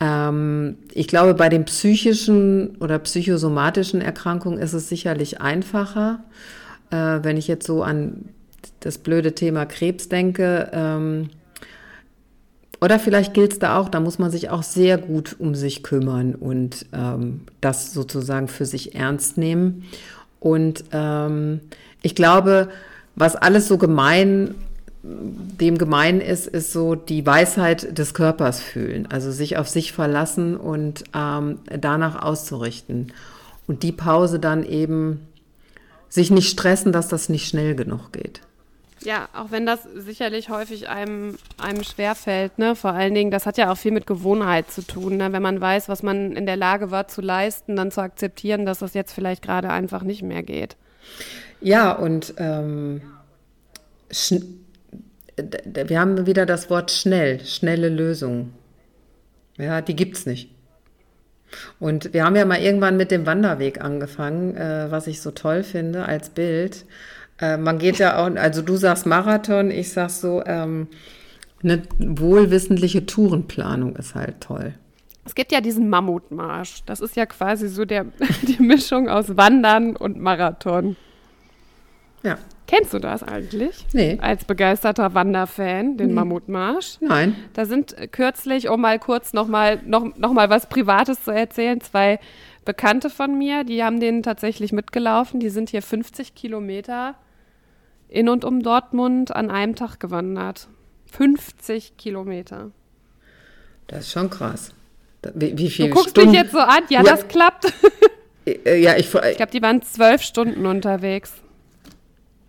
Ähm, 0.00 0.76
ich 0.92 1.08
glaube, 1.08 1.34
bei 1.34 1.48
den 1.48 1.64
psychischen 1.64 2.76
oder 2.76 2.98
psychosomatischen 2.98 4.00
Erkrankungen 4.00 4.58
ist 4.58 4.74
es 4.74 4.88
sicherlich 4.88 5.40
einfacher 5.40 6.20
äh, 6.90 7.18
wenn 7.22 7.36
ich 7.36 7.48
jetzt 7.48 7.66
so 7.66 7.82
an 7.82 8.30
das 8.80 8.98
blöde 8.98 9.34
Thema 9.34 9.66
Krebs 9.66 10.08
denke, 10.08 10.70
ähm, 10.72 11.30
oder 12.80 12.98
vielleicht 13.00 13.34
gilt 13.34 13.52
es 13.52 13.58
da 13.58 13.78
auch, 13.78 13.88
da 13.88 13.98
muss 13.98 14.18
man 14.18 14.30
sich 14.30 14.50
auch 14.50 14.62
sehr 14.62 14.98
gut 14.98 15.36
um 15.38 15.54
sich 15.54 15.82
kümmern 15.82 16.34
und 16.34 16.86
ähm, 16.92 17.40
das 17.60 17.92
sozusagen 17.92 18.46
für 18.46 18.66
sich 18.66 18.94
ernst 18.94 19.36
nehmen. 19.36 19.84
Und 20.38 20.84
ähm, 20.92 21.60
ich 22.02 22.14
glaube, 22.14 22.68
was 23.16 23.34
alles 23.34 23.66
so 23.66 23.78
gemein, 23.78 24.54
dem 25.02 25.76
gemein 25.76 26.20
ist, 26.20 26.46
ist 26.46 26.72
so 26.72 26.94
die 26.94 27.26
Weisheit 27.26 27.98
des 27.98 28.14
Körpers 28.14 28.60
fühlen, 28.60 29.08
also 29.10 29.32
sich 29.32 29.56
auf 29.56 29.68
sich 29.68 29.92
verlassen 29.92 30.56
und 30.56 31.02
ähm, 31.16 31.58
danach 31.80 32.22
auszurichten. 32.22 33.12
Und 33.66 33.82
die 33.82 33.92
Pause 33.92 34.38
dann 34.38 34.64
eben 34.64 35.20
sich 36.08 36.30
nicht 36.30 36.50
stressen, 36.50 36.92
dass 36.92 37.08
das 37.08 37.28
nicht 37.28 37.48
schnell 37.48 37.74
genug 37.74 38.12
geht. 38.12 38.40
Ja, 39.00 39.28
auch 39.32 39.50
wenn 39.50 39.64
das 39.64 39.80
sicherlich 39.94 40.48
häufig 40.48 40.88
einem, 40.88 41.38
einem 41.56 41.84
schwerfällt, 41.84 42.58
ne? 42.58 42.74
Vor 42.74 42.92
allen 42.92 43.14
Dingen, 43.14 43.30
das 43.30 43.46
hat 43.46 43.56
ja 43.56 43.70
auch 43.70 43.76
viel 43.76 43.92
mit 43.92 44.06
Gewohnheit 44.06 44.70
zu 44.72 44.82
tun, 44.82 45.18
ne? 45.18 45.32
Wenn 45.32 45.42
man 45.42 45.60
weiß, 45.60 45.88
was 45.88 46.02
man 46.02 46.32
in 46.32 46.46
der 46.46 46.56
Lage 46.56 46.90
war 46.90 47.06
zu 47.06 47.20
leisten, 47.20 47.76
dann 47.76 47.92
zu 47.92 48.00
akzeptieren, 48.00 48.66
dass 48.66 48.80
das 48.80 48.94
jetzt 48.94 49.12
vielleicht 49.12 49.42
gerade 49.42 49.70
einfach 49.70 50.02
nicht 50.02 50.22
mehr 50.22 50.42
geht. 50.42 50.76
Ja, 51.60 51.92
und 51.92 52.34
ähm, 52.38 53.02
wir 55.36 56.00
haben 56.00 56.26
wieder 56.26 56.46
das 56.46 56.68
Wort 56.68 56.90
schnell, 56.90 57.44
schnelle 57.44 57.88
Lösung. 57.88 58.52
Ja, 59.58 59.80
die 59.80 59.94
gibt 59.94 60.16
es 60.16 60.26
nicht. 60.26 60.50
Und 61.80 62.12
wir 62.12 62.24
haben 62.24 62.36
ja 62.36 62.44
mal 62.44 62.60
irgendwann 62.60 62.96
mit 62.96 63.10
dem 63.10 63.26
Wanderweg 63.26 63.80
angefangen, 63.80 64.56
äh, 64.56 64.90
was 64.90 65.06
ich 65.06 65.20
so 65.20 65.30
toll 65.30 65.62
finde 65.62 66.04
als 66.04 66.30
Bild. 66.30 66.84
Äh, 67.40 67.56
man 67.56 67.78
geht 67.78 67.98
ja 67.98 68.18
auch, 68.18 68.34
also 68.36 68.62
du 68.62 68.76
sagst 68.76 69.06
Marathon, 69.06 69.70
ich 69.70 69.92
sag 69.92 70.10
so, 70.10 70.42
ähm, 70.44 70.88
eine 71.62 71.82
wohlwissentliche 71.98 73.06
Tourenplanung 73.06 73.96
ist 73.96 74.14
halt 74.14 74.40
toll. 74.40 74.74
Es 75.24 75.34
gibt 75.34 75.52
ja 75.52 75.60
diesen 75.60 75.90
Mammutmarsch. 75.90 76.84
Das 76.86 77.00
ist 77.00 77.16
ja 77.16 77.26
quasi 77.26 77.68
so 77.68 77.84
der, 77.84 78.06
die 78.42 78.62
Mischung 78.62 79.08
aus 79.08 79.36
Wandern 79.36 79.96
und 79.96 80.18
Marathon. 80.18 80.96
Ja, 82.22 82.38
Kennst 82.68 82.92
du 82.92 82.98
das 82.98 83.22
eigentlich? 83.22 83.86
Nee. 83.94 84.18
Als 84.20 84.44
begeisterter 84.44 85.14
Wanderfan, 85.14 85.96
den 85.96 86.12
Mammutmarsch? 86.12 86.98
Nein. 87.00 87.34
Da 87.54 87.64
sind 87.64 87.96
kürzlich, 88.12 88.68
um 88.68 88.82
mal 88.82 88.98
kurz 88.98 89.32
noch 89.32 89.48
mal, 89.48 89.80
noch, 89.86 90.14
noch 90.16 90.32
mal 90.34 90.50
was 90.50 90.68
Privates 90.68 91.24
zu 91.24 91.30
erzählen, 91.32 91.80
zwei 91.80 92.20
Bekannte 92.66 93.08
von 93.08 93.38
mir, 93.38 93.64
die 93.64 93.82
haben 93.82 93.98
den 94.00 94.22
tatsächlich 94.22 94.72
mitgelaufen. 94.72 95.40
Die 95.40 95.48
sind 95.48 95.70
hier 95.70 95.80
50 95.80 96.34
Kilometer 96.34 97.14
in 98.10 98.28
und 98.28 98.44
um 98.44 98.62
Dortmund 98.62 99.34
an 99.34 99.50
einem 99.50 99.74
Tag 99.74 99.98
gewandert. 99.98 100.68
50 101.10 101.96
Kilometer. 101.96 102.70
Das 103.86 104.00
ist 104.00 104.12
schon 104.12 104.28
krass. 104.28 104.74
Wie, 105.34 105.56
wie 105.56 105.70
viel 105.70 105.88
Du 105.88 105.94
guckst 105.94 106.10
Stunden? 106.10 106.32
mich 106.32 106.40
jetzt 106.40 106.52
so 106.52 106.58
an. 106.58 106.82
Ja, 106.90 107.02
Ja. 107.02 107.10
das 107.12 107.26
klappt. 107.28 107.72
Äh, 108.46 108.80
Ja, 108.82 108.94
ich, 108.96 109.06
Ich 109.14 109.36
glaube, 109.38 109.52
die 109.52 109.62
waren 109.62 109.80
zwölf 109.80 110.20
Stunden 110.22 110.66
unterwegs. 110.66 111.32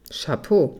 Chapeau. 0.09 0.79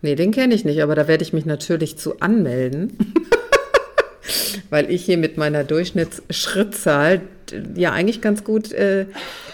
Nee, 0.00 0.14
den 0.14 0.30
kenne 0.30 0.54
ich 0.54 0.64
nicht, 0.64 0.82
aber 0.82 0.94
da 0.94 1.08
werde 1.08 1.24
ich 1.24 1.32
mich 1.32 1.44
natürlich 1.44 1.98
zu 1.98 2.20
anmelden. 2.20 2.96
Weil 4.70 4.90
ich 4.90 5.04
hier 5.04 5.16
mit 5.16 5.38
meiner 5.38 5.64
Durchschnittsschrittzahl 5.64 7.22
ja 7.74 7.92
eigentlich 7.92 8.20
ganz 8.20 8.44
gut. 8.44 8.72
Äh, 8.72 9.06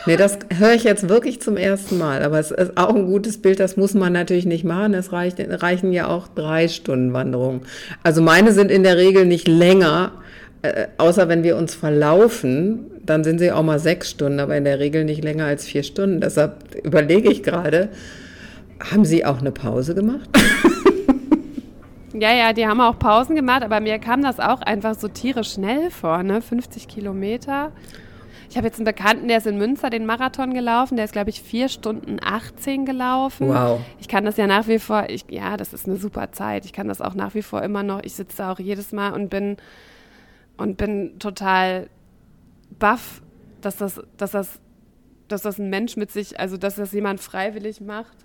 nee, 0.06 0.16
das 0.16 0.38
höre 0.56 0.74
ich 0.74 0.84
jetzt 0.84 1.08
wirklich 1.08 1.40
zum 1.40 1.56
ersten 1.56 1.98
Mal. 1.98 2.22
Aber 2.22 2.38
es 2.38 2.50
ist 2.50 2.76
auch 2.76 2.94
ein 2.94 3.06
gutes 3.06 3.40
Bild, 3.40 3.60
das 3.60 3.76
muss 3.76 3.94
man 3.94 4.12
natürlich 4.12 4.46
nicht 4.46 4.64
machen. 4.64 4.94
Es 4.94 5.12
reicht, 5.12 5.38
reichen 5.40 5.92
ja 5.92 6.08
auch 6.08 6.28
drei 6.28 6.68
Stunden 6.68 7.12
Wanderung. 7.12 7.62
Also 8.02 8.20
meine 8.20 8.52
sind 8.52 8.70
in 8.70 8.82
der 8.82 8.96
Regel 8.96 9.26
nicht 9.26 9.46
länger, 9.46 10.12
äh, 10.62 10.86
außer 10.98 11.28
wenn 11.28 11.42
wir 11.42 11.56
uns 11.56 11.74
verlaufen, 11.74 12.90
dann 13.04 13.22
sind 13.22 13.38
sie 13.38 13.52
auch 13.52 13.62
mal 13.62 13.78
sechs 13.78 14.10
Stunden, 14.10 14.40
aber 14.40 14.56
in 14.56 14.64
der 14.64 14.78
Regel 14.78 15.04
nicht 15.04 15.22
länger 15.22 15.44
als 15.44 15.64
vier 15.66 15.82
Stunden. 15.82 16.20
Deshalb 16.20 16.74
überlege 16.82 17.30
ich 17.30 17.42
gerade, 17.42 17.90
haben 18.80 19.04
Sie 19.04 19.24
auch 19.24 19.38
eine 19.38 19.52
Pause 19.52 19.94
gemacht? 19.94 20.28
Ja, 22.16 22.32
ja, 22.32 22.52
die 22.52 22.64
haben 22.64 22.80
auch 22.80 22.96
Pausen 22.96 23.34
gemacht, 23.34 23.64
aber 23.64 23.80
mir 23.80 23.98
kam 23.98 24.22
das 24.22 24.38
auch 24.38 24.60
einfach 24.60 24.94
so 24.94 25.08
tierisch 25.08 25.54
schnell 25.54 25.90
vor, 25.90 26.22
ne? 26.22 26.40
50 26.40 26.86
Kilometer. 26.86 27.72
Ich 28.48 28.56
habe 28.56 28.68
jetzt 28.68 28.78
einen 28.78 28.84
Bekannten, 28.84 29.26
der 29.26 29.38
ist 29.38 29.48
in 29.48 29.58
Münster 29.58 29.90
den 29.90 30.06
Marathon 30.06 30.54
gelaufen, 30.54 30.94
der 30.94 31.06
ist, 31.06 31.12
glaube 31.12 31.30
ich, 31.30 31.42
4 31.42 31.68
Stunden 31.68 32.18
18 32.22 32.86
gelaufen. 32.86 33.48
Wow. 33.48 33.80
Ich 33.98 34.06
kann 34.06 34.24
das 34.24 34.36
ja 34.36 34.46
nach 34.46 34.68
wie 34.68 34.78
vor, 34.78 35.06
ich, 35.08 35.24
ja, 35.28 35.56
das 35.56 35.72
ist 35.72 35.88
eine 35.88 35.96
super 35.96 36.30
Zeit. 36.30 36.64
Ich 36.64 36.72
kann 36.72 36.86
das 36.86 37.00
auch 37.00 37.14
nach 37.14 37.34
wie 37.34 37.42
vor 37.42 37.62
immer 37.62 37.82
noch. 37.82 38.00
Ich 38.04 38.14
sitze 38.14 38.36
da 38.36 38.52
auch 38.52 38.60
jedes 38.60 38.92
Mal 38.92 39.12
und 39.12 39.28
bin 39.28 39.56
und 40.56 40.76
bin 40.76 41.18
total 41.18 41.88
baff, 42.78 43.22
dass 43.60 43.76
das, 43.76 44.00
dass 44.16 44.30
das, 44.30 44.60
dass 45.26 45.42
das 45.42 45.58
ein 45.58 45.68
Mensch 45.68 45.96
mit 45.96 46.12
sich, 46.12 46.38
also 46.38 46.56
dass 46.56 46.76
das 46.76 46.92
jemand 46.92 47.20
freiwillig 47.20 47.80
macht. 47.80 48.24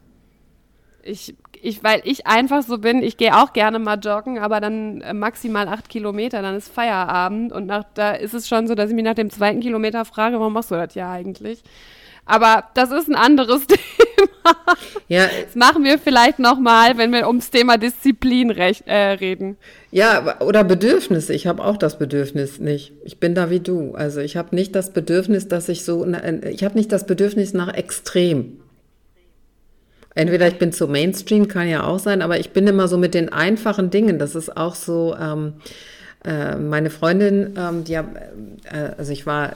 Ich, 1.04 1.36
ich, 1.62 1.84
weil 1.84 2.02
ich 2.04 2.28
einfach 2.28 2.64
so 2.64 2.78
bin, 2.78 3.02
ich 3.04 3.18
gehe 3.18 3.36
auch 3.38 3.54
gerne 3.54 3.80
mal 3.80 4.00
joggen, 4.00 4.40
aber 4.40 4.60
dann 4.62 5.02
äh, 5.02 5.14
maximal 5.14 5.68
acht 5.68 5.90
Kilometer, 5.90 6.42
dann 6.42 6.56
ist 6.56 6.72
Feierabend 6.74 7.52
und 7.52 7.66
nach, 7.66 7.84
da 7.94 8.12
ist 8.12 8.34
es 8.34 8.48
schon 8.48 8.68
so, 8.68 8.76
dass 8.76 8.90
ich 8.90 8.96
mich 8.96 9.06
nach 9.06 9.14
dem 9.16 9.30
zweiten 9.30 9.60
Kilometer 9.60 10.06
frage, 10.06 10.40
warum 10.40 10.54
machst 10.54 10.72
du 10.72 10.76
das 10.76 10.96
ja 10.96 11.12
eigentlich? 11.12 11.64
Aber 12.26 12.66
das 12.76 12.92
ist 12.92 13.08
ein 13.10 13.16
anderes 13.16 13.66
Thema. 13.68 13.80
Ja, 15.08 15.28
Das 15.46 15.56
machen 15.56 15.84
wir 15.84 15.98
vielleicht 15.98 16.38
nochmal, 16.38 16.98
wenn 16.98 17.12
wir 17.12 17.28
ums 17.28 17.50
Thema 17.50 17.78
Disziplin 17.78 18.52
rech- 18.52 18.86
äh, 18.86 19.14
reden. 19.14 19.58
ja, 19.92 20.40
oder 20.40 20.64
Bedürfnisse. 20.64 21.34
Ich 21.34 21.48
habe 21.48 21.64
auch 21.64 21.78
das 21.78 21.98
Bedürfnis 21.98 22.60
nicht. 22.60 22.94
Ich 23.04 23.20
bin 23.20 23.34
da 23.34 23.50
wie 23.50 23.60
du. 23.62 23.96
Also 23.96 24.20
ich 24.22 24.38
habe 24.38 24.56
nicht 24.56 24.76
das 24.76 24.94
Bedürfnis, 24.94 25.48
dass 25.48 25.70
ich 25.70 25.84
so, 25.84 26.06
ich 26.52 26.64
habe 26.64 26.76
nicht 26.78 26.92
das 26.92 27.08
Bedürfnis 27.08 27.54
nach 27.54 27.74
Extrem. 27.74 28.60
Entweder 30.16 30.48
ich 30.48 30.58
bin 30.58 30.72
zu 30.72 30.88
Mainstream, 30.88 31.48
kann 31.48 31.68
ja 31.68 31.84
auch 31.84 32.00
sein, 32.00 32.22
aber 32.22 32.40
ich 32.40 32.52
bin 32.52 32.68
immer 32.68 32.88
so 32.88 32.98
mit 32.98 33.14
den 33.14 33.32
einfachen 33.32 33.90
Dingen. 33.90 34.20
Das 34.20 34.36
ist 34.36 34.58
auch 34.58 34.76
so. 34.76 35.16
Ähm, 35.20 35.54
äh, 36.26 36.56
meine 36.58 36.90
Freundin, 36.90 37.54
ähm, 37.58 37.84
die, 37.84 37.94
äh, 37.94 38.04
also 38.98 39.12
ich 39.12 39.26
war 39.26 39.54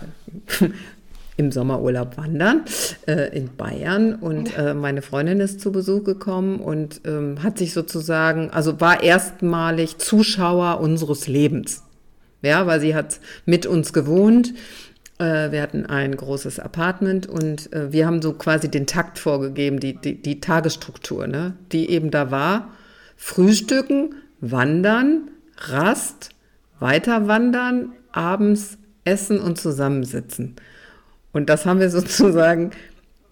im 1.37 1.51
Sommerurlaub 1.51 2.17
wandern 2.17 2.61
äh, 3.07 3.35
in 3.35 3.55
Bayern 3.55 4.15
und 4.15 4.57
äh, 4.57 4.73
meine 4.73 5.01
Freundin 5.01 5.39
ist 5.39 5.59
zu 5.59 5.71
Besuch 5.71 6.03
gekommen 6.03 6.59
und 6.59 7.01
ähm, 7.05 7.43
hat 7.43 7.57
sich 7.57 7.73
sozusagen, 7.73 8.49
also 8.51 8.79
war 8.79 9.03
erstmalig 9.03 9.97
Zuschauer 9.97 10.79
unseres 10.79 11.27
Lebens. 11.27 11.83
Ja, 12.41 12.67
weil 12.67 12.81
sie 12.81 12.93
hat 12.93 13.19
mit 13.45 13.65
uns 13.65 13.93
gewohnt. 13.93 14.53
Äh, 15.23 15.53
wir 15.53 15.61
hatten 15.61 15.85
ein 15.85 16.17
großes 16.17 16.59
Apartment 16.59 17.27
und 17.27 17.71
äh, 17.71 17.93
wir 17.93 18.05
haben 18.05 18.21
so 18.21 18.33
quasi 18.33 18.69
den 18.69 18.85
Takt 18.85 19.17
vorgegeben, 19.17 19.79
die, 19.79 19.95
die, 19.95 20.21
die 20.21 20.41
Tagesstruktur, 20.41 21.27
ne? 21.27 21.55
die 21.71 21.89
eben 21.89 22.11
da 22.11 22.29
war. 22.29 22.73
Frühstücken, 23.15 24.15
wandern, 24.41 25.29
Rast, 25.57 26.31
weiter 26.79 27.27
wandern, 27.27 27.93
abends 28.11 28.77
essen 29.05 29.39
und 29.39 29.57
zusammensitzen. 29.57 30.57
Und 31.31 31.49
das 31.49 31.65
haben 31.65 31.79
wir 31.79 31.89
sozusagen, 31.89 32.71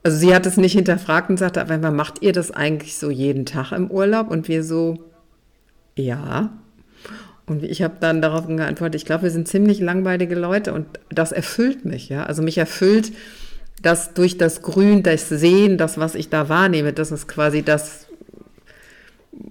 also 0.01 0.17
sie 0.17 0.33
hat 0.33 0.45
es 0.45 0.55
nicht 0.55 0.73
hinterfragt 0.73 1.29
und 1.29 1.37
sagte, 1.37 1.59
aber 1.59 1.91
macht 1.91 2.21
ihr 2.21 2.31
das 2.31 2.51
eigentlich 2.51 2.97
so 2.97 3.09
jeden 3.09 3.45
Tag 3.45 3.73
im 3.73 3.91
Urlaub? 3.91 4.31
Und 4.31 4.47
wir 4.47 4.63
so, 4.63 5.11
ja. 5.97 6.51
Und 7.51 7.63
ich 7.63 7.81
habe 7.81 7.95
dann 7.99 8.21
darauf 8.21 8.47
geantwortet, 8.47 8.95
ich 8.95 9.05
glaube, 9.05 9.23
wir 9.23 9.29
sind 9.29 9.45
ziemlich 9.45 9.81
langweilige 9.81 10.35
Leute 10.35 10.71
und 10.71 10.85
das 11.09 11.33
erfüllt 11.33 11.83
mich, 11.83 12.07
ja. 12.07 12.23
Also 12.23 12.41
mich 12.41 12.57
erfüllt 12.57 13.11
das 13.81 14.13
durch 14.13 14.37
das 14.37 14.61
Grün, 14.61 15.03
das 15.03 15.27
Sehen, 15.27 15.77
das, 15.77 15.97
was 15.97 16.15
ich 16.15 16.29
da 16.29 16.47
wahrnehme, 16.47 16.93
das 16.93 17.11
ist 17.11 17.27
quasi 17.27 17.61
das, 17.61 18.07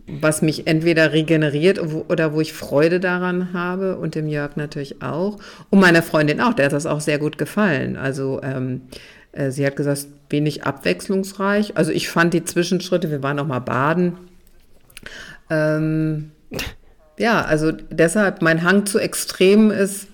was 0.07 0.41
mich 0.41 0.67
entweder 0.67 1.13
regeneriert 1.13 1.79
oder 2.09 2.33
wo 2.33 2.41
ich 2.41 2.55
Freude 2.55 3.01
daran 3.01 3.53
habe 3.53 3.99
und 3.99 4.15
dem 4.15 4.29
Jörg 4.29 4.57
natürlich 4.57 5.03
auch. 5.03 5.37
Und 5.69 5.81
meiner 5.81 6.03
Freundin 6.03 6.41
auch, 6.41 6.55
der 6.55 6.67
hat 6.67 6.73
das 6.73 6.87
auch 6.87 7.03
sehr 7.03 7.19
gut 7.19 7.37
gefallen. 7.37 7.99
Also 7.99 8.41
ähm, 8.43 8.81
äh, 9.33 9.51
sie 9.51 9.67
hat 9.67 9.77
gesagt, 9.77 10.07
wenig 10.31 10.65
abwechslungsreich. 10.65 11.77
Also 11.77 11.93
ich 11.93 12.09
fand 12.09 12.33
die 12.33 12.45
Zwischenschritte, 12.45 13.11
wir 13.11 13.23
waren 13.23 13.39
auch 13.39 13.47
mal 13.47 13.59
baden. 13.59 14.17
Ähm, 15.51 16.31
ja, 17.21 17.43
also 17.43 17.71
deshalb, 17.71 18.41
mein 18.41 18.63
Hang 18.63 18.87
zu 18.87 18.99
Extremen 18.99 19.71
ist 19.71 20.09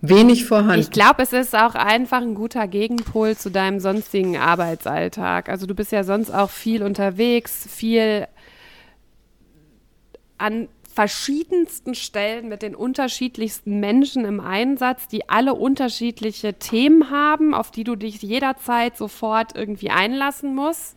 wenig 0.00 0.44
vorhanden. 0.44 0.78
Ich 0.78 0.92
glaube, 0.92 1.20
es 1.24 1.32
ist 1.32 1.52
auch 1.56 1.74
einfach 1.74 2.22
ein 2.22 2.36
guter 2.36 2.68
Gegenpol 2.68 3.36
zu 3.36 3.50
deinem 3.50 3.80
sonstigen 3.80 4.36
Arbeitsalltag. 4.36 5.48
Also 5.48 5.66
du 5.66 5.74
bist 5.74 5.90
ja 5.90 6.04
sonst 6.04 6.30
auch 6.30 6.50
viel 6.50 6.84
unterwegs, 6.84 7.66
viel 7.68 8.28
an 10.38 10.68
verschiedensten 10.94 11.96
Stellen 11.96 12.48
mit 12.48 12.62
den 12.62 12.76
unterschiedlichsten 12.76 13.80
Menschen 13.80 14.24
im 14.24 14.38
Einsatz, 14.38 15.08
die 15.08 15.28
alle 15.28 15.54
unterschiedliche 15.54 16.54
Themen 16.54 17.10
haben, 17.10 17.52
auf 17.52 17.72
die 17.72 17.82
du 17.82 17.96
dich 17.96 18.22
jederzeit 18.22 18.96
sofort 18.96 19.56
irgendwie 19.56 19.90
einlassen 19.90 20.54
musst. 20.54 20.96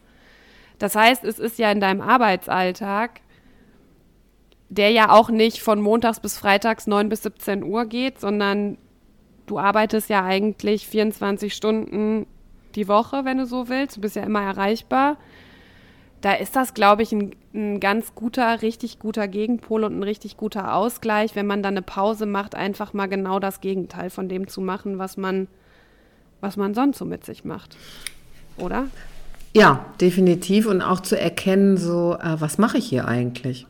Das 0.78 0.96
heißt, 0.96 1.24
es 1.24 1.40
ist 1.40 1.58
ja 1.58 1.72
in 1.72 1.80
deinem 1.80 2.02
Arbeitsalltag, 2.02 3.22
der 4.72 4.90
ja 4.90 5.12
auch 5.12 5.30
nicht 5.30 5.62
von 5.62 5.82
montags 5.82 6.22
bis 6.22 6.38
freitags 6.38 6.88
9 6.88 7.10
bis 7.10 7.24
17 7.24 7.62
Uhr 7.62 7.86
geht, 7.86 8.22
sondern 8.22 8.78
du 9.46 9.60
arbeitest 9.60 10.10
ja 10.10 10.24
eigentlich 10.24 10.88
24 10.88 11.54
Stunden 11.54 12.26
die 12.76 12.88
Woche, 12.88 13.26
wenn 13.26 13.38
du 13.38 13.46
so 13.46 13.68
willst. 13.68 13.98
Du 13.98 14.02
bist 14.02 14.16
ja 14.16 14.24
immer 14.24 14.42
erreichbar. 14.42 15.18
Da 16.22 16.34
ist 16.34 16.56
das, 16.56 16.74
glaube 16.74 17.04
ich, 17.04 17.12
ein, 17.12 17.36
ein 17.54 17.82
ganz 17.82 18.16
guter, 18.16 18.62
richtig 18.62 18.98
guter 18.98 19.28
Gegenpol 19.28 19.84
und 19.84 20.00
ein 20.00 20.04
richtig 20.04 20.38
guter 20.38 20.74
Ausgleich, 20.74 21.36
wenn 21.36 21.48
man 21.48 21.62
dann 21.62 21.74
eine 21.74 21.82
Pause 21.82 22.26
macht, 22.26 22.56
einfach 22.56 22.94
mal 22.94 23.08
genau 23.08 23.40
das 23.40 23.60
Gegenteil 23.60 24.10
von 24.10 24.30
dem 24.30 24.48
zu 24.48 24.62
machen, 24.62 25.00
was 25.00 25.18
man, 25.18 25.50
was 26.40 26.56
man 26.56 26.74
sonst 26.74 26.98
so 26.98 27.04
mit 27.04 27.26
sich 27.26 27.44
macht. 27.44 27.76
Oder? 28.56 28.86
Ja, 29.54 29.86
definitiv. 30.00 30.66
Und 30.66 30.82
auch 30.82 31.02
zu 31.02 31.20
erkennen, 31.20 31.76
so, 31.76 32.16
äh, 32.16 32.40
was 32.40 32.58
mache 32.58 32.78
ich 32.78 32.86
hier 32.86 33.06
eigentlich? 33.06 33.68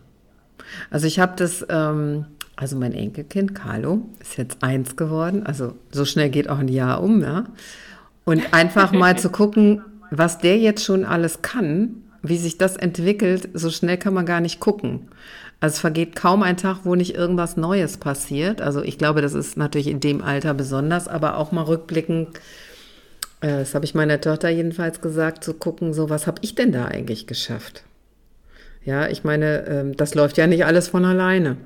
Also 0.89 1.07
ich 1.07 1.19
habe 1.19 1.33
das, 1.35 1.65
ähm, 1.69 2.25
also 2.55 2.77
mein 2.77 2.93
Enkelkind 2.93 3.55
Carlo 3.55 4.09
ist 4.19 4.37
jetzt 4.37 4.63
eins 4.63 4.95
geworden. 4.95 5.45
Also 5.45 5.75
so 5.91 6.05
schnell 6.05 6.29
geht 6.29 6.49
auch 6.49 6.59
ein 6.59 6.67
Jahr 6.67 7.01
um, 7.01 7.21
ja. 7.21 7.45
Und 8.25 8.53
einfach 8.53 8.91
mal 8.91 9.17
zu 9.17 9.29
gucken, 9.29 9.81
was 10.11 10.39
der 10.39 10.57
jetzt 10.57 10.83
schon 10.83 11.05
alles 11.05 11.41
kann, 11.41 12.03
wie 12.21 12.37
sich 12.37 12.57
das 12.57 12.77
entwickelt, 12.77 13.49
so 13.53 13.69
schnell 13.69 13.97
kann 13.97 14.13
man 14.13 14.25
gar 14.25 14.41
nicht 14.41 14.59
gucken. 14.59 15.07
Also 15.59 15.75
es 15.75 15.79
vergeht 15.79 16.15
kaum 16.15 16.43
ein 16.43 16.57
Tag, 16.57 16.79
wo 16.83 16.95
nicht 16.95 17.15
irgendwas 17.15 17.55
Neues 17.55 17.97
passiert. 17.97 18.61
Also 18.61 18.81
ich 18.81 18.97
glaube, 18.97 19.21
das 19.21 19.33
ist 19.33 19.57
natürlich 19.57 19.87
in 19.87 19.99
dem 19.99 20.23
Alter 20.23 20.53
besonders, 20.53 21.07
aber 21.07 21.37
auch 21.37 21.51
mal 21.51 21.63
rückblickend, 21.63 22.29
äh, 23.41 23.59
das 23.59 23.75
habe 23.75 23.85
ich 23.85 23.93
meiner 23.93 24.19
Tochter 24.19 24.49
jedenfalls 24.49 25.01
gesagt, 25.01 25.43
zu 25.43 25.53
gucken, 25.53 25.93
so 25.93 26.09
was 26.09 26.27
habe 26.27 26.39
ich 26.41 26.55
denn 26.55 26.71
da 26.71 26.85
eigentlich 26.85 27.27
geschafft? 27.27 27.83
Ja, 28.83 29.07
ich 29.07 29.23
meine, 29.23 29.67
ähm, 29.67 29.97
das 29.97 30.15
läuft 30.15 30.37
ja 30.37 30.47
nicht 30.47 30.65
alles 30.65 30.87
von 30.87 31.05
alleine. 31.05 31.57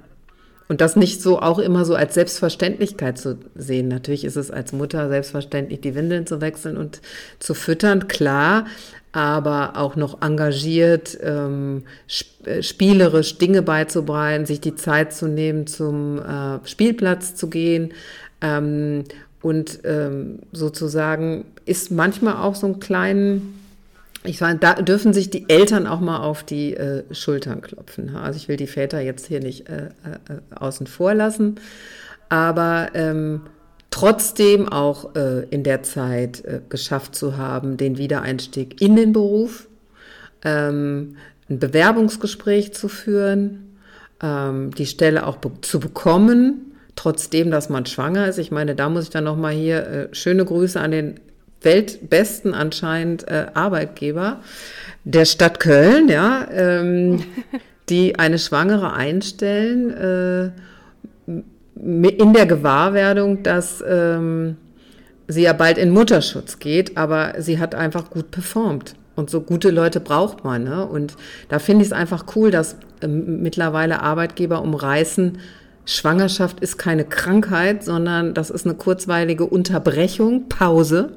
Und 0.67 0.81
das 0.81 0.95
nicht 0.95 1.21
so 1.21 1.39
auch 1.39 1.59
immer 1.59 1.85
so 1.85 1.93
als 1.93 2.15
Selbstverständlichkeit 2.15 3.19
zu 3.19 3.37
sehen. 3.53 3.87
Natürlich 3.87 4.25
ist 4.25 4.35
es 4.35 4.49
als 4.49 4.73
Mutter 4.73 5.09
selbstverständlich, 5.09 5.81
die 5.81 5.93
Windeln 5.93 6.25
zu 6.25 6.41
wechseln 6.41 6.75
und 6.75 7.01
zu 7.37 7.53
füttern, 7.53 8.07
klar, 8.07 8.65
aber 9.11 9.77
auch 9.77 9.95
noch 9.95 10.21
engagiert, 10.23 11.17
ähm, 11.21 11.83
äh, 12.45 12.63
spielerisch 12.63 13.37
Dinge 13.37 13.61
beizubringen, 13.61 14.45
sich 14.45 14.59
die 14.59 14.75
Zeit 14.75 15.13
zu 15.13 15.27
nehmen, 15.27 15.67
zum 15.67 16.19
äh, 16.19 16.59
Spielplatz 16.67 17.35
zu 17.35 17.47
gehen. 17.47 17.93
Ähm, 18.41 19.03
und 19.41 19.79
ähm, 19.83 20.39
sozusagen 20.51 21.45
ist 21.65 21.91
manchmal 21.91 22.37
auch 22.37 22.55
so 22.55 22.65
ein 22.65 22.79
kleinen 22.79 23.64
ich 24.25 24.41
meine, 24.41 24.59
da 24.59 24.73
dürfen 24.75 25.13
sich 25.13 25.29
die 25.29 25.49
Eltern 25.49 25.87
auch 25.87 25.99
mal 25.99 26.19
auf 26.19 26.43
die 26.43 26.75
äh, 26.75 27.03
Schultern 27.13 27.61
klopfen. 27.61 28.15
Also 28.15 28.37
ich 28.37 28.47
will 28.47 28.57
die 28.57 28.67
Väter 28.67 29.01
jetzt 29.01 29.27
hier 29.27 29.39
nicht 29.39 29.69
äh, 29.69 29.87
äh, 29.87 30.55
außen 30.55 30.87
vor 30.87 31.13
lassen, 31.13 31.55
aber 32.29 32.89
ähm, 32.93 33.41
trotzdem 33.91 34.67
auch 34.67 35.15
äh, 35.15 35.45
in 35.49 35.63
der 35.63 35.83
Zeit 35.83 36.43
äh, 36.43 36.61
geschafft 36.67 37.15
zu 37.15 37.37
haben, 37.37 37.77
den 37.77 37.97
Wiedereinstieg 37.97 38.81
in 38.81 38.95
den 38.95 39.13
Beruf, 39.13 39.67
ähm, 40.43 41.15
ein 41.49 41.59
Bewerbungsgespräch 41.59 42.73
zu 42.73 42.87
führen, 42.87 43.77
ähm, 44.21 44.71
die 44.75 44.85
Stelle 44.85 45.25
auch 45.25 45.37
be 45.37 45.51
zu 45.61 45.79
bekommen, 45.79 46.73
trotzdem, 46.95 47.51
dass 47.51 47.69
man 47.69 47.85
schwanger 47.85 48.27
ist. 48.27 48.37
Ich 48.37 48.51
meine, 48.51 48.75
da 48.75 48.89
muss 48.89 49.05
ich 49.05 49.09
dann 49.09 49.23
noch 49.23 49.37
mal 49.37 49.53
hier 49.53 49.87
äh, 49.87 50.07
schöne 50.13 50.45
Grüße 50.45 50.79
an 50.79 50.91
den 50.91 51.19
weltbesten 51.61 52.53
anscheinend 52.53 53.27
äh, 53.27 53.47
Arbeitgeber 53.53 54.41
der 55.05 55.25
Stadt 55.25 55.59
Köln, 55.59 56.09
ja, 56.09 56.47
ähm, 56.51 57.23
die 57.89 58.17
eine 58.17 58.39
Schwangere 58.39 58.93
einstellen 58.93 59.91
äh, 59.91 60.51
in 61.77 62.33
der 62.33 62.45
Gewahrwerdung, 62.47 63.43
dass 63.43 63.83
ähm, 63.87 64.57
sie 65.27 65.43
ja 65.43 65.53
bald 65.53 65.77
in 65.77 65.91
Mutterschutz 65.91 66.59
geht, 66.59 66.97
aber 66.97 67.35
sie 67.39 67.59
hat 67.59 67.75
einfach 67.75 68.09
gut 68.09 68.31
performt. 68.31 68.95
Und 69.15 69.29
so 69.29 69.39
gute 69.41 69.69
Leute 69.69 70.01
braucht 70.01 70.43
man. 70.43 70.63
Ne? 70.63 70.85
Und 70.85 71.15
da 71.47 71.59
finde 71.59 71.83
ich 71.83 71.89
es 71.89 71.93
einfach 71.93 72.25
cool, 72.35 72.51
dass 72.51 72.75
äh, 73.01 73.07
mittlerweile 73.07 74.01
Arbeitgeber 74.01 74.61
umreißen, 74.61 75.37
Schwangerschaft 75.87 76.61
ist 76.61 76.77
keine 76.77 77.05
Krankheit, 77.05 77.83
sondern 77.83 78.33
das 78.33 78.49
ist 78.49 78.65
eine 78.65 78.73
kurzweilige 78.73 79.45
Unterbrechung, 79.45 80.49
Pause 80.49 81.11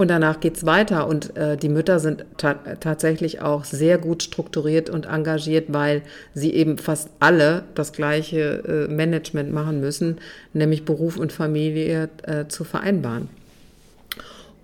und 0.00 0.08
danach 0.08 0.40
geht 0.40 0.56
es 0.56 0.64
weiter. 0.64 1.06
Und 1.06 1.36
äh, 1.36 1.58
die 1.58 1.68
Mütter 1.68 2.00
sind 2.00 2.24
ta 2.38 2.54
tatsächlich 2.54 3.42
auch 3.42 3.64
sehr 3.64 3.98
gut 3.98 4.22
strukturiert 4.22 4.88
und 4.88 5.04
engagiert, 5.04 5.66
weil 5.68 6.00
sie 6.32 6.54
eben 6.54 6.78
fast 6.78 7.10
alle 7.20 7.64
das 7.74 7.92
gleiche 7.92 8.86
äh, 8.88 8.92
Management 8.92 9.52
machen 9.52 9.80
müssen, 9.80 10.16
nämlich 10.54 10.86
Beruf 10.86 11.18
und 11.18 11.32
Familie 11.32 12.08
äh, 12.22 12.46
zu 12.48 12.64
vereinbaren. 12.64 13.28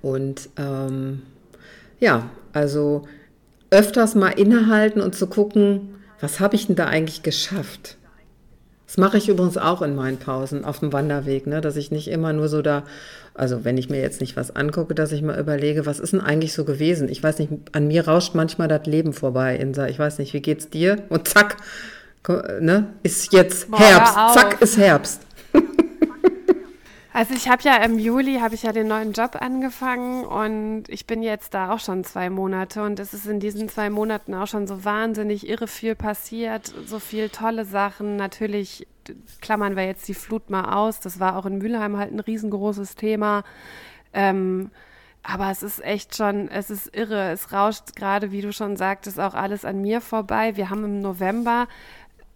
Und 0.00 0.48
ähm, 0.56 1.22
ja, 2.00 2.30
also 2.54 3.06
öfters 3.70 4.14
mal 4.14 4.30
innehalten 4.30 5.02
und 5.02 5.14
zu 5.14 5.26
gucken, 5.26 5.96
was 6.18 6.40
habe 6.40 6.56
ich 6.56 6.68
denn 6.68 6.76
da 6.76 6.86
eigentlich 6.86 7.22
geschafft? 7.22 7.98
Das 8.86 8.96
mache 8.96 9.18
ich 9.18 9.28
übrigens 9.28 9.58
auch 9.58 9.82
in 9.82 9.94
meinen 9.96 10.16
Pausen 10.16 10.64
auf 10.64 10.78
dem 10.78 10.92
Wanderweg, 10.92 11.46
ne? 11.46 11.60
dass 11.60 11.76
ich 11.76 11.90
nicht 11.90 12.08
immer 12.08 12.32
nur 12.32 12.48
so 12.48 12.62
da 12.62 12.84
also 13.36 13.64
wenn 13.64 13.76
ich 13.76 13.90
mir 13.90 14.00
jetzt 14.00 14.20
nicht 14.20 14.36
was 14.36 14.56
angucke, 14.56 14.94
dass 14.94 15.12
ich 15.12 15.22
mal 15.22 15.38
überlege, 15.38 15.86
was 15.86 16.00
ist 16.00 16.12
denn 16.12 16.20
eigentlich 16.20 16.52
so 16.54 16.64
gewesen? 16.64 17.08
Ich 17.08 17.22
weiß 17.22 17.38
nicht, 17.38 17.52
an 17.72 17.86
mir 17.86 18.08
rauscht 18.08 18.34
manchmal 18.34 18.68
das 18.68 18.86
Leben 18.86 19.12
vorbei, 19.12 19.56
Insa. 19.56 19.86
Ich 19.86 19.98
weiß 19.98 20.18
nicht, 20.18 20.32
wie 20.32 20.40
geht's 20.40 20.70
dir? 20.70 21.02
Und 21.10 21.28
zack, 21.28 21.56
ne, 22.60 22.86
ist 23.02 23.32
jetzt 23.32 23.70
Boah, 23.70 23.78
Herbst. 23.78 24.14
Zack, 24.34 24.62
ist 24.62 24.78
Herbst. 24.78 25.25
Also 27.16 27.32
ich 27.32 27.48
habe 27.48 27.62
ja 27.62 27.76
im 27.76 27.98
Juli 27.98 28.40
habe 28.40 28.54
ich 28.54 28.64
ja 28.64 28.72
den 28.72 28.88
neuen 28.88 29.12
Job 29.12 29.38
angefangen 29.40 30.26
und 30.26 30.84
ich 30.88 31.06
bin 31.06 31.22
jetzt 31.22 31.54
da 31.54 31.72
auch 31.72 31.80
schon 31.80 32.04
zwei 32.04 32.28
Monate 32.28 32.82
und 32.82 33.00
es 33.00 33.14
ist 33.14 33.24
in 33.24 33.40
diesen 33.40 33.70
zwei 33.70 33.88
Monaten 33.88 34.34
auch 34.34 34.46
schon 34.46 34.66
so 34.66 34.84
wahnsinnig 34.84 35.48
irre 35.48 35.66
viel 35.66 35.94
passiert, 35.94 36.74
so 36.84 36.98
viel 36.98 37.30
tolle 37.30 37.64
Sachen. 37.64 38.16
Natürlich 38.16 38.86
klammern 39.40 39.76
wir 39.76 39.86
jetzt 39.86 40.06
die 40.08 40.12
Flut 40.12 40.50
mal 40.50 40.74
aus. 40.76 41.00
Das 41.00 41.18
war 41.18 41.36
auch 41.36 41.46
in 41.46 41.56
Mülheim 41.56 41.96
halt 41.96 42.12
ein 42.12 42.20
riesengroßes 42.20 42.96
Thema. 42.96 43.44
Ähm, 44.12 44.70
aber 45.22 45.50
es 45.50 45.62
ist 45.62 45.82
echt 45.82 46.16
schon, 46.16 46.50
es 46.50 46.68
ist 46.68 46.94
irre. 46.94 47.30
Es 47.30 47.50
rauscht 47.50 47.96
gerade, 47.96 48.30
wie 48.30 48.42
du 48.42 48.52
schon 48.52 48.76
sagtest, 48.76 49.18
auch 49.18 49.32
alles 49.32 49.64
an 49.64 49.80
mir 49.80 50.02
vorbei. 50.02 50.54
Wir 50.56 50.68
haben 50.68 50.84
im 50.84 51.00
November 51.00 51.66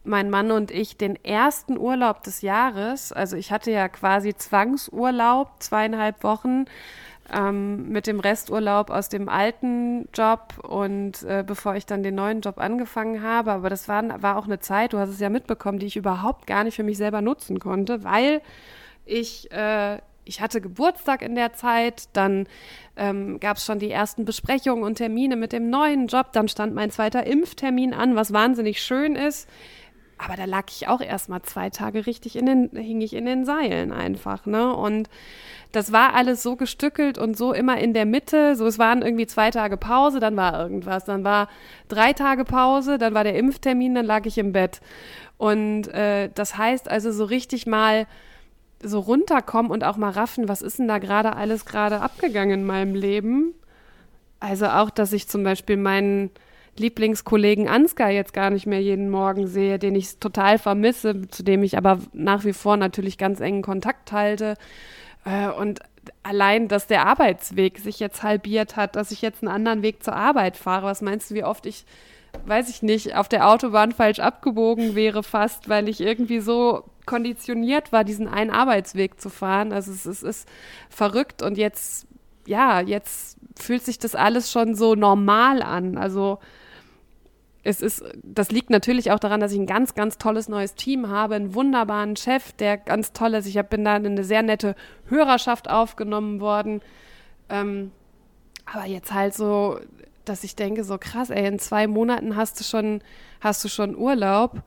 mein 0.04 0.30
Mann 0.30 0.50
und 0.50 0.70
ich 0.70 0.96
den 0.96 1.22
ersten 1.24 1.78
Urlaub 1.78 2.22
des 2.22 2.42
Jahres. 2.42 3.12
Also 3.12 3.36
ich 3.36 3.52
hatte 3.52 3.70
ja 3.70 3.88
quasi 3.88 4.34
Zwangsurlaub, 4.34 5.50
zweieinhalb 5.58 6.24
Wochen 6.24 6.64
ähm, 7.32 7.88
mit 7.88 8.06
dem 8.06 8.20
Resturlaub 8.20 8.90
aus 8.90 9.08
dem 9.08 9.28
alten 9.28 10.08
Job 10.14 10.54
und 10.62 11.22
äh, 11.22 11.44
bevor 11.46 11.76
ich 11.76 11.86
dann 11.86 12.02
den 12.02 12.14
neuen 12.14 12.40
Job 12.40 12.58
angefangen 12.58 13.22
habe. 13.22 13.52
Aber 13.52 13.70
das 13.70 13.88
war, 13.88 14.22
war 14.22 14.36
auch 14.36 14.46
eine 14.46 14.60
Zeit, 14.60 14.92
du 14.92 14.98
hast 14.98 15.10
es 15.10 15.20
ja 15.20 15.28
mitbekommen, 15.28 15.78
die 15.78 15.86
ich 15.86 15.96
überhaupt 15.96 16.46
gar 16.46 16.64
nicht 16.64 16.76
für 16.76 16.82
mich 16.82 16.96
selber 16.96 17.20
nutzen 17.20 17.58
konnte, 17.60 18.04
weil 18.04 18.40
ich 19.04 19.50
äh, 19.52 19.98
ich 20.24 20.40
hatte 20.40 20.60
Geburtstag 20.60 21.22
in 21.22 21.34
der 21.34 21.54
Zeit, 21.54 22.04
dann 22.12 22.46
ähm, 22.96 23.40
gab 23.40 23.56
es 23.56 23.64
schon 23.64 23.80
die 23.80 23.90
ersten 23.90 24.24
Besprechungen 24.24 24.84
und 24.84 24.96
Termine 24.96 25.34
mit 25.34 25.52
dem 25.52 25.70
neuen 25.70 26.06
Job, 26.06 26.32
dann 26.32 26.46
stand 26.46 26.74
mein 26.74 26.90
zweiter 26.90 27.26
Impftermin 27.26 27.94
an, 27.94 28.14
was 28.14 28.32
wahnsinnig 28.32 28.80
schön 28.80 29.16
ist. 29.16 29.48
Aber 30.22 30.36
da 30.36 30.44
lag 30.44 30.64
ich 30.68 30.86
auch 30.86 31.00
erst 31.00 31.28
mal 31.30 31.42
zwei 31.42 31.70
Tage 31.70 32.06
richtig 32.06 32.36
in 32.36 32.46
den, 32.46 32.70
hing 32.74 33.00
ich 33.00 33.14
in 33.14 33.24
den 33.24 33.46
Seilen 33.46 33.90
einfach, 33.90 34.44
ne? 34.44 34.74
Und 34.74 35.08
das 35.72 35.92
war 35.92 36.14
alles 36.14 36.42
so 36.42 36.56
gestückelt 36.56 37.16
und 37.16 37.38
so 37.38 37.52
immer 37.52 37.78
in 37.78 37.94
der 37.94 38.04
Mitte. 38.04 38.56
So, 38.56 38.66
es 38.66 38.78
waren 38.78 39.02
irgendwie 39.02 39.26
zwei 39.26 39.50
Tage 39.50 39.76
Pause, 39.76 40.20
dann 40.20 40.36
war 40.36 40.60
irgendwas, 40.60 41.04
dann 41.04 41.24
war 41.24 41.48
drei 41.88 42.12
Tage 42.12 42.44
Pause, 42.44 42.98
dann 42.98 43.14
war 43.14 43.24
der 43.24 43.36
Impftermin, 43.36 43.94
dann 43.94 44.04
lag 44.04 44.26
ich 44.26 44.36
im 44.36 44.52
Bett. 44.52 44.80
Und 45.38 45.88
äh, 45.88 46.28
das 46.34 46.58
heißt 46.58 46.90
also 46.90 47.12
so 47.12 47.24
richtig 47.24 47.66
mal 47.66 48.06
so 48.82 48.98
runterkommen 48.98 49.70
und 49.70 49.84
auch 49.84 49.96
mal 49.96 50.10
raffen, 50.10 50.48
was 50.48 50.60
ist 50.60 50.78
denn 50.78 50.88
da 50.88 50.98
gerade 50.98 51.36
alles 51.36 51.64
gerade 51.64 52.00
abgegangen 52.00 52.60
in 52.60 52.66
meinem 52.66 52.94
Leben? 52.94 53.54
Also 54.38 54.66
auch, 54.66 54.90
dass 54.90 55.12
ich 55.12 55.28
zum 55.28 55.44
Beispiel 55.44 55.76
meinen 55.76 56.30
Lieblingskollegen 56.78 57.68
Ansgar 57.68 58.10
jetzt 58.10 58.32
gar 58.32 58.50
nicht 58.50 58.66
mehr 58.66 58.80
jeden 58.80 59.10
Morgen 59.10 59.46
sehe, 59.46 59.78
den 59.78 59.94
ich 59.94 60.18
total 60.18 60.58
vermisse, 60.58 61.28
zu 61.28 61.42
dem 61.42 61.62
ich 61.62 61.76
aber 61.76 61.98
nach 62.12 62.44
wie 62.44 62.52
vor 62.52 62.76
natürlich 62.76 63.18
ganz 63.18 63.40
engen 63.40 63.62
Kontakt 63.62 64.12
halte. 64.12 64.56
Äh, 65.24 65.48
und 65.48 65.80
allein, 66.22 66.68
dass 66.68 66.86
der 66.86 67.06
Arbeitsweg 67.06 67.78
sich 67.78 68.00
jetzt 68.00 68.22
halbiert 68.22 68.76
hat, 68.76 68.96
dass 68.96 69.10
ich 69.10 69.22
jetzt 69.22 69.42
einen 69.42 69.52
anderen 69.52 69.82
Weg 69.82 70.02
zur 70.02 70.14
Arbeit 70.14 70.56
fahre. 70.56 70.86
Was 70.86 71.02
meinst 71.02 71.30
du, 71.30 71.34
wie 71.34 71.44
oft 71.44 71.66
ich, 71.66 71.84
weiß 72.46 72.70
ich 72.70 72.82
nicht, 72.82 73.16
auf 73.16 73.28
der 73.28 73.48
Autobahn 73.48 73.92
falsch 73.92 74.20
abgebogen 74.20 74.94
wäre 74.94 75.22
fast, 75.22 75.68
weil 75.68 75.88
ich 75.88 76.00
irgendwie 76.00 76.40
so 76.40 76.84
konditioniert 77.06 77.92
war, 77.92 78.04
diesen 78.04 78.28
einen 78.28 78.50
Arbeitsweg 78.50 79.20
zu 79.20 79.30
fahren. 79.30 79.72
Also 79.72 79.90
es, 79.90 80.06
es 80.06 80.22
ist 80.22 80.48
verrückt 80.88 81.42
und 81.42 81.58
jetzt, 81.58 82.06
ja, 82.46 82.80
jetzt 82.80 83.36
fühlt 83.58 83.84
sich 83.84 83.98
das 83.98 84.14
alles 84.14 84.50
schon 84.50 84.74
so 84.74 84.94
normal 84.94 85.62
an. 85.62 85.98
Also 85.98 86.38
es 87.62 87.82
ist, 87.82 88.02
das 88.22 88.50
liegt 88.50 88.70
natürlich 88.70 89.10
auch 89.10 89.18
daran, 89.18 89.40
dass 89.40 89.52
ich 89.52 89.58
ein 89.58 89.66
ganz, 89.66 89.94
ganz 89.94 90.16
tolles 90.16 90.48
neues 90.48 90.74
Team 90.74 91.08
habe, 91.08 91.34
einen 91.34 91.54
wunderbaren 91.54 92.16
Chef, 92.16 92.52
der 92.52 92.78
ganz 92.78 93.12
toll 93.12 93.34
ist. 93.34 93.46
Ich 93.46 93.58
hab, 93.58 93.70
bin 93.70 93.84
da 93.84 93.96
in 93.96 94.06
eine 94.06 94.24
sehr 94.24 94.42
nette 94.42 94.74
Hörerschaft 95.08 95.68
aufgenommen 95.68 96.40
worden. 96.40 96.80
Ähm, 97.50 97.90
aber 98.64 98.86
jetzt 98.86 99.12
halt 99.12 99.34
so, 99.34 99.78
dass 100.24 100.44
ich 100.44 100.56
denke, 100.56 100.84
so 100.84 100.96
krass, 100.96 101.28
ey, 101.30 101.46
in 101.46 101.58
zwei 101.58 101.86
Monaten 101.86 102.36
hast 102.36 102.60
du 102.60 102.64
schon, 102.64 103.02
hast 103.40 103.62
du 103.64 103.68
schon 103.68 103.96
Urlaub. 103.96 104.62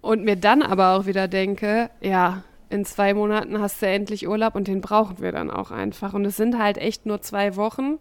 Und 0.00 0.24
mir 0.24 0.36
dann 0.36 0.62
aber 0.62 0.96
auch 0.96 1.06
wieder 1.06 1.28
denke, 1.28 1.90
ja, 2.00 2.44
in 2.70 2.84
zwei 2.84 3.14
Monaten 3.14 3.58
hast 3.58 3.80
du 3.80 3.86
endlich 3.86 4.28
Urlaub 4.28 4.54
und 4.54 4.68
den 4.68 4.80
brauchen 4.80 5.20
wir 5.20 5.32
dann 5.32 5.50
auch 5.50 5.70
einfach. 5.70 6.12
Und 6.12 6.24
es 6.24 6.36
sind 6.36 6.58
halt 6.58 6.76
echt 6.76 7.06
nur 7.06 7.22
zwei 7.22 7.56
Wochen. 7.56 7.98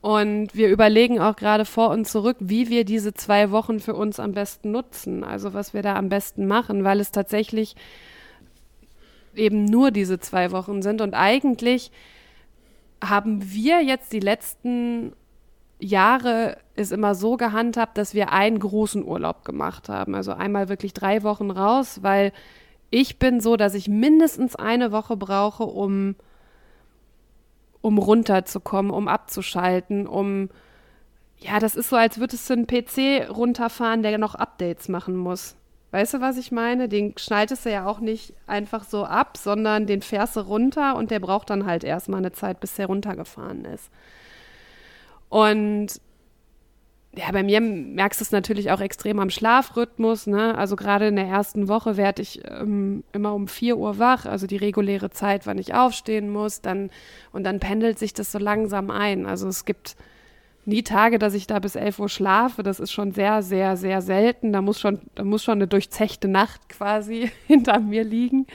Und 0.00 0.54
wir 0.54 0.68
überlegen 0.68 1.20
auch 1.20 1.36
gerade 1.36 1.64
vor 1.64 1.90
und 1.90 2.06
zurück, 2.06 2.36
wie 2.40 2.70
wir 2.70 2.84
diese 2.84 3.12
zwei 3.12 3.50
Wochen 3.50 3.80
für 3.80 3.94
uns 3.94 4.18
am 4.18 4.32
besten 4.32 4.70
nutzen. 4.70 5.24
Also 5.24 5.52
was 5.52 5.74
wir 5.74 5.82
da 5.82 5.96
am 5.96 6.08
besten 6.08 6.46
machen, 6.46 6.84
weil 6.84 7.00
es 7.00 7.12
tatsächlich 7.12 7.76
eben 9.34 9.64
nur 9.64 9.90
diese 9.90 10.18
zwei 10.18 10.52
Wochen 10.52 10.80
sind. 10.80 11.02
Und 11.02 11.14
eigentlich 11.14 11.90
haben 13.02 13.52
wir 13.52 13.82
jetzt 13.82 14.12
die 14.12 14.20
letzten 14.20 15.12
Jahre 15.78 16.58
ist 16.76 16.92
immer 16.92 17.14
so 17.14 17.36
gehandhabt, 17.36 17.96
dass 17.98 18.14
wir 18.14 18.32
einen 18.32 18.58
großen 18.58 19.04
Urlaub 19.04 19.44
gemacht 19.44 19.88
haben. 19.88 20.14
Also 20.14 20.32
einmal 20.32 20.68
wirklich 20.68 20.92
drei 20.92 21.22
Wochen 21.22 21.50
raus, 21.50 22.00
weil 22.02 22.32
ich 22.90 23.18
bin 23.18 23.40
so, 23.40 23.56
dass 23.56 23.74
ich 23.74 23.88
mindestens 23.88 24.56
eine 24.56 24.92
Woche 24.92 25.16
brauche, 25.16 25.64
um 25.64 26.16
um 27.80 27.98
runterzukommen, 27.98 28.90
um 28.90 29.08
abzuschalten, 29.08 30.06
um 30.06 30.50
ja, 31.38 31.58
das 31.58 31.74
ist 31.74 31.88
so, 31.88 31.96
als 31.96 32.18
würdest 32.18 32.48
du 32.50 32.54
einen 32.54 32.66
PC 32.66 33.30
runterfahren, 33.30 34.02
der 34.02 34.18
noch 34.18 34.34
Updates 34.34 34.88
machen 34.88 35.16
muss. 35.16 35.56
Weißt 35.90 36.14
du, 36.14 36.20
was 36.20 36.36
ich 36.36 36.52
meine? 36.52 36.88
Den 36.88 37.14
schnaltest 37.16 37.64
du 37.64 37.70
ja 37.70 37.86
auch 37.86 37.98
nicht 37.98 38.34
einfach 38.46 38.84
so 38.84 39.04
ab, 39.04 39.36
sondern 39.36 39.86
den 39.86 40.02
fährst 40.02 40.36
du 40.36 40.40
runter 40.40 40.96
und 40.96 41.10
der 41.10 41.18
braucht 41.18 41.50
dann 41.50 41.66
halt 41.66 41.82
erstmal 41.82 42.18
eine 42.18 42.32
Zeit, 42.32 42.60
bis 42.60 42.74
der 42.74 42.86
runtergefahren 42.86 43.64
ist. 43.64 43.90
Und 45.30 46.00
ja, 47.16 47.32
bei 47.32 47.42
mir 47.42 47.60
merkst 47.60 48.20
du 48.20 48.24
es 48.24 48.30
natürlich 48.30 48.70
auch 48.70 48.80
extrem 48.80 49.18
am 49.18 49.30
Schlafrhythmus. 49.30 50.28
Ne? 50.28 50.56
Also 50.56 50.76
gerade 50.76 51.08
in 51.08 51.16
der 51.16 51.26
ersten 51.26 51.66
Woche 51.66 51.96
werde 51.96 52.22
ich 52.22 52.40
ähm, 52.48 53.02
immer 53.12 53.34
um 53.34 53.48
4 53.48 53.76
Uhr 53.76 53.98
wach, 53.98 54.26
also 54.26 54.46
die 54.46 54.56
reguläre 54.56 55.10
Zeit, 55.10 55.44
wann 55.44 55.58
ich 55.58 55.74
aufstehen 55.74 56.30
muss. 56.30 56.60
Dann, 56.60 56.90
und 57.32 57.44
dann 57.44 57.58
pendelt 57.58 57.98
sich 57.98 58.14
das 58.14 58.30
so 58.30 58.38
langsam 58.38 58.90
ein. 58.90 59.26
Also 59.26 59.48
es 59.48 59.64
gibt 59.64 59.96
nie 60.66 60.84
Tage, 60.84 61.18
dass 61.18 61.34
ich 61.34 61.48
da 61.48 61.58
bis 61.58 61.74
11 61.74 61.98
Uhr 61.98 62.08
schlafe. 62.08 62.62
Das 62.62 62.78
ist 62.78 62.92
schon 62.92 63.10
sehr, 63.10 63.42
sehr, 63.42 63.76
sehr 63.76 64.02
selten. 64.02 64.52
Da 64.52 64.62
muss 64.62 64.78
schon, 64.78 65.00
da 65.16 65.24
muss 65.24 65.42
schon 65.42 65.58
eine 65.58 65.66
durchzechte 65.66 66.28
Nacht 66.28 66.68
quasi 66.68 67.32
hinter 67.48 67.80
mir 67.80 68.04
liegen. 68.04 68.46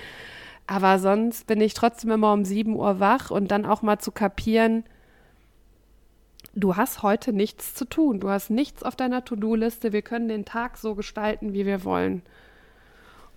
Aber 0.65 0.97
sonst 0.99 1.45
bin 1.45 1.59
ich 1.59 1.73
trotzdem 1.73 2.11
immer 2.11 2.31
um 2.31 2.45
7 2.45 2.73
Uhr 2.73 3.01
wach 3.01 3.31
und 3.31 3.51
dann 3.51 3.65
auch 3.65 3.81
mal 3.81 3.99
zu 3.99 4.11
kapieren, 4.11 4.85
du 6.55 6.75
hast 6.75 7.03
heute 7.03 7.33
nichts 7.33 7.75
zu 7.75 7.85
tun. 7.85 8.19
Du 8.19 8.29
hast 8.29 8.49
nichts 8.49 8.81
auf 8.81 8.95
deiner 8.95 9.23
To-Do-Liste. 9.23 9.93
Wir 9.93 10.01
können 10.01 10.27
den 10.27 10.45
Tag 10.45 10.77
so 10.77 10.95
gestalten, 10.95 11.53
wie 11.53 11.65
wir 11.65 11.83
wollen. 11.83 12.23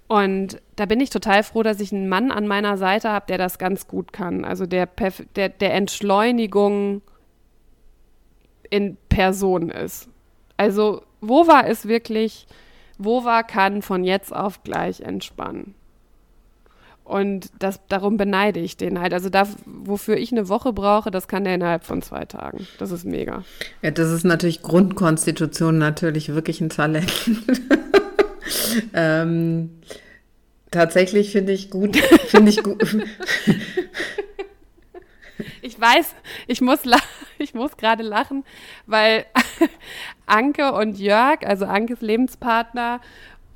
Und 0.07 0.63
da 0.77 0.87
bin 0.87 1.01
ich 1.01 1.11
total 1.11 1.43
froh, 1.43 1.63
dass 1.63 1.81
ich 1.81 1.93
einen 1.93 2.09
Mann 2.09 2.31
an 2.31 2.47
meiner 2.47 2.79
Seite 2.79 3.11
habe, 3.11 3.27
der 3.27 3.37
das 3.37 3.59
ganz 3.59 3.87
gut 3.87 4.13
kann. 4.13 4.45
Also 4.45 4.65
der, 4.65 4.89
der, 5.37 5.51
der 5.51 5.75
Entschleunigung 5.75 7.03
in 8.71 8.97
Person 9.09 9.71
ist. 9.71 10.09
Also 10.57 11.03
Wova 11.21 11.61
ist 11.61 11.89
wirklich, 11.89 12.47
Wova 12.97 13.43
kann 13.43 13.83
von 13.83 14.05
jetzt 14.05 14.35
auf 14.35 14.63
gleich 14.63 15.01
entspannen. 15.01 15.75
Und 17.09 17.51
das, 17.59 17.81
darum 17.89 18.19
beneide 18.19 18.61
ich 18.61 18.77
den 18.77 19.01
halt. 19.01 19.15
Also 19.15 19.31
da, 19.31 19.49
wofür 19.65 20.19
ich 20.19 20.31
eine 20.31 20.51
Woche 20.51 20.75
brauche, 20.75 21.11
das 21.11 21.27
kann 21.27 21.45
der 21.45 21.55
innerhalb 21.55 21.85
von 21.85 22.03
zwei 22.03 22.27
Tagen. 22.27 22.67
Das 22.79 22.91
ist 22.91 23.07
mega. 23.07 23.45
Ja, 23.81 23.93
das 23.93 24.11
ist 24.11 24.25
natürlich 24.25 24.61
Grundkonstitution 24.61 25.79
natürlich 25.79 26.35
wirklich 26.35 26.61
ein 26.61 26.69
Talent. 26.69 27.11
ähm, 28.93 29.81
tatsächlich 30.71 31.33
finde 31.33 31.53
ich 31.53 31.71
gut, 31.71 31.97
finde 31.97 32.51
ich 32.51 32.63
gut. 32.63 32.85
ich 35.63 35.81
weiß, 35.81 36.15
ich 36.47 36.61
muss, 36.61 36.81
ich 37.39 37.55
muss 37.55 37.79
gerade 37.79 38.03
lachen, 38.03 38.45
weil 38.85 39.25
Anke 40.27 40.73
und 40.73 40.99
Jörg, 40.99 41.39
also 41.47 41.65
Ankes 41.65 42.03
Lebenspartner 42.03 43.01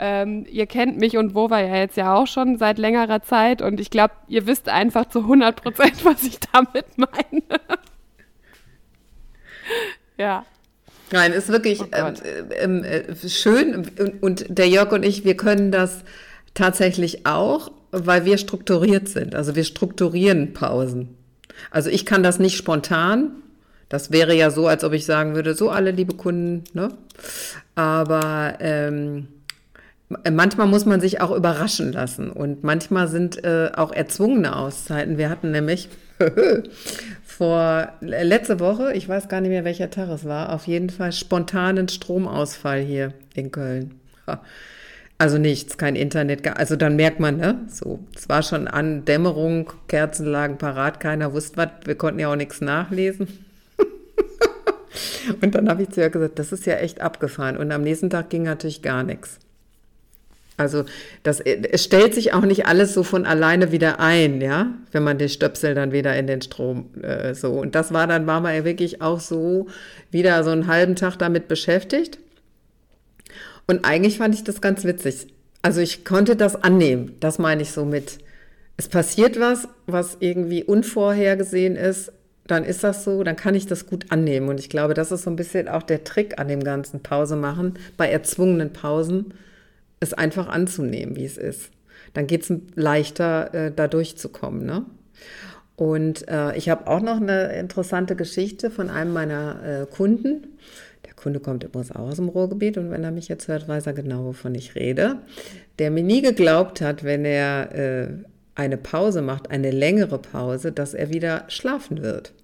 ähm, 0.05 0.47
ihr 0.51 0.67
kennt 0.67 0.99
mich 0.99 1.17
und 1.17 1.37
Wova 1.37 1.61
ja 1.61 1.77
jetzt 1.77 1.97
ja 1.97 2.13
auch 2.13 2.27
schon 2.27 2.59
seit 2.59 2.77
längerer 2.77 3.23
Zeit 3.23 3.63
und 3.63 3.79
ich 3.79 3.89
glaube, 3.89 4.15
ihr 4.27 4.49
wisst 4.49 4.69
einfach 4.69 5.09
zu 5.09 5.21
100 5.21 5.63
Prozent, 5.63 6.05
was 6.05 6.25
ich 6.25 6.41
damit 6.53 6.87
meine. 6.97 7.61
ja. 10.19 10.45
Nein, 11.13 11.33
ist 11.33 11.51
wirklich 11.51 11.83
oh 11.83 12.13
ähm, 12.59 12.83
äh, 12.83 13.15
schön 13.29 13.87
und 14.21 14.47
der 14.49 14.69
Jörg 14.69 14.91
und 14.91 15.05
ich, 15.05 15.25
wir 15.25 15.37
können 15.37 15.71
das 15.71 16.03
tatsächlich 16.53 17.25
auch, 17.25 17.71
weil 17.93 18.25
wir 18.25 18.39
strukturiert 18.39 19.09
sind. 19.09 19.37
Also 19.37 19.55
wir 19.55 19.63
strukturieren 19.63 20.53
Pausen. 20.53 21.17
Also 21.71 21.91
ich 21.91 22.07
kann 22.07 22.25
das 22.25 22.41
nicht 22.41 22.57
spontan. 22.57 23.31
Das 23.89 24.11
wäre 24.11 24.35
ja 24.35 24.51
so, 24.51 24.67
als 24.67 24.83
ob 24.83 24.95
ich 24.95 25.05
sagen 25.05 25.37
würde, 25.37 25.55
so 25.55 25.71
alle 25.71 25.93
liebe 25.93 26.15
Kunden, 26.15 26.65
ne? 26.73 26.89
Aber 27.77 28.57
ähm, 28.59 29.29
manchmal 30.31 30.67
muss 30.67 30.87
man 30.87 31.01
sich 31.01 31.21
auch 31.21 31.31
überraschen 31.31 31.93
lassen 31.93 32.31
und 32.31 32.65
manchmal 32.65 33.09
sind 33.09 33.45
äh, 33.45 33.71
auch 33.75 33.93
erzwungene 33.93 34.57
Auszeiten. 34.57 35.19
Wir 35.19 35.29
hatten 35.29 35.51
nämlich 35.51 35.89
vor 37.25 37.93
letzte 38.01 38.61
Woche, 38.61 38.93
ich 38.93 39.09
weiß 39.09 39.29
gar 39.29 39.41
nicht 39.41 39.51
mehr 39.51 39.65
welcher 39.65 39.91
Tag 39.91 40.09
es 40.11 40.25
war, 40.25 40.53
auf 40.53 40.67
jeden 40.67 40.91
Fall 40.91 41.13
spontanen 41.13 41.89
Stromausfall 41.89 42.81
hier 42.81 43.13
in 43.35 43.51
Köln. 43.51 44.01
Also 45.19 45.39
nichts, 45.39 45.79
kein 45.79 45.95
Internet, 45.95 46.47
also 46.57 46.75
dann 46.75 46.97
merkt 46.97 47.21
man, 47.21 47.37
ne, 47.37 47.61
so, 47.69 48.01
es 48.17 48.29
war 48.29 48.43
schon 48.43 48.67
an 48.67 49.05
Dämmerung, 49.05 49.73
Kerzen 49.87 50.27
lagen 50.27 50.59
parat, 50.59 51.01
keiner 51.01 51.33
wusste 51.33 51.59
was, 51.59 51.69
wir 51.85 51.95
konnten 51.95 52.21
ja 52.21 52.31
auch 52.31 52.37
nichts 52.37 52.61
nachlesen. 52.61 53.29
und 55.41 55.55
dann 55.55 55.69
habe 55.69 55.83
ich 55.85 55.91
zu 55.91 56.01
ihr 56.01 56.11
gesagt, 56.11 56.39
das 56.39 56.53
ist 56.53 56.67
ja 56.67 56.75
echt 56.75 57.01
abgefahren 57.01 57.57
und 57.57 57.71
am 57.71 57.83
nächsten 57.83 58.11
Tag 58.11 58.31
ging 58.31 58.43
natürlich 58.43 58.83
gar 58.83 59.05
nichts. 59.05 59.39
Also 60.63 60.85
das, 61.23 61.41
es 61.41 61.85
stellt 61.85 62.15
sich 62.15 62.33
auch 62.33 62.43
nicht 62.43 62.67
alles 62.67 62.95
so 62.95 63.03
von 63.03 63.27
alleine 63.27 63.73
wieder 63.73 64.01
ein, 64.01 64.41
ja, 64.41 64.69
wenn 64.93 65.03
man 65.03 65.19
den 65.19 65.29
Stöpsel 65.29 65.75
dann 65.75 65.93
wieder 65.93 66.17
in 66.17 66.27
den 66.27 66.41
Strom 66.41 66.91
äh, 67.03 67.35
so. 67.35 67.53
Und 67.53 67.75
das 67.75 67.93
war 67.93 68.07
dann, 68.07 68.27
war 68.27 68.41
man 68.41 68.55
ja 68.55 68.65
wirklich 68.65 69.03
auch 69.03 69.21
so 69.21 69.67
wieder 70.11 70.43
so 70.45 70.51
einen 70.51 70.69
halben 70.69 70.97
Tag 70.97 71.19
damit 71.19 71.49
beschäftigt. 71.49 72.19
Und 73.67 73.85
eigentlich 73.85 74.19
fand 74.19 74.35
ich 74.35 74.45
das 74.45 74.61
ganz 74.61 74.85
witzig. 74.85 75.27
Also 75.63 75.81
ich 75.81 76.05
konnte 76.05 76.37
das 76.37 76.63
annehmen. 76.63 77.17
Das 77.21 77.39
meine 77.39 77.63
ich 77.63 77.73
so 77.73 77.85
mit. 77.85 78.19
Es 78.77 78.89
passiert 78.89 79.39
was, 79.39 79.69
was 79.87 80.17
irgendwie 80.21 80.65
unvorhergesehen 80.65 81.77
ist. 81.77 82.13
Dann 82.47 82.65
ist 82.65 82.83
das 82.83 83.05
so, 83.05 83.23
dann 83.23 83.37
kann 83.37 83.55
ich 83.55 83.67
das 83.67 83.87
gut 83.87 84.07
annehmen. 84.11 84.49
Und 84.49 84.59
ich 84.59 84.69
glaube, 84.69 84.95
das 84.95 85.13
ist 85.13 85.23
so 85.23 85.31
ein 85.31 85.37
bisschen 85.37 85.69
auch 85.69 85.83
der 85.83 86.05
Trick 86.05 86.41
an 86.41 86.49
dem 86.49 86.65
ganzen 86.65 87.01
Pause 87.01 87.37
machen, 87.37 87.75
bei 87.97 88.09
erzwungenen 88.09 88.73
Pausen 88.73 89.35
es 90.03 90.13
einfach 90.13 90.49
anzunehmen, 90.49 91.17
wie 91.17 91.25
es 91.25 91.39
ist. 91.39 91.71
Dann 92.15 92.27
geht 92.27 92.43
es 92.43 92.53
leichter, 92.75 93.55
äh, 93.55 93.73
da 93.75 93.89
durchzukommen. 93.89 94.67
Ne? 94.67 94.85
Und 95.77 96.29
äh, 96.29 96.57
ich 96.57 96.69
habe 96.69 96.87
auch 96.87 97.01
noch 97.01 97.21
eine 97.21 97.55
interessante 97.55 98.17
Geschichte 98.17 98.71
von 98.71 98.91
einem 98.91 99.13
meiner 99.13 99.83
äh, 99.83 99.87
Kunden. 99.87 100.59
Der 101.07 101.15
Kunde 101.15 101.41
kommt 101.41 101.65
übrigens 101.65 101.93
auch 101.93 102.09
aus 102.09 102.17
dem 102.17 102.29
Ruhrgebiet 102.29 102.77
und 102.79 102.91
wenn 102.91 103.05
er 103.05 103.11
mich 103.11 103.29
jetzt 103.29 103.49
hört, 103.49 103.69
weiß 103.69 103.87
er 103.87 103.93
genau, 103.93 104.25
wovon 104.25 104.55
ich 104.55 104.75
rede. 104.75 105.17
Der 105.79 105.91
mir 105.91 106.03
nie 106.03 106.23
geglaubt 106.23 106.81
hat, 106.81 107.05
wenn 107.05 107.25
er 107.25 107.75
äh, 107.75 108.09
eine 108.55 108.77
Pause 108.77 109.23
macht, 109.23 109.51
eine 109.51 109.71
längere 109.71 110.19
Pause, 110.19 110.73
dass 110.73 110.95
er 110.95 111.11
wieder 111.11 111.45
schlafen 111.49 112.03
wird. 112.03 112.35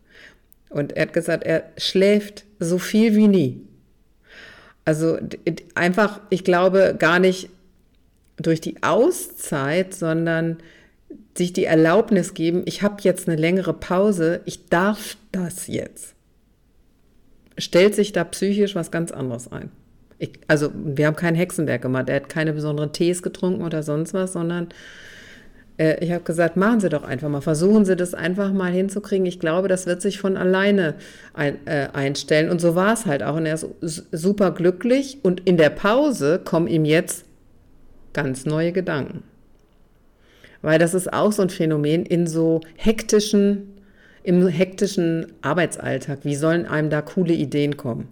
Und 0.71 0.97
er 0.97 1.03
hat 1.03 1.13
gesagt, 1.13 1.45
er 1.45 1.65
schläft 1.77 2.45
so 2.59 2.79
viel 2.79 3.15
wie 3.15 3.29
nie. 3.29 3.68
Also 4.89 5.19
einfach, 5.75 6.19
ich 6.31 6.45
glaube, 6.45 6.97
gar 6.99 7.19
nicht 7.19 7.51
durch 8.39 8.63
die 8.63 8.83
Auszeit, 8.83 9.93
sondern 9.93 10.57
sich 11.37 11.53
die 11.53 11.67
Erlaubnis 11.67 12.33
geben, 12.33 12.63
ich 12.65 12.81
habe 12.81 12.97
jetzt 13.03 13.29
eine 13.29 13.39
längere 13.39 13.75
Pause, 13.75 14.41
ich 14.47 14.65
darf 14.71 15.19
das 15.31 15.67
jetzt. 15.67 16.15
Stellt 17.59 17.97
sich 17.97 18.13
da 18.13 18.25
psychisch 18.25 18.77
was 18.77 18.91
ganz 18.91 19.13
anderes 19.13 19.53
ein. 19.53 19.71
Ich, 20.19 20.41
also 20.49 20.71
wir 20.75 21.07
haben 21.07 21.17
kein 21.17 21.35
Hexenwerk 21.35 21.83
gemacht, 21.83 22.09
er 22.09 22.17
hat 22.17 22.31
keine 22.31 22.55
besonderen 22.55 22.95
Tees 22.95 23.23
getrunken 23.23 23.65
oder 23.65 23.83
sonst 23.83 24.15
was, 24.15 24.33
sondern 24.33 24.69
äh, 25.79 26.05
ich 26.05 26.13
habe 26.13 26.25
gesagt, 26.25 26.57
machen 26.57 26.81
Sie 26.81 26.89
doch 26.89 27.05
einfach 27.05 27.29
mal, 27.29 27.41
versuchen 27.41 27.85
Sie 27.85 27.97
das 27.97 28.13
einfach 28.13 28.53
mal 28.53 28.73
hinzukriegen. 28.73 29.27
Ich 29.27 29.41
glaube, 29.41 29.69
das 29.69 29.87
wird 29.87 30.03
sich 30.03 30.19
von 30.19 30.37
alleine 30.37 30.95
ein, 31.33 31.67
äh, 31.67 31.89
einstellen. 31.93 32.51
Und 32.51 32.61
so 32.61 32.75
war 32.75 32.93
es 32.93 33.07
halt 33.07 33.23
auch. 33.23 33.37
Und 33.37 33.47
er 33.47 33.55
ist 33.55 34.07
super 34.13 34.51
glücklich. 34.51 35.19
Und 35.23 35.41
in 35.47 35.57
der 35.57 35.71
Pause 35.71 36.41
kommen 36.45 36.67
ihm 36.67 36.85
jetzt 36.85 37.25
ganz 38.13 38.45
neue 38.45 38.73
Gedanken. 38.73 39.23
Weil 40.61 40.79
das 40.81 40.95
ist 40.95 41.13
auch 41.13 41.31
so 41.31 41.43
ein 41.43 41.51
Phänomen 41.51 42.05
in 42.05 42.27
so 42.27 42.61
hektischen, 42.77 43.75
im 44.25 44.49
hektischen 44.49 45.27
Arbeitsalltag. 45.41 46.21
Wie 46.25 46.35
sollen 46.35 46.67
einem 46.67 46.91
da 46.91 47.01
coole 47.01 47.33
Ideen 47.33 47.77
kommen? 47.77 48.09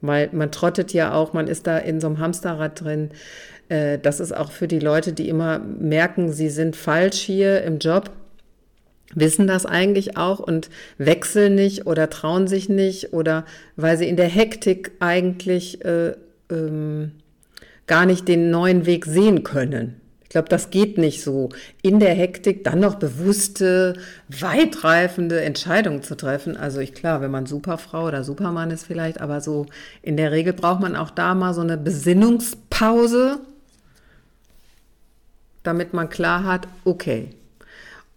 Weil 0.00 0.30
man 0.32 0.52
trottet 0.52 0.92
ja 0.92 1.12
auch, 1.12 1.32
man 1.32 1.48
ist 1.48 1.66
da 1.66 1.76
in 1.76 2.00
so 2.00 2.06
einem 2.06 2.20
Hamsterrad 2.20 2.80
drin. 2.80 3.10
Äh, 3.70 3.98
das 3.98 4.20
ist 4.20 4.36
auch 4.36 4.52
für 4.52 4.68
die 4.68 4.80
Leute, 4.80 5.14
die 5.14 5.28
immer 5.30 5.58
merken, 5.58 6.30
sie 6.32 6.50
sind 6.50 6.76
falsch 6.76 7.20
hier 7.20 7.62
im 7.62 7.78
Job, 7.78 8.10
wissen 9.14 9.46
das 9.46 9.64
eigentlich 9.64 10.16
auch 10.16 10.40
und 10.40 10.68
wechseln 10.98 11.54
nicht 11.54 11.86
oder 11.86 12.10
trauen 12.10 12.46
sich 12.46 12.68
nicht 12.68 13.12
oder 13.12 13.44
weil 13.76 13.96
sie 13.96 14.08
in 14.08 14.16
der 14.16 14.28
Hektik 14.28 14.92
eigentlich 15.00 15.84
äh, 15.84 16.14
ähm, 16.50 17.12
gar 17.86 18.06
nicht 18.06 18.28
den 18.28 18.50
neuen 18.50 18.86
Weg 18.86 19.06
sehen 19.06 19.42
können. 19.42 19.96
Ich 20.22 20.32
glaube, 20.32 20.48
das 20.48 20.70
geht 20.70 20.96
nicht 20.96 21.24
so, 21.24 21.48
in 21.82 21.98
der 21.98 22.14
Hektik 22.14 22.62
dann 22.62 22.78
noch 22.78 22.94
bewusste, 22.94 23.94
weitreifende 24.28 25.40
Entscheidungen 25.40 26.04
zu 26.04 26.16
treffen. 26.16 26.56
Also 26.56 26.78
ich 26.78 26.94
klar, 26.94 27.20
wenn 27.20 27.32
man 27.32 27.46
Superfrau 27.46 28.06
oder 28.06 28.22
Supermann 28.22 28.70
ist 28.70 28.86
vielleicht, 28.86 29.20
aber 29.20 29.40
so 29.40 29.66
in 30.02 30.16
der 30.16 30.30
Regel 30.30 30.52
braucht 30.52 30.80
man 30.80 30.94
auch 30.94 31.10
da 31.10 31.34
mal 31.34 31.52
so 31.52 31.62
eine 31.62 31.76
Besinnungspause 31.76 33.40
damit 35.62 35.92
man 35.92 36.08
klar 36.08 36.44
hat, 36.44 36.68
okay. 36.84 37.30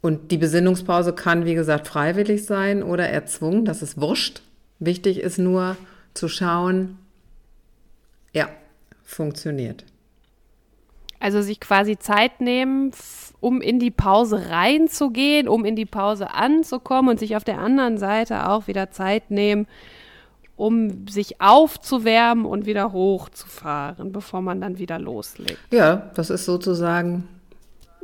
Und 0.01 0.31
die 0.31 0.37
Besinnungspause 0.37 1.13
kann, 1.13 1.45
wie 1.45 1.55
gesagt, 1.55 1.87
freiwillig 1.87 2.45
sein 2.45 2.83
oder 2.83 3.07
erzwungen, 3.07 3.65
das 3.65 3.81
ist 3.81 3.99
wurscht. 3.99 4.41
Wichtig 4.79 5.19
ist 5.19 5.37
nur 5.37 5.77
zu 6.13 6.27
schauen, 6.27 6.97
ja, 8.33 8.49
funktioniert. 9.03 9.85
Also 11.19 11.41
sich 11.41 11.61
quasi 11.61 11.97
Zeit 11.97 12.41
nehmen, 12.41 12.91
um 13.39 13.61
in 13.61 13.79
die 13.79 13.91
Pause 13.91 14.49
reinzugehen, 14.49 15.47
um 15.47 15.63
in 15.63 15.77
die 15.77 15.85
Pause 15.85 16.33
anzukommen 16.33 17.11
und 17.11 17.19
sich 17.19 17.37
auf 17.37 17.45
der 17.45 17.59
anderen 17.59 17.97
Seite 17.97 18.49
auch 18.49 18.67
wieder 18.67 18.91
Zeit 18.91 19.31
nehmen, 19.31 19.67
um 20.55 21.07
sich 21.07 21.41
aufzuwärmen 21.41 22.45
und 22.45 22.65
wieder 22.65 22.91
hochzufahren, 22.91 24.11
bevor 24.11 24.41
man 24.41 24.61
dann 24.61 24.77
wieder 24.77 24.99
loslegt. 24.99 25.59
Ja, 25.71 26.11
das 26.15 26.29
ist 26.29 26.45
sozusagen, 26.45 27.27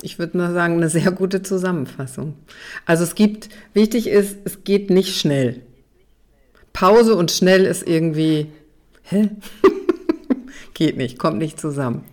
ich 0.02 0.18
würde 0.18 0.36
mal 0.36 0.52
sagen, 0.52 0.74
eine 0.74 0.88
sehr 0.88 1.10
gute 1.12 1.42
Zusammenfassung. 1.42 2.34
Also 2.86 3.04
es 3.04 3.14
gibt, 3.14 3.48
wichtig 3.72 4.08
ist, 4.08 4.38
es 4.44 4.64
geht 4.64 4.90
nicht 4.90 5.16
schnell. 5.16 5.62
Pause 6.72 7.14
und 7.16 7.30
schnell 7.30 7.64
ist 7.64 7.86
irgendwie, 7.86 8.50
hä? 9.04 9.30
geht 10.74 10.96
nicht, 10.96 11.18
kommt 11.18 11.38
nicht 11.38 11.60
zusammen. 11.60 12.04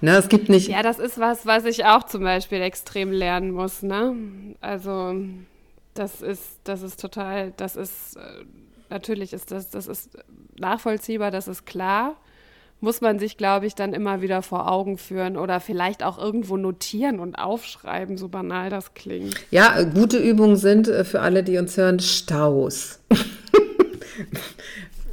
Ne, 0.00 0.16
es 0.16 0.28
gibt 0.28 0.50
nicht. 0.50 0.68
Ja, 0.68 0.82
das 0.82 0.98
ist 0.98 1.18
was, 1.18 1.46
was 1.46 1.64
ich 1.64 1.86
auch 1.86 2.02
zum 2.04 2.22
Beispiel 2.22 2.60
extrem 2.60 3.10
lernen 3.10 3.52
muss. 3.52 3.82
Ne? 3.82 4.14
Also 4.60 5.14
das 5.94 6.20
ist, 6.20 6.58
das 6.64 6.82
ist 6.82 7.00
total, 7.00 7.52
das 7.56 7.76
ist 7.76 8.16
äh, 8.16 8.20
natürlich 8.94 9.34
ist 9.34 9.50
das, 9.50 9.68
das 9.68 9.86
ist 9.86 10.16
nachvollziehbar, 10.58 11.30
das 11.30 11.48
ist 11.48 11.66
klar. 11.66 12.16
Muss 12.80 13.00
man 13.00 13.18
sich, 13.18 13.36
glaube 13.36 13.66
ich, 13.66 13.74
dann 13.74 13.92
immer 13.92 14.20
wieder 14.20 14.42
vor 14.42 14.70
Augen 14.70 14.98
führen 14.98 15.36
oder 15.36 15.60
vielleicht 15.60 16.02
auch 16.02 16.18
irgendwo 16.18 16.56
notieren 16.56 17.18
und 17.18 17.34
aufschreiben, 17.34 18.18
so 18.18 18.28
banal 18.28 18.70
das 18.70 18.94
klingt. 18.94 19.34
Ja, 19.50 19.82
gute 19.82 20.18
Übungen 20.18 20.56
sind 20.56 20.88
äh, 20.88 21.04
für 21.04 21.20
alle, 21.20 21.42
die 21.42 21.58
uns 21.58 21.76
hören, 21.76 22.00
Staus. 22.00 23.00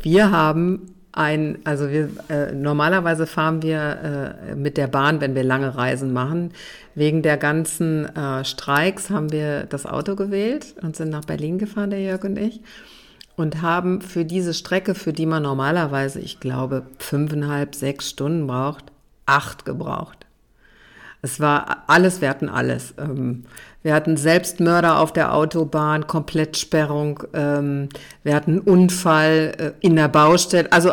wir 0.01 0.31
haben 0.31 0.91
ein, 1.13 1.59
also 1.63 1.89
wir 1.89 2.09
äh, 2.29 2.51
normalerweise 2.51 3.25
fahren 3.25 3.61
wir 3.61 4.35
äh, 4.49 4.55
mit 4.55 4.77
der 4.77 4.87
Bahn, 4.87 5.21
wenn 5.21 5.35
wir 5.35 5.43
lange 5.43 5.75
Reisen 5.75 6.13
machen. 6.13 6.51
Wegen 6.93 7.21
der 7.21 7.37
ganzen 7.37 8.05
äh, 8.15 8.43
Streiks 8.43 9.09
haben 9.09 9.31
wir 9.31 9.65
das 9.65 9.85
Auto 9.85 10.15
gewählt 10.15 10.75
und 10.81 10.95
sind 10.95 11.09
nach 11.09 11.25
Berlin 11.25 11.57
gefahren, 11.57 11.89
der 11.89 12.01
Jörg 12.01 12.23
und 12.23 12.37
ich, 12.37 12.61
und 13.41 13.61
haben 13.61 14.01
für 14.01 14.23
diese 14.23 14.53
Strecke, 14.53 14.95
für 14.95 15.13
die 15.13 15.25
man 15.25 15.43
normalerweise, 15.43 16.19
ich 16.19 16.39
glaube, 16.39 16.83
fünfeinhalb, 16.99 17.75
sechs 17.75 18.09
Stunden 18.09 18.47
braucht, 18.47 18.85
acht 19.25 19.65
gebraucht. 19.65 20.25
Es 21.23 21.39
war 21.39 21.83
alles, 21.87 22.21
wir 22.21 22.29
hatten 22.29 22.49
alles. 22.49 22.93
Ähm, 22.97 23.45
wir 23.83 23.93
hatten 23.93 24.17
Selbstmörder 24.17 24.99
auf 24.99 25.13
der 25.13 25.33
Autobahn, 25.33 26.07
Komplettsperrung. 26.07 27.23
Ähm, 27.33 27.89
wir 28.23 28.35
hatten 28.35 28.51
einen 28.51 28.61
Unfall 28.61 29.53
äh, 29.57 29.71
in 29.85 29.95
der 29.95 30.07
Baustelle. 30.07 30.71
Also 30.71 30.91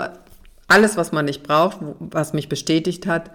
alles, 0.68 0.96
was 0.96 1.12
man 1.12 1.24
nicht 1.24 1.42
braucht, 1.42 1.78
was 1.98 2.34
mich 2.34 2.48
bestätigt 2.48 3.06
hat. 3.06 3.30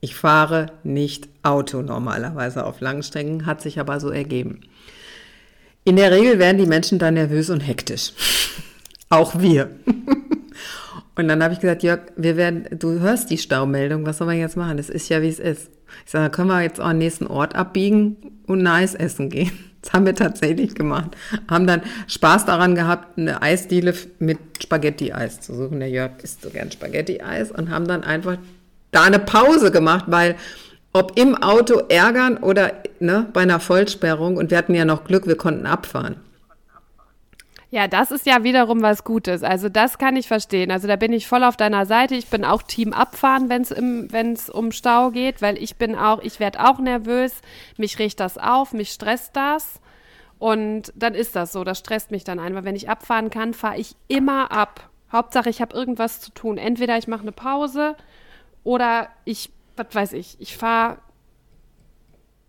Ich 0.00 0.14
fahre 0.14 0.66
nicht 0.82 1.28
Auto 1.42 1.80
normalerweise 1.80 2.66
auf 2.66 2.80
langen 2.80 3.02
Strecken, 3.02 3.46
hat 3.46 3.62
sich 3.62 3.80
aber 3.80 4.00
so 4.00 4.10
ergeben. 4.10 4.60
In 5.84 5.96
der 5.96 6.10
Regel 6.10 6.38
werden 6.38 6.56
die 6.56 6.66
Menschen 6.66 6.98
dann 6.98 7.14
nervös 7.14 7.50
und 7.50 7.60
hektisch. 7.60 8.12
Auch 9.10 9.38
wir. 9.38 9.70
und 11.14 11.28
dann 11.28 11.42
habe 11.42 11.52
ich 11.52 11.60
gesagt, 11.60 11.82
Jörg, 11.82 12.00
wir 12.16 12.38
werden, 12.38 12.66
du 12.78 13.00
hörst 13.00 13.30
die 13.30 13.36
Staumeldung, 13.36 14.06
was 14.06 14.18
soll 14.18 14.26
man 14.26 14.38
jetzt 14.38 14.56
machen? 14.56 14.78
Das 14.78 14.88
ist 14.88 15.10
ja, 15.10 15.20
wie 15.20 15.28
es 15.28 15.38
ist. 15.38 15.68
Ich 16.06 16.12
sage, 16.12 16.30
können 16.30 16.48
wir 16.48 16.62
jetzt 16.62 16.80
auch 16.80 16.88
den 16.88 16.98
nächsten 16.98 17.26
Ort 17.26 17.54
abbiegen 17.54 18.16
und 18.46 18.60
ein 18.60 18.66
Eis 18.66 18.94
essen 18.94 19.28
gehen. 19.28 19.52
Das 19.82 19.92
haben 19.92 20.06
wir 20.06 20.14
tatsächlich 20.14 20.74
gemacht. 20.74 21.10
Haben 21.46 21.66
dann 21.66 21.82
Spaß 22.06 22.46
daran 22.46 22.74
gehabt, 22.74 23.18
eine 23.18 23.42
Eisdiele 23.42 23.92
mit 24.18 24.38
Spaghetti-Eis 24.62 25.42
zu 25.42 25.54
suchen. 25.54 25.80
Der 25.80 25.90
Jörg 25.90 26.12
isst 26.22 26.40
so 26.40 26.48
gern 26.48 26.72
Spaghetti-Eis 26.72 27.50
und 27.50 27.68
haben 27.68 27.86
dann 27.86 28.02
einfach 28.02 28.38
da 28.92 29.02
eine 29.02 29.18
Pause 29.18 29.70
gemacht, 29.70 30.06
weil 30.08 30.36
ob 30.94 31.18
im 31.18 31.34
Auto 31.42 31.82
ärgern 31.88 32.38
oder 32.38 32.72
ne, 33.00 33.26
bei 33.34 33.42
einer 33.42 33.60
Vollsperrung 33.60 34.38
und 34.38 34.50
wir 34.50 34.56
hatten 34.56 34.74
ja 34.74 34.86
noch 34.86 35.04
Glück, 35.04 35.26
wir 35.26 35.36
konnten 35.36 35.66
abfahren. 35.66 36.16
Ja, 37.70 37.88
das 37.88 38.12
ist 38.12 38.24
ja 38.24 38.44
wiederum 38.44 38.82
was 38.82 39.02
Gutes. 39.02 39.42
Also 39.42 39.68
das 39.68 39.98
kann 39.98 40.14
ich 40.14 40.28
verstehen. 40.28 40.70
Also 40.70 40.86
da 40.86 40.94
bin 40.94 41.12
ich 41.12 41.26
voll 41.26 41.42
auf 41.42 41.56
deiner 41.56 41.86
Seite. 41.86 42.14
Ich 42.14 42.28
bin 42.28 42.44
auch 42.44 42.62
Team 42.62 42.92
abfahren, 42.92 43.48
wenn 43.48 44.32
es 44.32 44.48
um 44.48 44.70
Stau 44.70 45.10
geht, 45.10 45.42
weil 45.42 45.60
ich 45.60 45.74
bin 45.74 45.96
auch, 45.96 46.22
ich 46.22 46.38
werde 46.38 46.64
auch 46.64 46.78
nervös. 46.78 47.32
Mich 47.76 47.98
riecht 47.98 48.20
das 48.20 48.38
auf, 48.38 48.72
mich 48.72 48.90
stresst 48.90 49.34
das. 49.34 49.80
Und 50.38 50.92
dann 50.94 51.14
ist 51.14 51.34
das 51.34 51.50
so. 51.50 51.64
Das 51.64 51.80
stresst 51.80 52.12
mich 52.12 52.22
dann 52.22 52.38
einfach. 52.38 52.62
Wenn 52.62 52.76
ich 52.76 52.88
abfahren 52.88 53.30
kann, 53.30 53.54
fahre 53.54 53.78
ich 53.78 53.96
immer 54.06 54.52
ab. 54.52 54.88
Hauptsache, 55.10 55.50
ich 55.50 55.60
habe 55.60 55.74
irgendwas 55.74 56.20
zu 56.20 56.30
tun. 56.30 56.58
Entweder 56.58 56.96
ich 56.96 57.08
mache 57.08 57.22
eine 57.22 57.32
Pause 57.32 57.96
oder 58.62 59.08
ich, 59.24 59.50
was 59.76 59.86
weiß 59.92 60.12
ich, 60.14 60.36
ich 60.40 60.56
fahre 60.56 60.98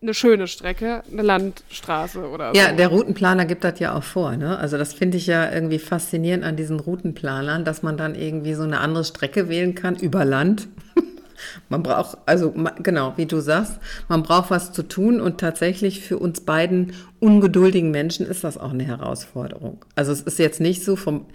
eine 0.01 0.13
schöne 0.13 0.47
Strecke, 0.47 1.03
eine 1.11 1.23
Landstraße 1.23 2.29
oder 2.29 2.53
so. 2.53 2.59
Ja, 2.59 2.71
der 2.71 2.89
Routenplaner 2.89 3.45
gibt 3.45 3.63
das 3.63 3.79
ja 3.79 3.95
auch 3.95 4.03
vor. 4.03 4.35
Ne? 4.35 4.57
Also 4.57 4.77
das 4.77 4.93
finde 4.93 5.17
ich 5.17 5.27
ja 5.27 5.51
irgendwie 5.51 5.79
faszinierend 5.79 6.43
an 6.43 6.55
diesen 6.55 6.79
Routenplanern, 6.79 7.65
dass 7.65 7.81
man 7.81 7.97
dann 7.97 8.13
irgendwie 8.13 8.53
so 8.53 8.63
eine 8.63 8.79
andere 8.79 9.03
Strecke 9.03 9.49
wählen 9.49 9.73
kann 9.73 9.95
über 9.95 10.23
Land. 10.23 10.67
Man 11.69 11.83
braucht, 11.83 12.17
also 12.25 12.53
genau, 12.81 13.13
wie 13.17 13.25
du 13.25 13.39
sagst, 13.39 13.79
man 14.07 14.23
braucht 14.23 14.51
was 14.51 14.71
zu 14.71 14.83
tun 14.83 15.19
und 15.19 15.39
tatsächlich 15.39 16.01
für 16.01 16.17
uns 16.17 16.41
beiden 16.41 16.93
ungeduldigen 17.19 17.91
Menschen 17.91 18.25
ist 18.25 18.43
das 18.43 18.57
auch 18.57 18.71
eine 18.71 18.83
Herausforderung. 18.83 19.83
Also 19.95 20.11
es 20.11 20.21
ist 20.21 20.39
jetzt 20.39 20.61
nicht 20.61 20.83
so 20.83 20.95
vom, 20.95 21.25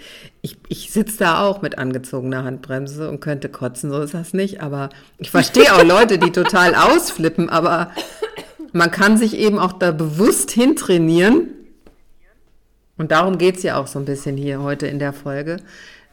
ich, 0.42 0.56
ich 0.68 0.90
sitze 0.90 1.18
da 1.18 1.44
auch 1.44 1.62
mit 1.62 1.78
angezogener 1.78 2.44
Handbremse 2.44 3.10
und 3.10 3.20
könnte 3.20 3.48
kotzen, 3.48 3.90
so 3.90 4.00
ist 4.00 4.14
das 4.14 4.34
nicht, 4.34 4.62
aber 4.62 4.90
ich 5.18 5.30
verstehe 5.30 5.74
auch 5.74 5.84
Leute, 5.84 6.18
die 6.18 6.30
total 6.30 6.74
ausflippen, 6.74 7.50
aber 7.50 7.90
man 8.72 8.90
kann 8.90 9.16
sich 9.16 9.36
eben 9.36 9.58
auch 9.58 9.72
da 9.72 9.90
bewusst 9.92 10.50
hintrainieren. 10.50 11.48
Und 12.96 13.12
darum 13.12 13.38
geht 13.38 13.56
es 13.56 13.62
ja 13.62 13.78
auch 13.78 13.86
so 13.86 13.98
ein 13.98 14.04
bisschen 14.04 14.36
hier 14.36 14.62
heute 14.62 14.86
in 14.86 14.98
der 14.98 15.12
Folge. 15.12 15.56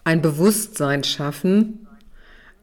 Ein 0.03 0.21
Bewusstsein 0.21 1.03
schaffen. 1.03 1.86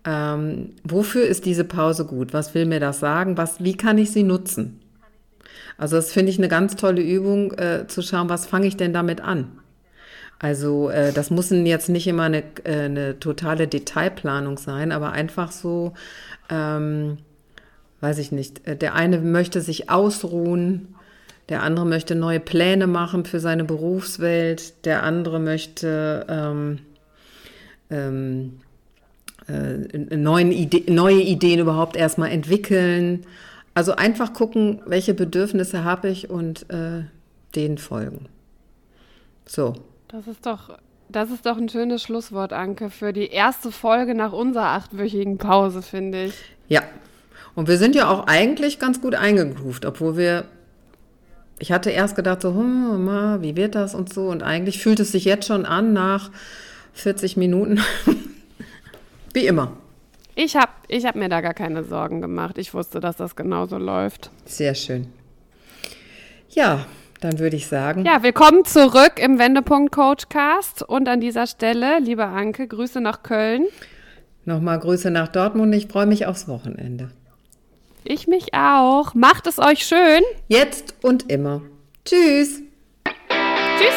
Ähm, 0.05 0.73
wofür 0.85 1.27
ist 1.27 1.47
diese 1.47 1.65
Pause 1.65 2.05
gut? 2.05 2.33
Was 2.33 2.55
will 2.55 2.67
mir 2.67 2.81
das 2.81 3.01
sagen? 3.01 3.37
Was, 3.37 3.63
wie 3.63 3.77
kann 3.77 3.99
ich 3.99 4.11
sie 4.13 4.23
nutzen? 4.23 4.81
Also 5.79 5.97
das 5.97 6.13
finde 6.13 6.31
ich 6.31 6.39
eine 6.39 6.49
ganz 6.49 6.77
tolle 6.77 7.03
Übung, 7.03 7.53
äh, 7.53 7.87
zu 7.87 8.03
schauen, 8.03 8.29
was 8.29 8.47
fange 8.47 8.67
ich 8.67 8.77
denn 8.77 8.93
damit 8.93 9.21
an? 9.21 9.59
Also 10.39 10.91
äh, 10.91 11.13
das 11.13 11.31
muss 11.31 11.51
jetzt 11.51 11.89
nicht 11.89 12.07
immer 12.07 12.25
eine, 12.25 12.43
äh, 12.65 12.85
eine 12.85 13.19
totale 13.19 13.67
Detailplanung 13.67 14.59
sein, 14.59 14.93
aber 14.93 15.13
einfach 15.13 15.51
so, 15.51 15.95
ähm, 16.51 17.19
weiß 18.01 18.19
ich 18.19 18.31
nicht, 18.31 18.67
äh, 18.67 18.77
der 18.77 18.95
eine 18.95 19.19
möchte 19.19 19.61
sich 19.61 19.91
ausruhen, 19.91 20.95
der 21.49 21.63
andere 21.63 21.87
möchte 21.87 22.15
neue 22.15 22.41
Pläne 22.41 22.87
machen 22.87 23.25
für 23.25 23.41
seine 23.41 23.65
Berufswelt, 23.65 24.85
der 24.85 25.03
andere 25.03 25.41
möchte 25.41 26.27
ähm, 26.29 26.79
ähm, 27.91 28.61
äh, 29.49 30.17
neuen 30.17 30.53
Ide 30.53 30.93
neue 30.93 31.21
Ideen 31.21 31.61
überhaupt 31.61 31.97
erstmal 31.97 32.31
entwickeln. 32.31 33.27
Also 33.75 33.97
einfach 33.97 34.33
gucken, 34.33 34.81
welche 34.87 35.15
Bedürfnisse 35.15 35.85
habe 35.85 36.09
ich 36.09 36.31
und 36.31 36.71
äh, 36.71 37.05
denen 37.55 37.79
folgen. 37.79 38.27
So. 39.47 39.75
Das 40.09 40.27
ist 40.27 40.47
doch, 40.47 40.79
das 41.09 41.31
ist 41.31 41.45
doch 41.45 41.57
ein 41.57 41.69
schönes 41.69 42.03
Schlusswort, 42.03 42.53
Anke, 42.53 42.89
für 42.89 43.13
die 43.13 43.27
erste 43.27 43.73
Folge 43.73 44.15
nach 44.15 44.33
unserer 44.33 44.69
achtwöchigen 44.69 45.39
Pause, 45.39 45.83
finde 45.83 46.25
ich. 46.27 46.35
Ja, 46.69 46.83
und 47.55 47.69
wir 47.69 47.79
sind 47.79 47.95
ja 47.95 48.09
auch 48.09 48.27
eigentlich 48.27 48.79
ganz 48.79 49.01
gut 49.01 49.15
eingegroovt, 49.15 49.87
obwohl 49.87 50.17
wir, 50.17 50.45
ich 51.59 51.73
hatte 51.73 51.91
erst 51.91 52.17
gedacht 52.17 52.43
so, 52.43 52.51
hm, 52.51 53.05
ma, 53.05 53.39
wie 53.43 53.57
wird 53.57 53.75
das 53.75 53.95
und 53.95 54.13
so. 54.13 54.29
Und 54.29 54.43
eigentlich 54.43 54.79
fühlt 54.79 55.01
es 55.01 55.13
sich 55.13 55.25
jetzt 55.25 55.47
schon 55.47 55.67
an 55.67 55.93
nach 55.93 56.31
40 56.95 57.37
Minuten. 57.37 57.81
Wie 59.35 59.47
immer. 59.47 59.73
Ich 60.37 60.57
habe 60.57 60.73
ich 60.89 61.05
hab 61.05 61.15
mir 61.15 61.29
da 61.29 61.41
gar 61.41 61.55
keine 61.55 61.85
Sorgen 61.85 62.21
gemacht. 62.21 62.59
Ich 62.59 62.75
wusste, 62.75 63.01
dass 63.01 63.17
das 63.17 63.37
genauso 63.37 63.79
läuft. 63.79 64.31
Sehr 64.47 64.75
schön. 64.75 65.13
Ja, 66.51 66.87
dann 67.21 67.39
würde 67.39 67.57
ich 67.57 67.67
sagen. 67.67 68.05
Ja, 68.05 68.23
willkommen 68.23 68.65
zurück 68.65 69.15
im 69.17 69.39
Wendepunkt 69.39 69.93
Coachcast. 69.93 70.83
Und 70.83 71.09
an 71.09 71.21
dieser 71.21 71.47
Stelle, 71.47 71.99
liebe 72.01 72.25
Anke, 72.25 72.67
Grüße 72.67 73.01
nach 73.01 73.23
Köln. 73.23 73.67
Nochmal 74.45 74.79
Grüße 74.79 75.11
nach 75.11 75.29
Dortmund. 75.29 75.75
Ich 75.75 75.87
freue 75.87 76.07
mich 76.07 76.27
aufs 76.27 76.49
Wochenende. 76.49 77.11
Ich 78.05 78.27
mich 78.27 78.55
auch. 78.55 79.15
Macht 79.15 79.47
es 79.47 79.59
euch 79.59 79.87
schön. 79.87 80.23
Jetzt 80.49 80.95
und 81.03 81.31
immer. 81.31 81.63
Tschüss. 82.05 82.61
Tschüss. 83.79 83.95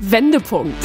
Wendepunkt. 0.00 0.84